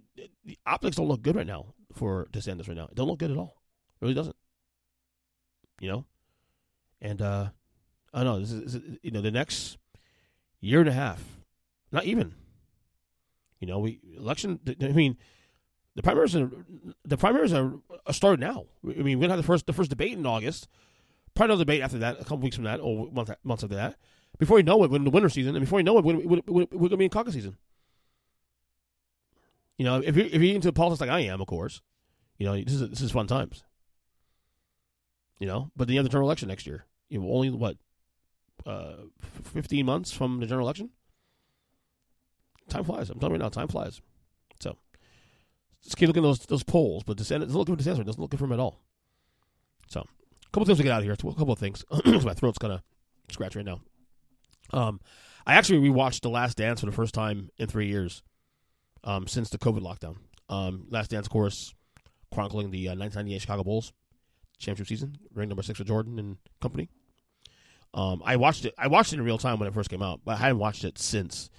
the 0.45 0.59
optics 0.67 0.97
don't 0.97 1.09
look 1.09 1.23
good 1.23 1.37
right 1.37 1.47
now 1.47 1.75
for 1.93 2.29
DeSantis 2.33 2.69
right 2.69 2.77
now. 2.77 2.85
It 2.85 2.95
don't 2.95 3.09
look 3.09 3.19
good 3.19 3.31
at 3.31 3.37
all. 3.37 3.63
It 4.01 4.05
really 4.05 4.15
doesn't. 4.15 4.37
You 5.81 5.89
know, 5.89 6.05
and 7.01 7.23
uh, 7.23 7.49
I 8.13 8.25
know 8.25 8.39
this 8.39 8.53
is, 8.53 8.81
you 9.03 9.11
know 9.11 9.23
the 9.23 9.31
next 9.31 9.79
year 10.61 10.81
and 10.81 10.89
a 10.89 10.93
half, 10.93 11.23
not 11.91 12.05
even. 12.05 12.35
You 13.61 13.67
know, 13.67 13.79
we 13.79 14.01
election. 14.17 14.61
I 14.81 14.89
mean, 14.89 15.17
the 15.95 16.03
primaries 16.03 16.37
are 16.37 16.51
the 17.05 17.17
primaries 17.17 17.53
are 17.53 17.81
started 18.11 18.41
now. 18.41 18.67
I 18.85 19.03
mean, 19.03 19.19
we're 19.19 19.23
gonna 19.23 19.35
have 19.35 19.43
the 19.43 19.47
first 19.47 19.67
the 19.67 19.73
first 19.73 19.91
debate 19.91 20.13
in 20.13 20.27
August. 20.27 20.69
Probably 21.35 21.53
another 21.53 21.65
debate 21.65 21.83
after 21.83 21.99
that, 21.99 22.17
a 22.21 22.25
couple 22.25 22.39
weeks 22.39 22.57
from 22.57 22.65
that, 22.65 22.81
or 22.81 23.09
month, 23.13 23.31
months 23.45 23.65
after 23.65 23.77
that. 23.77 23.97
Before 24.39 24.59
you 24.59 24.65
know 24.65 24.83
it, 24.85 24.91
we're 24.91 24.97
in 24.97 25.05
the 25.05 25.11
winter 25.11 25.29
season, 25.29 25.55
and 25.55 25.65
before 25.65 25.79
you 25.79 25.85
know 25.85 25.99
it, 25.99 26.05
we're, 26.05 26.17
we're, 26.17 26.41
we're 26.47 26.89
gonna 26.89 26.97
be 26.97 27.05
in 27.05 27.11
caucus 27.11 27.35
season. 27.35 27.57
You 29.77 29.85
know, 29.85 30.03
if 30.05 30.17
you're 30.17 30.27
if 30.27 30.35
you're 30.35 30.55
into 30.55 30.73
politics 30.73 31.01
like 31.01 31.11
I 31.11 31.21
am, 31.21 31.41
of 31.41 31.47
course, 31.47 31.81
you 32.37 32.47
know 32.47 32.55
this 32.55 32.75
is 32.75 32.91
this 32.91 33.01
is 33.01 33.11
fun 33.11 33.27
times. 33.27 33.63
You 35.39 35.47
know, 35.47 35.71
but 35.75 35.87
then 35.87 35.95
you 35.95 35.99
have 36.01 36.05
the 36.05 36.11
general 36.11 36.29
election 36.29 36.49
next 36.49 36.67
year. 36.67 36.85
You 37.09 37.21
know, 37.21 37.31
only 37.31 37.49
what 37.49 37.79
uh, 38.67 38.97
15 39.45 39.87
months 39.87 40.13
from 40.13 40.41
the 40.41 40.47
general 40.47 40.67
election. 40.67 40.91
Time 42.69 42.85
flies. 42.85 43.11
I'm 43.11 43.19
telling 43.19 43.37
you 43.37 43.39
now, 43.39 43.49
time 43.49 43.69
flies. 43.69 44.01
So 44.61 44.77
just 45.83 45.97
keep 45.97 46.09
looking 46.09 46.23
at 46.23 46.29
those 46.29 46.41
those 46.41 46.63
polls, 46.63 47.03
but 47.05 47.17
DeSantis 47.17 47.47
doesn't 47.47 47.57
look 47.57 47.69
for 47.69 47.77
DeSantis. 47.77 48.05
Doesn't 48.05 48.21
look 48.21 48.37
for 48.37 48.45
him 48.45 48.53
at 48.53 48.61
all. 48.61 48.81
So 49.89 50.07
a 50.51 50.53
couple 50.53 50.67
things 50.67 50.79
to 50.79 50.85
get 50.85 50.93
out 50.93 50.99
of 50.99 51.05
here. 51.05 51.13
A 51.13 51.17
couple 51.17 51.53
of 51.53 51.59
things. 51.59 51.85
my 52.05 52.35
throat's 52.35 52.59
kind 52.59 52.73
of 52.73 52.83
scratch 53.31 53.55
right 53.55 53.65
now. 53.65 53.81
Um, 54.73 55.01
I 55.47 55.55
actually 55.55 55.89
rewatched 55.89 56.23
The 56.23 56.31
Last 56.31 56.57
Dance 56.57 56.81
for 56.81 56.87
the 56.87 56.93
first 56.93 57.15
time 57.15 57.51
in 57.59 57.67
three 57.67 57.87
years, 57.87 58.23
um, 59.05 59.27
since 59.27 59.51
the 59.51 59.59
COVID 59.59 59.81
lockdown. 59.81 60.17
Um, 60.49 60.87
Last 60.91 61.11
Dance, 61.11 61.27
of 61.27 61.33
course, 61.33 61.75
chronicling 62.33 62.71
the 62.71 62.89
uh, 62.89 62.95
1998 62.95 63.41
Chicago 63.41 63.65
Bulls 63.65 63.93
championship 64.59 64.89
season, 64.89 65.17
ring 65.35 65.49
number 65.49 65.63
six 65.63 65.79
for 65.79 65.85
Jordan 65.85 66.19
and 66.19 66.37
company. 66.61 66.89
Um, 67.95 68.23
I 68.25 68.37
watched 68.37 68.65
it. 68.65 68.75
I 68.79 68.89
watched 68.89 69.13
it 69.13 69.19
in 69.19 69.25
real 69.25 69.39
time 69.39 69.59
when 69.59 69.69
it 69.69 69.75
first 69.75 69.91
came 69.91 70.03
out, 70.03 70.21
but 70.25 70.33
I 70.33 70.39
hadn't 70.39 70.59
watched 70.59 70.85
it 70.85 70.99
since. 70.99 71.51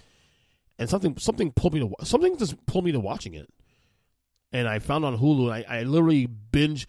And 0.80 0.90
something 0.90 1.18
something 1.18 1.52
pulled 1.52 1.74
me 1.74 1.80
to 1.82 2.06
something 2.06 2.38
just 2.38 2.66
pulled 2.66 2.86
me 2.86 2.92
to 2.92 3.00
watching 3.00 3.34
it. 3.34 3.50
And 4.54 4.68
I 4.68 4.80
found 4.80 5.04
on 5.04 5.18
Hulu. 5.18 5.54
And 5.54 5.66
I, 5.68 5.80
I 5.80 5.84
literally 5.84 6.26
binge. 6.26 6.88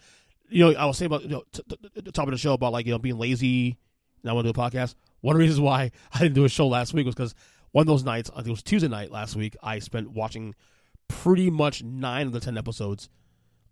You 0.49 0.65
know, 0.71 0.77
I 0.77 0.85
was 0.85 0.97
saying 0.97 1.07
about 1.07 1.23
you 1.23 1.29
know, 1.29 1.43
t- 1.51 1.63
t- 1.67 2.01
the 2.01 2.11
top 2.11 2.27
of 2.27 2.31
the 2.31 2.37
show 2.37 2.53
about 2.53 2.73
like 2.73 2.85
you 2.85 2.91
know 2.91 2.99
being 2.99 3.17
lazy. 3.17 3.77
And 4.21 4.29
I 4.29 4.33
want 4.33 4.47
to 4.47 4.53
do 4.53 4.59
a 4.59 4.63
podcast. 4.63 4.95
One 5.21 5.35
of 5.35 5.39
the 5.39 5.43
reasons 5.43 5.59
why 5.59 5.91
I 6.13 6.19
didn't 6.19 6.35
do 6.35 6.45
a 6.45 6.49
show 6.49 6.67
last 6.67 6.93
week 6.93 7.05
was 7.05 7.15
because 7.15 7.35
one 7.71 7.83
of 7.83 7.87
those 7.87 8.03
nights, 8.03 8.29
I 8.31 8.37
think 8.37 8.47
it 8.47 8.51
was 8.51 8.63
Tuesday 8.63 8.87
night 8.87 9.11
last 9.11 9.35
week, 9.35 9.57
I 9.61 9.79
spent 9.79 10.11
watching 10.11 10.55
pretty 11.07 11.49
much 11.49 11.83
nine 11.83 12.27
of 12.27 12.33
the 12.33 12.39
ten 12.39 12.57
episodes 12.57 13.09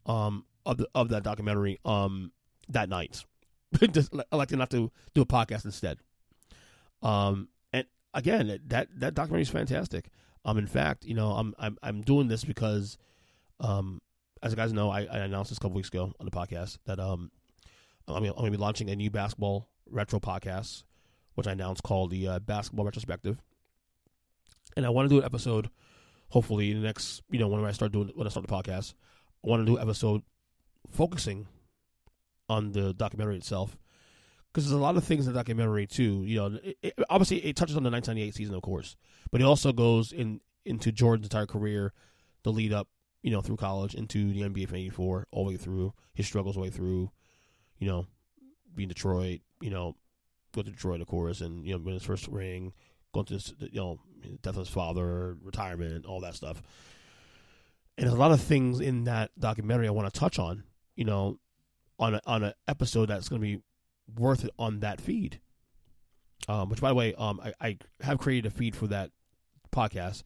um, 0.05 0.45
of 0.65 0.77
the 0.77 0.87
of 0.95 1.09
that 1.09 1.23
documentary 1.23 1.79
um, 1.85 2.31
that 2.69 2.89
night. 2.89 3.23
Just 3.91 4.13
elected 4.33 4.59
not 4.59 4.69
to 4.71 4.91
do 5.13 5.21
a 5.21 5.25
podcast 5.25 5.65
instead. 5.65 5.97
Um, 7.01 7.49
and 7.71 7.85
again, 8.13 8.59
that 8.67 8.87
that 8.97 9.13
documentary 9.13 9.43
is 9.43 9.49
fantastic. 9.49 10.09
Um, 10.43 10.57
in 10.57 10.67
fact, 10.67 11.05
you 11.05 11.13
know, 11.13 11.31
I'm 11.31 11.53
I'm 11.57 11.77
I'm 11.83 12.01
doing 12.01 12.27
this 12.27 12.43
because, 12.43 12.97
um, 13.59 14.01
as 14.43 14.51
you 14.51 14.55
guys 14.55 14.73
know, 14.73 14.89
I, 14.89 15.01
I 15.01 15.19
announced 15.19 15.49
this 15.49 15.57
a 15.57 15.61
couple 15.61 15.75
weeks 15.75 15.89
ago 15.89 16.11
on 16.19 16.25
the 16.25 16.31
podcast 16.31 16.77
that 16.85 16.99
um, 16.99 17.31
I'm, 18.07 18.23
I'm 18.23 18.31
going 18.31 18.45
to 18.45 18.51
be 18.51 18.57
launching 18.57 18.89
a 18.89 18.95
new 18.95 19.11
basketball 19.11 19.67
retro 19.89 20.19
podcast, 20.19 20.83
which 21.35 21.47
I 21.47 21.51
announced 21.51 21.83
called 21.83 22.11
the 22.11 22.27
uh, 22.27 22.39
Basketball 22.39 22.85
Retrospective. 22.85 23.37
And 24.75 24.85
I 24.85 24.89
want 24.89 25.09
to 25.09 25.15
do 25.15 25.19
an 25.19 25.25
episode, 25.25 25.69
hopefully, 26.29 26.71
in 26.71 26.81
the 26.81 26.87
next, 26.87 27.21
you 27.29 27.39
know, 27.39 27.47
when 27.47 27.63
I 27.65 27.71
start 27.71 27.91
doing 27.91 28.11
when 28.15 28.25
I 28.25 28.29
start 28.29 28.47
the 28.47 28.53
podcast, 28.53 28.93
I 29.45 29.49
want 29.49 29.61
to 29.61 29.65
do 29.65 29.77
an 29.77 29.83
episode 29.83 30.23
focusing 30.89 31.47
on 32.49 32.71
the 32.71 32.93
documentary 32.93 33.37
itself 33.37 33.77
because 34.51 34.65
there's 34.65 34.77
a 34.77 34.81
lot 34.81 34.97
of 34.97 35.03
things 35.03 35.27
in 35.27 35.33
the 35.33 35.39
documentary 35.39 35.87
too. 35.87 36.23
You 36.25 36.37
know, 36.37 36.59
it, 36.63 36.77
it, 36.81 36.93
obviously 37.09 37.45
it 37.45 37.55
touches 37.55 37.77
on 37.77 37.83
the 37.83 37.91
1998 37.91 38.35
season, 38.35 38.55
of 38.55 38.61
course, 38.61 38.95
but 39.31 39.41
it 39.41 39.43
also 39.43 39.71
goes 39.71 40.11
in 40.11 40.41
into 40.65 40.91
Jordan's 40.91 41.25
entire 41.25 41.45
career, 41.45 41.93
the 42.43 42.51
lead 42.51 42.71
up, 42.71 42.87
you 43.21 43.31
know, 43.31 43.41
through 43.41 43.57
college 43.57 43.95
into 43.95 44.33
the 44.33 44.41
NBA 44.41 44.67
from 44.67 44.77
'84, 44.77 45.27
all 45.31 45.45
the 45.45 45.51
way 45.51 45.57
through 45.57 45.93
his 46.13 46.25
struggles, 46.25 46.57
all 46.57 46.63
the 46.63 46.69
way 46.69 46.75
through, 46.75 47.11
you 47.79 47.87
know, 47.87 48.05
being 48.75 48.89
Detroit, 48.89 49.41
you 49.61 49.69
know, 49.69 49.95
go 50.53 50.61
to 50.61 50.71
Detroit, 50.71 51.01
of 51.01 51.07
course, 51.07 51.41
and 51.41 51.65
you 51.65 51.73
know, 51.73 51.79
win 51.79 51.93
his 51.93 52.03
first 52.03 52.27
ring, 52.27 52.73
going 53.13 53.25
to 53.27 53.33
this, 53.33 53.53
you 53.59 53.79
know, 53.79 53.99
death 54.41 54.55
of 54.55 54.61
his 54.61 54.69
father, 54.69 55.37
retirement, 55.43 56.05
all 56.05 56.21
that 56.21 56.35
stuff. 56.35 56.61
And 57.97 58.07
there's 58.07 58.15
a 58.15 58.19
lot 58.19 58.31
of 58.31 58.41
things 58.41 58.79
in 58.79 59.03
that 59.05 59.31
documentary 59.37 59.87
I 59.87 59.91
want 59.91 60.11
to 60.11 60.19
touch 60.19 60.39
on, 60.39 60.63
you 60.95 61.05
know, 61.05 61.39
on 61.99 62.15
a, 62.15 62.21
on 62.25 62.43
an 62.43 62.53
episode 62.67 63.07
that's 63.07 63.29
going 63.29 63.41
to 63.41 63.47
be 63.47 63.61
worth 64.17 64.43
it 64.45 64.51
on 64.57 64.79
that 64.79 64.99
feed. 64.99 65.39
Um, 66.47 66.69
which, 66.69 66.81
by 66.81 66.89
the 66.89 66.95
way, 66.95 67.13
um, 67.15 67.39
I, 67.43 67.53
I, 67.61 67.77
have 68.01 68.17
created 68.17 68.51
a 68.51 68.55
feed 68.55 68.75
for 68.75 68.87
that 68.87 69.11
podcast, 69.71 70.23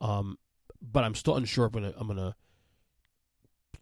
um, 0.00 0.38
but 0.80 1.04
I'm 1.04 1.14
still 1.14 1.36
unsure 1.36 1.66
if 1.66 1.74
I'm 1.74 1.82
gonna, 1.82 1.94
I'm 1.96 2.06
gonna 2.06 2.36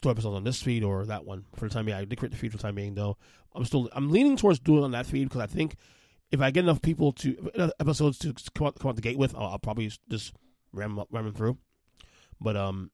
throw 0.03 0.12
episodes 0.12 0.36
on 0.36 0.44
this 0.44 0.62
feed 0.62 0.84
or 0.84 1.07
that 1.07 1.24
one 1.24 1.44
for 1.55 1.68
the 1.68 1.74
time 1.74 1.86
being. 1.86 1.97
I 1.97 2.05
did 2.05 2.18
create 2.18 2.32
the 2.32 2.38
feed 2.38 2.53
for 2.53 2.59
the 2.59 2.62
time 2.62 2.74
being, 2.74 2.94
though. 2.94 3.16
I'm 3.55 3.64
still 3.64 3.88
I'm 3.92 4.11
leaning 4.11 4.36
towards 4.36 4.59
doing 4.59 4.84
on 4.84 4.90
that 4.92 5.07
feed 5.07 5.24
because 5.24 5.40
I 5.40 5.47
think 5.47 5.76
if 6.30 6.40
I 6.40 6.51
get 6.51 6.64
enough 6.64 6.82
people 6.82 7.12
to 7.12 7.70
episodes 7.80 8.18
to 8.18 8.34
come 8.55 8.68
out, 8.68 8.78
come 8.78 8.88
out 8.90 8.97
the 8.97 9.03
gate 9.03 9.18
with, 9.18 9.34
I'll, 9.34 9.47
I'll 9.49 9.59
probably 9.59 9.90
just 10.11 10.34
ram 10.72 11.03
ram 11.11 11.24
them 11.24 11.34
through. 11.34 11.59
But 12.40 12.57
um, 12.57 12.90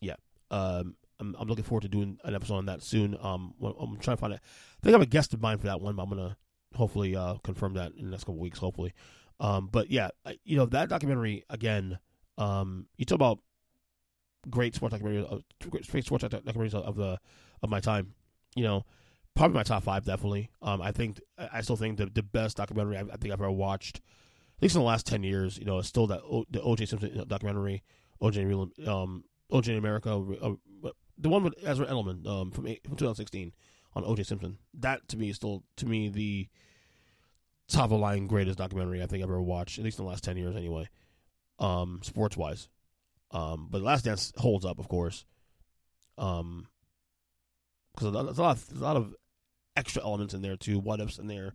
yeah, 0.00 0.16
um, 0.50 0.96
I'm, 1.20 1.36
I'm 1.38 1.48
looking 1.48 1.64
forward 1.64 1.82
to 1.82 1.88
doing 1.88 2.18
an 2.24 2.34
episode 2.34 2.56
on 2.56 2.66
that 2.66 2.82
soon. 2.82 3.16
Um, 3.20 3.54
I'm 3.62 3.96
trying 3.98 4.16
to 4.16 4.20
find 4.20 4.32
it. 4.32 4.40
I 4.42 4.82
think 4.82 4.94
I 4.94 4.98
have 4.98 5.02
a 5.02 5.06
guest 5.06 5.34
in 5.34 5.40
mind 5.40 5.60
for 5.60 5.66
that 5.66 5.80
one, 5.80 5.96
but 5.96 6.02
I'm 6.02 6.08
gonna 6.08 6.36
hopefully 6.74 7.14
uh, 7.16 7.34
confirm 7.44 7.74
that 7.74 7.92
in 7.96 8.06
the 8.06 8.10
next 8.10 8.24
couple 8.24 8.38
weeks. 8.38 8.58
Hopefully, 8.58 8.94
um, 9.40 9.68
but 9.70 9.90
yeah, 9.90 10.10
you 10.44 10.56
know 10.56 10.66
that 10.66 10.88
documentary 10.88 11.44
again. 11.50 11.98
Um, 12.38 12.86
you 12.96 13.04
talk 13.04 13.16
about 13.16 13.38
great 14.50 14.74
sports 14.74 14.94
documentaries, 14.94 15.32
uh, 15.32 15.68
great 15.70 16.04
sports 16.04 16.24
documentaries 16.24 16.74
of 16.74 16.96
the 16.96 17.18
of 17.62 17.70
my 17.70 17.80
time. 17.80 18.14
You 18.54 18.64
know, 18.64 18.84
probably 19.34 19.54
my 19.54 19.62
top 19.62 19.82
five 19.82 20.04
definitely. 20.04 20.50
Um, 20.62 20.80
I 20.80 20.92
think 20.92 21.20
I 21.38 21.60
still 21.60 21.76
think 21.76 21.98
the 21.98 22.06
the 22.06 22.22
best 22.22 22.56
documentary 22.56 22.96
I, 22.96 23.02
I 23.02 23.16
think 23.16 23.32
I've 23.32 23.40
ever 23.40 23.50
watched, 23.50 23.96
at 24.58 24.62
least 24.62 24.74
in 24.74 24.80
the 24.80 24.86
last 24.86 25.06
ten 25.06 25.22
years. 25.22 25.58
You 25.58 25.64
know, 25.64 25.78
is 25.78 25.86
still 25.86 26.06
that 26.08 26.20
o, 26.20 26.44
the 26.50 26.60
O.J. 26.62 26.86
Simpson 26.86 27.24
documentary, 27.26 27.82
O.J. 28.20 28.44
Um, 28.86 29.24
O.J. 29.50 29.72
in 29.72 29.78
America, 29.78 30.10
uh, 30.42 30.90
the 31.18 31.28
one 31.28 31.44
with 31.44 31.54
Ezra 31.64 31.86
Edelman 31.86 32.26
um, 32.26 32.50
from 32.50 32.64
from 32.64 32.96
2016 32.96 33.52
on 33.94 34.04
O.J. 34.04 34.24
Simpson. 34.24 34.58
That 34.74 35.06
to 35.08 35.16
me 35.16 35.30
is 35.30 35.36
still 35.36 35.62
to 35.76 35.86
me 35.86 36.08
the 36.08 36.48
top 37.68 37.90
of 37.90 38.00
line 38.00 38.26
greatest 38.26 38.58
documentary 38.58 39.02
I 39.02 39.06
think 39.06 39.22
I've 39.22 39.30
ever 39.30 39.42
watched, 39.42 39.78
at 39.78 39.84
least 39.84 39.98
in 39.98 40.04
the 40.04 40.10
last 40.10 40.24
ten 40.24 40.36
years 40.36 40.56
anyway, 40.56 40.88
um, 41.58 42.00
sports 42.02 42.36
wise. 42.36 42.68
Um, 43.30 43.68
but 43.70 43.82
Last 43.82 44.04
Dance 44.04 44.32
holds 44.36 44.64
up, 44.64 44.78
of 44.78 44.88
course, 44.88 45.24
um, 46.18 46.68
because 47.92 48.12
there's 48.12 48.38
a 48.38 48.42
lot, 48.42 48.56
of, 48.56 48.76
a 48.76 48.84
lot 48.84 48.96
of 48.96 49.14
extra 49.76 50.02
elements 50.02 50.34
in 50.34 50.42
there 50.42 50.56
too, 50.56 50.78
what 50.78 51.00
ifs 51.00 51.18
in 51.18 51.26
there, 51.26 51.54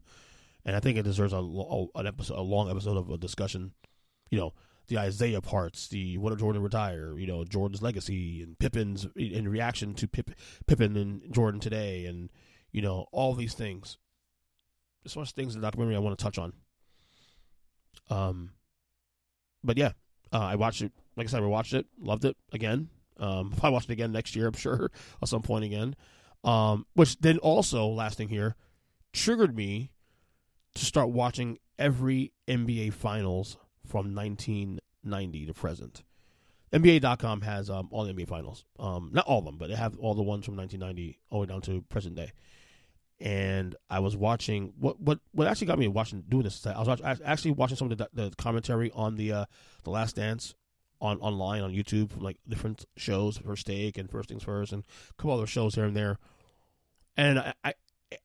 and 0.66 0.76
I 0.76 0.80
think 0.80 0.98
it 0.98 1.04
deserves 1.04 1.34
a, 1.34 1.38
a 1.38 1.86
an 1.96 2.08
episode, 2.08 2.38
a 2.38 2.42
long 2.42 2.70
episode 2.70 2.98
of 2.98 3.10
a 3.10 3.18
discussion. 3.18 3.72
You 4.30 4.40
know, 4.40 4.54
the 4.88 4.98
Isaiah 4.98 5.42
parts, 5.42 5.88
the 5.88 6.18
what 6.18 6.34
if 6.34 6.40
Jordan 6.40 6.62
retire, 6.62 7.18
you 7.18 7.28
know, 7.28 7.46
Jordan's 7.46 7.82
legacy 7.82 8.42
and 8.42 8.60
Pippen's 8.60 9.08
in 9.16 9.48
reaction 9.48 9.94
to 9.96 10.08
Pip, 10.08 10.32
Pippen 10.68 10.98
and 10.98 11.34
Jordan 11.34 11.60
today, 11.60 12.06
and 12.06 12.30
you 12.72 12.82
know 12.82 13.08
all 13.12 13.34
these 13.36 13.54
things. 13.54 13.98
There's 15.04 15.14
so 15.14 15.22
much 15.22 15.32
things 15.32 15.56
in 15.56 15.62
the 15.62 15.68
documentary 15.68 15.96
I 15.96 16.00
want 16.00 16.18
to 16.18 16.24
touch 16.24 16.38
on. 16.38 16.54
Um, 18.10 18.52
but 19.64 19.78
yeah, 19.78 19.92
uh, 20.32 20.40
I 20.40 20.56
watched 20.56 20.82
it. 20.82 20.92
Like 21.16 21.28
I 21.28 21.30
said, 21.30 21.44
I 21.44 21.46
watched 21.46 21.74
it, 21.74 21.86
loved 22.00 22.26
it 22.26 22.38
again. 22.52 22.90
Um, 23.18 23.52
if 23.58 23.64
I 23.64 23.70
watch 23.70 23.86
it 23.86 23.92
again 23.92 24.12
next 24.12 24.36
year, 24.36 24.48
I'm 24.48 24.54
sure 24.54 24.92
at 25.22 25.28
some 25.28 25.42
point 25.42 25.66
again. 25.66 25.96
Um, 26.44 26.86
which 26.94 27.20
then 27.20 27.38
also, 27.40 27.88
last 27.88 28.18
thing 28.18 28.30
here, 28.30 28.56
triggered 29.12 29.56
me 29.56 29.92
to 30.76 30.86
start 30.86 31.10
watching 31.10 31.58
every 31.78 32.32
NBA 32.48 32.94
Finals 32.94 33.58
from 33.86 34.16
1990 34.16 35.46
to 35.48 35.54
present. 35.54 36.04
NBA.com 36.72 37.42
has 37.42 37.70
um, 37.70 37.90
all 37.92 38.04
the 38.04 38.14
NBA 38.14 38.28
finals. 38.28 38.64
Um, 38.78 39.10
not 39.12 39.26
all 39.26 39.40
of 39.40 39.46
them, 39.46 39.58
but 39.58 39.70
they 39.70 39.76
have 39.76 39.98
all 39.98 40.14
the 40.14 40.22
ones 40.22 40.46
from 40.46 40.56
1990 40.56 41.20
all 41.30 41.40
the 41.40 41.48
way 41.48 41.54
down 41.54 41.62
to 41.62 41.82
present 41.90 42.16
day. 42.16 42.32
And 43.22 43.76
I 43.90 44.00
was 44.00 44.16
watching 44.16 44.74
what 44.80 45.00
what 45.00 45.20
what 45.32 45.48
actually 45.48 45.68
got 45.68 45.78
me 45.78 45.88
watching 45.88 46.24
doing 46.30 46.44
this. 46.44 46.66
I 46.66 46.82
was 46.82 47.02
actually 47.26 47.52
watching 47.52 47.76
some 47.76 47.92
of 47.92 47.98
the, 47.98 48.10
the 48.14 48.32
commentary 48.38 48.92
on 48.94 49.16
the 49.16 49.34
uh, 49.34 49.46
the 49.84 49.90
Last 49.90 50.16
Dance 50.16 50.56
on 51.02 51.20
online 51.20 51.62
on 51.62 51.74
YouTube 51.74 52.12
from 52.12 52.22
like 52.22 52.38
different 52.48 52.86
shows, 52.96 53.38
First 53.38 53.68
Take 53.68 53.98
and 53.98 54.10
First 54.10 54.30
Things 54.30 54.44
First, 54.44 54.72
and 54.72 54.84
a 55.10 55.14
couple 55.22 55.34
other 55.34 55.48
shows 55.48 55.76
here 55.76 55.84
and 55.84 55.96
there. 55.96 56.18
And 57.18 57.40
I 57.40 57.54
I, 57.64 57.74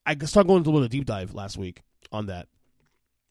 I 0.05 0.15
started 0.25 0.47
going 0.47 0.59
into 0.59 0.69
a 0.69 0.73
little 0.73 0.87
deep 0.87 1.05
dive 1.05 1.33
last 1.33 1.57
week 1.57 1.81
on 2.11 2.27
that, 2.27 2.47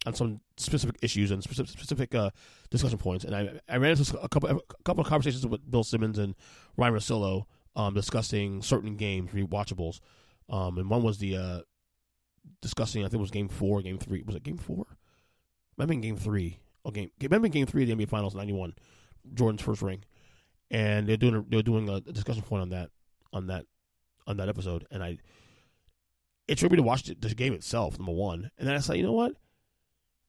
on 0.07 0.15
some 0.15 0.41
specific 0.57 0.97
issues 1.03 1.31
and 1.31 1.43
specific, 1.43 1.71
specific 1.73 2.15
uh, 2.15 2.31
discussion 2.71 2.99
points. 2.99 3.25
And 3.25 3.35
I, 3.35 3.61
I 3.69 3.79
ran 3.79 3.93
into 3.93 4.19
a 4.21 4.29
couple 4.29 4.51
a 4.51 4.83
couple 4.85 5.03
of 5.03 5.09
conversations 5.09 5.47
with 5.47 5.69
Bill 5.71 5.85
Simmons 5.85 6.19
and 6.19 6.35
Ryan 6.77 6.95
Russillo 6.95 7.45
um, 7.77 7.95
discussing 7.95 8.63
certain 8.63 8.97
games, 8.97 9.31
rewatchables. 9.33 10.01
Um, 10.49 10.79
and 10.79 10.91
one 10.91 11.03
was 11.03 11.19
the 11.19 11.37
uh, 11.37 11.61
discussing. 12.61 13.03
I 13.03 13.07
think 13.07 13.15
it 13.15 13.21
was 13.21 13.31
Game 13.31 13.49
Four, 13.49 13.83
Game 13.83 13.99
Three. 13.99 14.23
Was 14.23 14.37
it 14.37 14.43
Game 14.43 14.59
Four? 14.59 14.87
Might 15.77 15.89
have 15.89 16.01
Game 16.01 16.17
Three. 16.17 16.61
Oh, 16.85 16.91
might 16.91 17.11
have 17.21 17.43
been 17.43 17.51
Game 17.51 17.67
Three 17.67 17.83
of 17.83 17.89
the 17.89 18.05
NBA 18.05 18.09
Finals 18.09 18.35
'91, 18.35 18.75
Jordan's 19.33 19.63
first 19.63 19.83
ring, 19.83 20.05
and 20.71 21.09
they're 21.09 21.17
doing 21.17 21.37
a, 21.37 21.45
they're 21.49 21.63
doing 21.63 21.89
a 21.89 22.01
discussion 22.01 22.43
point 22.43 22.63
on 22.63 22.71
that 22.71 22.91
on 23.33 23.47
that 23.47 23.67
on 24.27 24.37
that 24.37 24.49
episode, 24.49 24.87
and 24.91 25.03
I 25.03 25.19
it 26.47 26.59
triggered 26.59 26.73
me 26.73 26.77
to 26.77 26.83
watch 26.83 27.05
the, 27.05 27.35
game 27.35 27.55
itself, 27.55 27.99
number 27.99 28.13
one, 28.13 28.51
and 28.59 28.69
then 28.69 28.75
I 28.75 28.81
said, 28.81 28.97
you 28.97 29.03
know 29.03 29.13
what, 29.13 29.33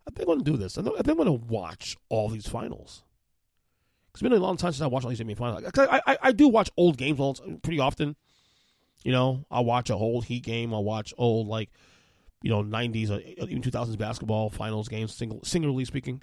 I 0.07 0.11
think 0.11 0.29
I'm 0.29 0.37
to 0.37 0.51
do 0.51 0.57
this. 0.57 0.77
I 0.77 0.81
think 0.81 0.97
I'm 0.97 1.15
to 1.25 1.31
watch 1.33 1.97
all 2.09 2.29
these 2.29 2.47
finals. 2.47 3.03
It's 4.13 4.21
been 4.21 4.31
a 4.31 4.37
long 4.37 4.55
time 4.55 4.71
since 4.71 4.81
I 4.81 4.87
watched 4.87 5.03
all 5.03 5.09
these 5.09 5.19
NBA 5.19 5.37
finals. 5.37 5.63
I, 5.77 6.01
I, 6.07 6.17
I 6.21 6.31
do 6.31 6.47
watch 6.47 6.69
old 6.77 6.95
games 6.97 7.19
all, 7.19 7.33
pretty 7.63 7.79
often. 7.79 8.15
You 9.05 9.11
know, 9.11 9.45
I'll 9.51 9.63
watch 9.63 9.89
a 9.89 9.95
whole 9.95 10.21
Heat 10.21 10.43
game. 10.43 10.73
I'll 10.73 10.83
watch 10.83 11.13
old 11.17 11.47
like, 11.47 11.69
you 12.41 12.49
know, 12.49 12.63
'90s 12.63 13.09
or 13.09 13.19
even 13.47 13.61
2000s 13.61 13.97
basketball 13.97 14.49
finals 14.49 14.89
games, 14.89 15.13
single, 15.13 15.39
singularly 15.43 15.85
speaking. 15.85 16.21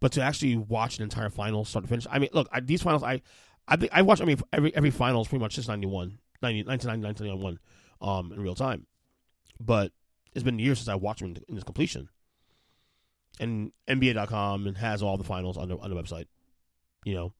But 0.00 0.12
to 0.12 0.22
actually 0.22 0.56
watch 0.56 0.98
an 0.98 1.04
entire 1.04 1.30
final 1.30 1.64
start 1.64 1.84
to 1.84 1.88
finish, 1.88 2.06
I 2.10 2.18
mean, 2.18 2.30
look, 2.32 2.48
I, 2.52 2.60
these 2.60 2.82
finals, 2.82 3.02
I, 3.02 3.22
I 3.66 3.76
think 3.76 3.92
I 3.94 4.02
watch. 4.02 4.20
I 4.20 4.24
mean, 4.24 4.40
every 4.52 4.74
every 4.74 4.90
finals 4.90 5.28
pretty 5.28 5.42
much 5.42 5.54
since 5.54 5.68
'91, 5.68 6.18
90, 6.42 6.64
1990, 6.64 7.24
1991, 7.24 7.58
um, 8.00 8.32
in 8.32 8.40
real 8.40 8.54
time. 8.54 8.86
But 9.60 9.92
it's 10.34 10.44
been 10.44 10.58
years 10.58 10.78
since 10.78 10.88
I 10.88 10.96
watched 10.96 11.20
them 11.20 11.36
in, 11.48 11.56
in 11.56 11.62
completion. 11.62 12.08
And 13.40 13.70
NBA.com 13.88 14.66
and 14.66 14.76
has 14.76 15.00
all 15.00 15.16
the 15.16 15.22
finals 15.22 15.56
on 15.56 15.68
the 15.68 15.76
on 15.78 15.90
the 15.90 15.96
website 15.96 16.26
you 17.04 17.14
know. 17.14 17.32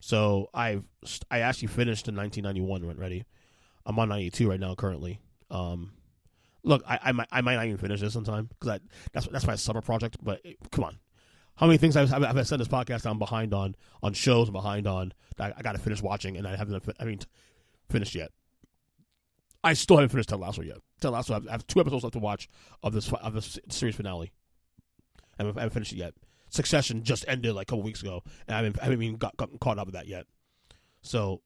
So 0.00 0.48
I've 0.52 0.84
I 1.30 1.40
actually 1.40 1.68
finished 1.68 2.08
in 2.08 2.16
1991 2.16 2.86
went 2.86 2.98
ready. 2.98 3.24
I'm 3.86 3.98
on 3.98 4.08
92 4.08 4.50
right 4.50 4.60
now 4.60 4.74
currently. 4.74 5.20
Um, 5.50 5.92
look, 6.64 6.82
I, 6.86 6.98
I 7.04 7.12
might 7.12 7.28
I 7.30 7.40
might 7.40 7.54
not 7.54 7.66
even 7.66 7.78
finish 7.78 8.00
this 8.00 8.12
sometime 8.12 8.48
because 8.58 8.80
that's 9.12 9.26
that's 9.28 9.46
my 9.46 9.54
summer 9.54 9.80
project. 9.80 10.16
But 10.22 10.40
it, 10.44 10.58
come 10.70 10.84
on, 10.84 10.98
how 11.54 11.66
many 11.66 11.78
things 11.78 11.96
I've, 11.96 12.12
I've 12.12 12.46
said 12.46 12.60
this 12.60 12.68
podcast 12.68 13.06
I'm 13.06 13.18
behind 13.18 13.54
on 13.54 13.76
on 14.02 14.12
shows 14.12 14.48
I'm 14.48 14.52
behind 14.52 14.86
on 14.86 15.14
that 15.36 15.54
I, 15.54 15.60
I 15.60 15.62
got 15.62 15.72
to 15.72 15.78
finish 15.78 16.02
watching 16.02 16.36
and 16.36 16.46
I 16.46 16.56
haven't 16.56 16.82
I 17.00 17.04
mean 17.04 17.20
finished 17.88 18.14
yet. 18.14 18.30
I 19.64 19.72
still 19.72 19.96
haven't 19.96 20.10
finished 20.10 20.28
Ted 20.28 20.38
Lasso 20.38 20.62
yet. 20.62 20.78
Ted 21.00 21.12
Lasso, 21.12 21.42
I 21.48 21.50
have 21.50 21.66
two 21.66 21.80
episodes 21.80 22.04
left 22.04 22.12
to 22.14 22.18
watch 22.18 22.48
of 22.82 22.92
this 22.92 23.10
of 23.12 23.34
this 23.34 23.58
series 23.70 23.96
finale. 23.96 24.32
I 25.38 25.42
haven't, 25.42 25.58
I 25.58 25.62
haven't 25.62 25.74
finished 25.74 25.92
it 25.92 25.96
yet. 25.96 26.14
Succession 26.50 27.02
just 27.02 27.24
ended 27.26 27.54
like 27.54 27.64
a 27.64 27.70
couple 27.70 27.82
weeks 27.82 28.00
ago, 28.00 28.22
and 28.46 28.54
I 28.54 28.58
haven't, 28.58 28.78
I 28.80 28.84
haven't 28.84 29.02
even 29.02 29.16
got, 29.16 29.36
gotten 29.36 29.58
caught 29.58 29.78
up 29.78 29.86
with 29.86 29.94
that 29.94 30.06
yet. 30.06 30.26
So, 31.02 31.42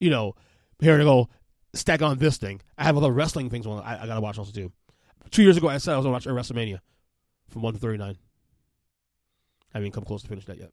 you 0.00 0.10
know, 0.10 0.34
here 0.80 0.98
to 0.98 1.04
go 1.04 1.28
stack 1.74 2.02
on 2.02 2.18
this 2.18 2.36
thing. 2.36 2.60
I 2.76 2.84
have 2.84 2.96
other 2.96 3.10
wrestling 3.10 3.50
things. 3.50 3.66
I, 3.66 3.98
I 4.02 4.06
got 4.06 4.14
to 4.14 4.20
watch 4.20 4.38
also 4.38 4.52
too. 4.52 4.72
Two 5.30 5.42
years 5.42 5.56
ago, 5.56 5.68
I 5.68 5.78
said 5.78 5.94
I 5.94 5.96
was 5.96 6.06
to 6.06 6.10
watch 6.10 6.26
WrestleMania 6.26 6.80
from 7.48 7.62
one 7.62 7.74
to 7.74 7.78
thirty 7.80 7.98
nine. 7.98 8.18
I 9.74 9.78
haven't 9.78 9.92
come 9.92 10.04
close 10.04 10.22
to 10.22 10.28
finish 10.28 10.44
that 10.46 10.58
yet. 10.58 10.70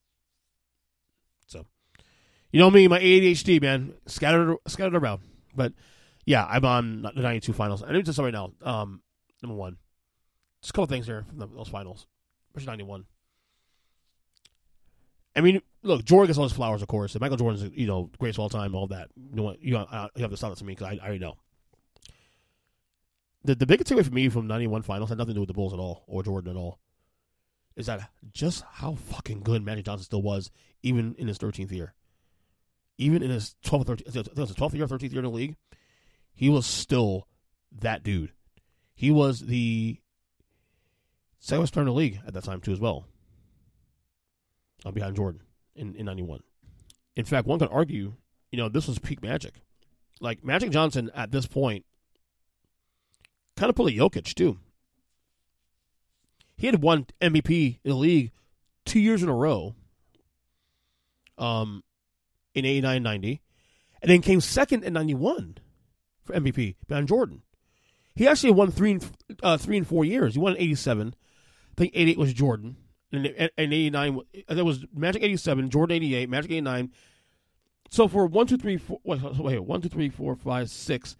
So, 1.47 1.65
you 2.51 2.59
know 2.59 2.69
me, 2.69 2.87
my 2.87 2.99
ADHD 2.99 3.61
man, 3.61 3.93
scattered 4.05 4.57
scattered 4.67 4.95
around. 4.95 5.21
But 5.55 5.73
yeah, 6.25 6.45
I'm 6.45 6.65
on 6.65 7.01
the 7.03 7.21
ninety 7.21 7.39
two 7.39 7.53
finals. 7.53 7.83
I 7.83 7.91
need 7.93 8.05
to 8.05 8.13
start 8.13 8.33
right 8.33 8.33
now. 8.33 8.51
Um, 8.61 9.01
number 9.41 9.55
one, 9.55 9.77
just 10.61 10.71
a 10.71 10.73
couple 10.73 10.87
things 10.87 11.05
here 11.05 11.25
from 11.29 11.39
those 11.55 11.69
finals, 11.69 12.05
especially 12.49 12.71
ninety 12.71 12.83
one. 12.83 13.05
I 15.35 15.41
mean, 15.41 15.61
look, 15.83 16.03
Jordan 16.03 16.27
gets 16.27 16.37
all 16.37 16.43
his 16.43 16.53
flowers, 16.53 16.81
of 16.81 16.87
course. 16.87 17.13
And 17.13 17.21
Michael 17.21 17.37
Jordan's, 17.37 17.71
you 17.75 17.87
know, 17.87 18.09
greatest 18.19 18.39
of 18.39 18.43
all 18.43 18.49
time, 18.49 18.75
all 18.75 18.87
that. 18.87 19.09
You 19.15 19.35
know 19.35 19.43
what? 19.43 19.61
You, 19.61 19.77
uh, 19.77 20.07
you 20.15 20.21
have 20.21 20.31
to 20.31 20.37
stop 20.37 20.51
that 20.51 20.59
to 20.59 20.65
me 20.65 20.73
because 20.73 20.87
I, 20.87 21.03
I 21.03 21.05
already 21.05 21.19
know. 21.19 21.37
The 23.45 23.55
the 23.55 23.65
biggest 23.65 23.89
takeaway 23.89 24.05
for 24.05 24.13
me 24.13 24.27
from 24.27 24.47
'91 24.47 24.81
finals 24.81 25.09
had 25.09 25.17
nothing 25.17 25.33
to 25.33 25.35
do 25.35 25.39
with 25.41 25.47
the 25.47 25.53
Bulls 25.53 25.73
at 25.73 25.79
all 25.79 26.03
or 26.07 26.23
Jordan 26.23 26.51
at 26.51 26.59
all. 26.59 26.79
Is 27.75 27.85
that 27.85 28.09
just 28.33 28.65
how 28.69 28.95
fucking 28.95 29.41
good 29.41 29.63
Magic 29.63 29.85
Johnson 29.85 30.03
still 30.03 30.21
was, 30.21 30.51
even 30.83 31.15
in 31.17 31.29
his 31.29 31.37
13th 31.37 31.71
year, 31.71 31.93
even 32.97 33.23
in 33.23 33.29
his 33.29 33.55
12th, 33.63 33.85
13th, 33.85 34.37
was 34.37 34.49
his 34.49 34.57
12th 34.57 34.73
year, 34.73 34.85
13th 34.85 35.11
year 35.13 35.19
in 35.19 35.23
the 35.23 35.29
league, 35.29 35.55
he 36.33 36.49
was 36.49 36.65
still 36.65 37.29
that 37.71 38.03
dude. 38.03 38.33
He 38.93 39.11
was 39.11 39.39
the 39.39 40.01
second 41.39 41.61
best 41.61 41.73
player 41.73 41.83
in 41.83 41.87
the 41.87 41.93
league 41.93 42.19
at 42.27 42.33
that 42.33 42.43
time 42.43 42.59
too, 42.59 42.73
as 42.73 42.81
well 42.81 43.05
uh, 44.83 44.91
behind 44.91 45.15
Jordan 45.15 45.41
in, 45.79 45.95
in 45.95 46.05
91. 46.05 46.41
In 47.15 47.25
fact, 47.25 47.47
one 47.47 47.59
could 47.59 47.69
argue, 47.71 48.13
you 48.51 48.57
know, 48.57 48.69
this 48.69 48.87
was 48.87 48.99
peak 48.99 49.21
Magic. 49.23 49.53
Like, 50.21 50.43
Magic 50.43 50.71
Johnson 50.71 51.09
at 51.15 51.31
this 51.31 51.47
point 51.47 51.85
kind 53.55 53.69
of 53.69 53.75
pulled 53.75 53.89
a 53.89 53.93
Jokic, 53.93 54.33
too. 54.33 54.59
He 56.57 56.67
had 56.67 56.81
won 56.81 57.07
MVP 57.21 57.79
in 57.83 57.89
the 57.89 57.95
league 57.95 58.31
two 58.85 58.99
years 58.99 59.23
in 59.23 59.29
a 59.29 59.33
row 59.33 59.75
um, 61.37 61.83
in 62.53 62.65
89 62.65 63.01
90, 63.01 63.41
and 64.01 64.11
then 64.11 64.21
came 64.21 64.41
second 64.41 64.83
in 64.83 64.91
91 64.91 65.57
for 66.23 66.33
MVP 66.33 66.75
behind 66.87 67.07
Jordan. 67.07 67.43
He 68.13 68.27
actually 68.27 68.51
won 68.51 68.71
three 68.71 68.99
uh, 69.41 69.55
three 69.57 69.77
and 69.77 69.87
four 69.87 70.03
years. 70.03 70.33
He 70.33 70.39
won 70.41 70.55
in 70.55 70.61
87. 70.61 71.15
I 71.15 71.73
think 71.77 71.91
88 71.95 72.17
was 72.17 72.33
Jordan 72.33 72.75
and, 73.11 73.25
and 73.25 73.73
89 73.73 74.19
uh, 74.47 74.53
that 74.53 74.65
was 74.65 74.85
Magic 74.93 75.23
87, 75.23 75.69
Jordan 75.69 75.95
88, 75.95 76.29
Magic 76.29 76.51
89. 76.51 76.91
So 77.89 78.07
for 78.07 78.27
one, 78.27 78.47
two, 78.47 78.57
three, 78.57 78.77
four, 78.77 78.99
wait, 79.03 79.21
wait, 79.21 79.59
one, 79.59 79.81
two, 79.81 79.89
three, 79.89 80.09
four, 80.09 80.35
five, 80.35 80.69
six, 80.69 81.17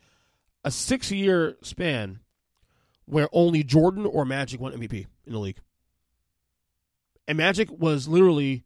a 0.63 0.71
six-year 0.71 1.57
span 1.61 2.19
where 3.05 3.27
only 3.31 3.63
Jordan 3.63 4.05
or 4.05 4.23
Magic 4.23 4.59
won 4.59 4.73
MVP 4.73 5.07
in 5.25 5.33
the 5.33 5.39
league, 5.39 5.57
and 7.27 7.37
Magic 7.37 7.69
was 7.71 8.07
literally 8.07 8.65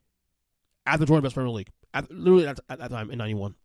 at 0.85 0.99
the 0.99 1.05
Jordan 1.05 1.23
best 1.23 1.35
player 1.35 1.45
in 1.45 1.51
the 1.51 1.55
league, 1.55 1.71
at, 1.93 2.11
literally 2.11 2.47
at, 2.47 2.59
at 2.67 2.79
that 2.79 2.91
time 2.91 3.09
in 3.09 3.17
'91, 3.17 3.55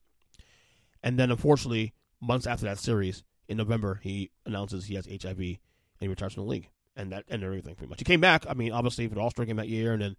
and 1.03 1.19
then 1.19 1.33
unfortunately 1.33 1.95
months 2.21 2.47
after 2.47 2.67
that 2.67 2.79
series 2.79 3.25
in 3.49 3.57
November 3.57 3.99
he 4.03 4.31
announces 4.47 4.85
he 4.85 4.95
has 4.95 5.07
HIV 5.07 5.39
and 5.39 5.59
he 6.01 6.09
retires 6.09 6.35
from 6.35 6.45
the 6.45 6.51
league 6.51 6.69
and 6.99 7.13
that 7.13 7.25
and 7.29 7.43
everything 7.43 7.75
pretty 7.77 7.89
much. 7.89 8.01
He 8.01 8.05
came 8.05 8.21
back. 8.21 8.45
I 8.49 8.55
mean, 8.55 8.73
obviously 8.73 9.07
for 9.07 9.15
the 9.15 9.21
All 9.21 9.31
Star 9.31 9.47
game 9.47 9.57
that 9.57 9.69
year, 9.69 9.93
and 9.93 10.03
then 10.03 10.17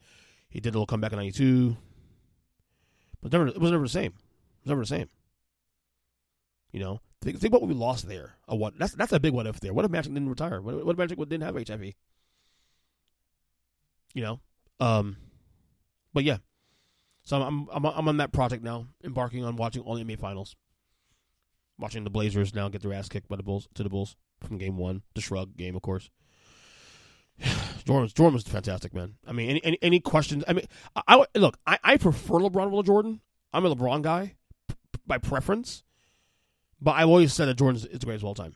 he 0.49 0.59
did 0.59 0.69
a 0.69 0.73
little 0.73 0.87
comeback 0.87 1.11
in 1.11 1.17
'92. 1.17 1.77
But 3.21 3.31
never, 3.33 3.47
it 3.47 3.59
was 3.59 3.71
never 3.71 3.83
the 3.83 3.89
same. 3.89 4.13
It 4.13 4.63
was 4.63 4.69
never 4.69 4.81
the 4.81 4.87
same. 4.87 5.09
You 6.71 6.79
know, 6.79 7.01
think, 7.21 7.39
think 7.39 7.53
what 7.53 7.61
we 7.61 7.73
lost 7.73 8.07
there. 8.07 8.35
What? 8.47 8.79
That's 8.79 8.93
that's 8.93 9.11
a 9.11 9.19
big 9.19 9.33
what 9.33 9.45
if 9.45 9.59
there. 9.59 9.73
What 9.73 9.85
if 9.85 9.91
Magic 9.91 10.13
didn't 10.13 10.29
retire? 10.29 10.61
What, 10.61 10.85
what 10.85 10.93
if 10.93 10.97
Magic 10.97 11.17
didn't 11.17 11.41
have 11.41 11.55
HIV? 11.55 11.93
You 14.13 14.23
know, 14.23 14.39
um, 14.79 15.17
but 16.13 16.23
yeah. 16.23 16.37
So 17.23 17.41
I'm 17.41 17.67
I'm 17.71 17.85
I'm 17.85 18.07
on 18.07 18.17
that 18.17 18.31
project 18.31 18.63
now, 18.63 18.87
embarking 19.03 19.43
on 19.43 19.57
watching 19.57 19.83
all 19.83 19.95
the 19.95 20.03
NBA 20.03 20.19
finals. 20.19 20.55
Watching 21.77 22.03
the 22.03 22.09
Blazers 22.09 22.53
now 22.53 22.67
get 22.67 22.81
their 22.81 22.91
ass 22.91 23.07
kicked 23.07 23.29
by 23.29 23.37
the 23.37 23.43
Bulls 23.43 23.69
to 23.75 23.83
the 23.83 23.89
Bulls 23.89 24.17
from 24.41 24.57
Game 24.57 24.77
One, 24.77 25.01
the 25.15 25.21
Shrug 25.21 25.55
game, 25.55 25.75
of 25.75 25.81
course. 25.81 26.09
Jordan, 27.85 28.09
Jordan 28.13 28.33
was 28.33 28.43
fantastic, 28.43 28.93
man. 28.93 29.15
I 29.27 29.31
mean, 29.31 29.49
any 29.49 29.63
any, 29.63 29.77
any 29.81 29.99
questions? 29.99 30.43
I 30.47 30.53
mean, 30.53 30.65
I, 30.95 31.01
I 31.33 31.39
look. 31.39 31.57
I, 31.65 31.79
I 31.83 31.97
prefer 31.97 32.35
LeBron 32.35 32.71
over 32.71 32.83
Jordan. 32.83 33.21
I'm 33.53 33.65
a 33.65 33.75
LeBron 33.75 34.01
guy 34.01 34.35
p- 34.67 34.75
by 35.07 35.17
preference, 35.17 35.83
but 36.81 36.91
I've 36.91 37.07
always 37.07 37.33
said 37.33 37.47
that 37.47 37.57
Jordan 37.57 37.77
is 37.77 37.99
the 37.99 38.05
greatest 38.05 38.23
of 38.23 38.27
all 38.27 38.35
time. 38.35 38.55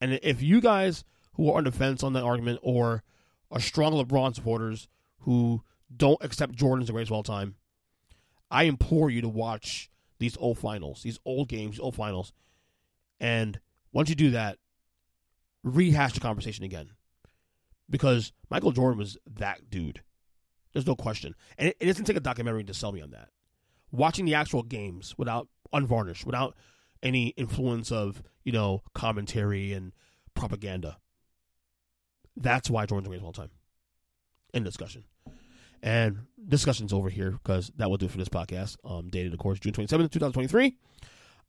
And 0.00 0.18
if 0.22 0.42
you 0.42 0.60
guys 0.60 1.04
who 1.34 1.50
are 1.50 1.58
on 1.58 1.64
defense 1.64 2.02
on 2.02 2.14
that 2.14 2.22
argument 2.22 2.60
or 2.62 3.02
are 3.50 3.60
strong 3.60 3.92
LeBron 3.92 4.34
supporters 4.34 4.88
who 5.20 5.62
don't 5.94 6.22
accept 6.22 6.54
Jordan 6.54 6.82
as 6.82 6.86
the 6.86 6.92
greatest 6.92 7.10
of 7.10 7.16
all 7.16 7.22
time, 7.22 7.56
I 8.50 8.64
implore 8.64 9.10
you 9.10 9.20
to 9.20 9.28
watch 9.28 9.90
these 10.18 10.36
old 10.38 10.58
finals, 10.58 11.02
these 11.02 11.18
old 11.24 11.48
games, 11.48 11.72
these 11.72 11.80
old 11.80 11.96
finals, 11.96 12.32
and 13.18 13.60
once 13.92 14.08
you 14.08 14.14
do 14.14 14.30
that, 14.30 14.58
rehash 15.62 16.14
the 16.14 16.20
conversation 16.20 16.64
again 16.64 16.90
because 17.90 18.32
Michael 18.50 18.72
Jordan 18.72 18.98
was 18.98 19.18
that 19.26 19.68
dude. 19.68 20.02
There's 20.72 20.86
no 20.86 20.94
question. 20.94 21.34
And 21.58 21.68
it, 21.68 21.76
it 21.80 21.86
doesn't 21.86 22.04
take 22.04 22.16
a 22.16 22.20
documentary 22.20 22.64
to 22.64 22.74
sell 22.74 22.92
me 22.92 23.00
on 23.00 23.10
that. 23.10 23.28
Watching 23.90 24.24
the 24.24 24.34
actual 24.34 24.62
games 24.62 25.14
without 25.18 25.48
unvarnished, 25.72 26.24
without 26.24 26.56
any 27.02 27.28
influence 27.28 27.90
of, 27.90 28.22
you 28.44 28.52
know, 28.52 28.82
commentary 28.94 29.72
and 29.72 29.92
propaganda. 30.34 30.98
That's 32.36 32.70
why 32.70 32.86
Jordan's 32.86 33.08
greatest 33.08 33.22
of 33.22 33.26
all 33.26 33.32
time. 33.32 33.50
In 34.54 34.62
discussion. 34.62 35.04
And 35.82 36.26
discussion's 36.46 36.92
over 36.92 37.08
here 37.08 37.32
because 37.32 37.72
that 37.76 37.90
will 37.90 37.96
do 37.96 38.08
for 38.08 38.18
this 38.18 38.28
podcast. 38.28 38.76
Um, 38.84 39.08
dated, 39.08 39.32
of 39.32 39.38
course, 39.38 39.58
June 39.58 39.72
27th, 39.72 40.10
2023. 40.10 40.76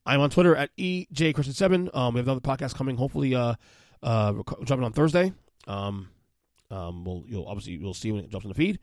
I'm 0.06 0.22
on 0.22 0.30
Twitter 0.30 0.56
at 0.56 0.76
EJChristian7. 0.78 1.96
Um, 1.96 2.14
we 2.14 2.20
have 2.20 2.28
another 2.28 2.40
podcast 2.42 2.76
coming, 2.76 2.98
hopefully, 2.98 3.36
uh, 3.36 3.56
uh, 4.02 4.34
dropping 4.64 4.84
on 4.84 4.94
Thursday. 4.94 5.34
Um, 5.68 6.10
um, 6.72 7.04
we'll, 7.04 7.24
you'll 7.28 7.46
obviously 7.46 7.74
you'll 7.74 7.94
see 7.94 8.12
when 8.12 8.24
it 8.24 8.30
drops 8.30 8.46
in 8.46 8.50
the 8.50 8.56
feed. 8.56 8.80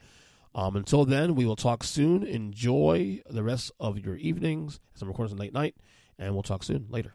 Um, 0.54 0.76
until 0.76 1.04
then, 1.04 1.34
we 1.34 1.46
will 1.46 1.56
talk 1.56 1.84
soon. 1.84 2.22
Enjoy 2.22 3.20
the 3.28 3.42
rest 3.42 3.70
of 3.78 3.98
your 3.98 4.16
evenings 4.16 4.80
as 4.94 5.02
I'm 5.02 5.08
recording 5.08 5.36
late 5.36 5.52
night, 5.52 5.74
and 6.18 6.34
we'll 6.34 6.42
talk 6.42 6.62
soon 6.62 6.86
later. 6.90 7.14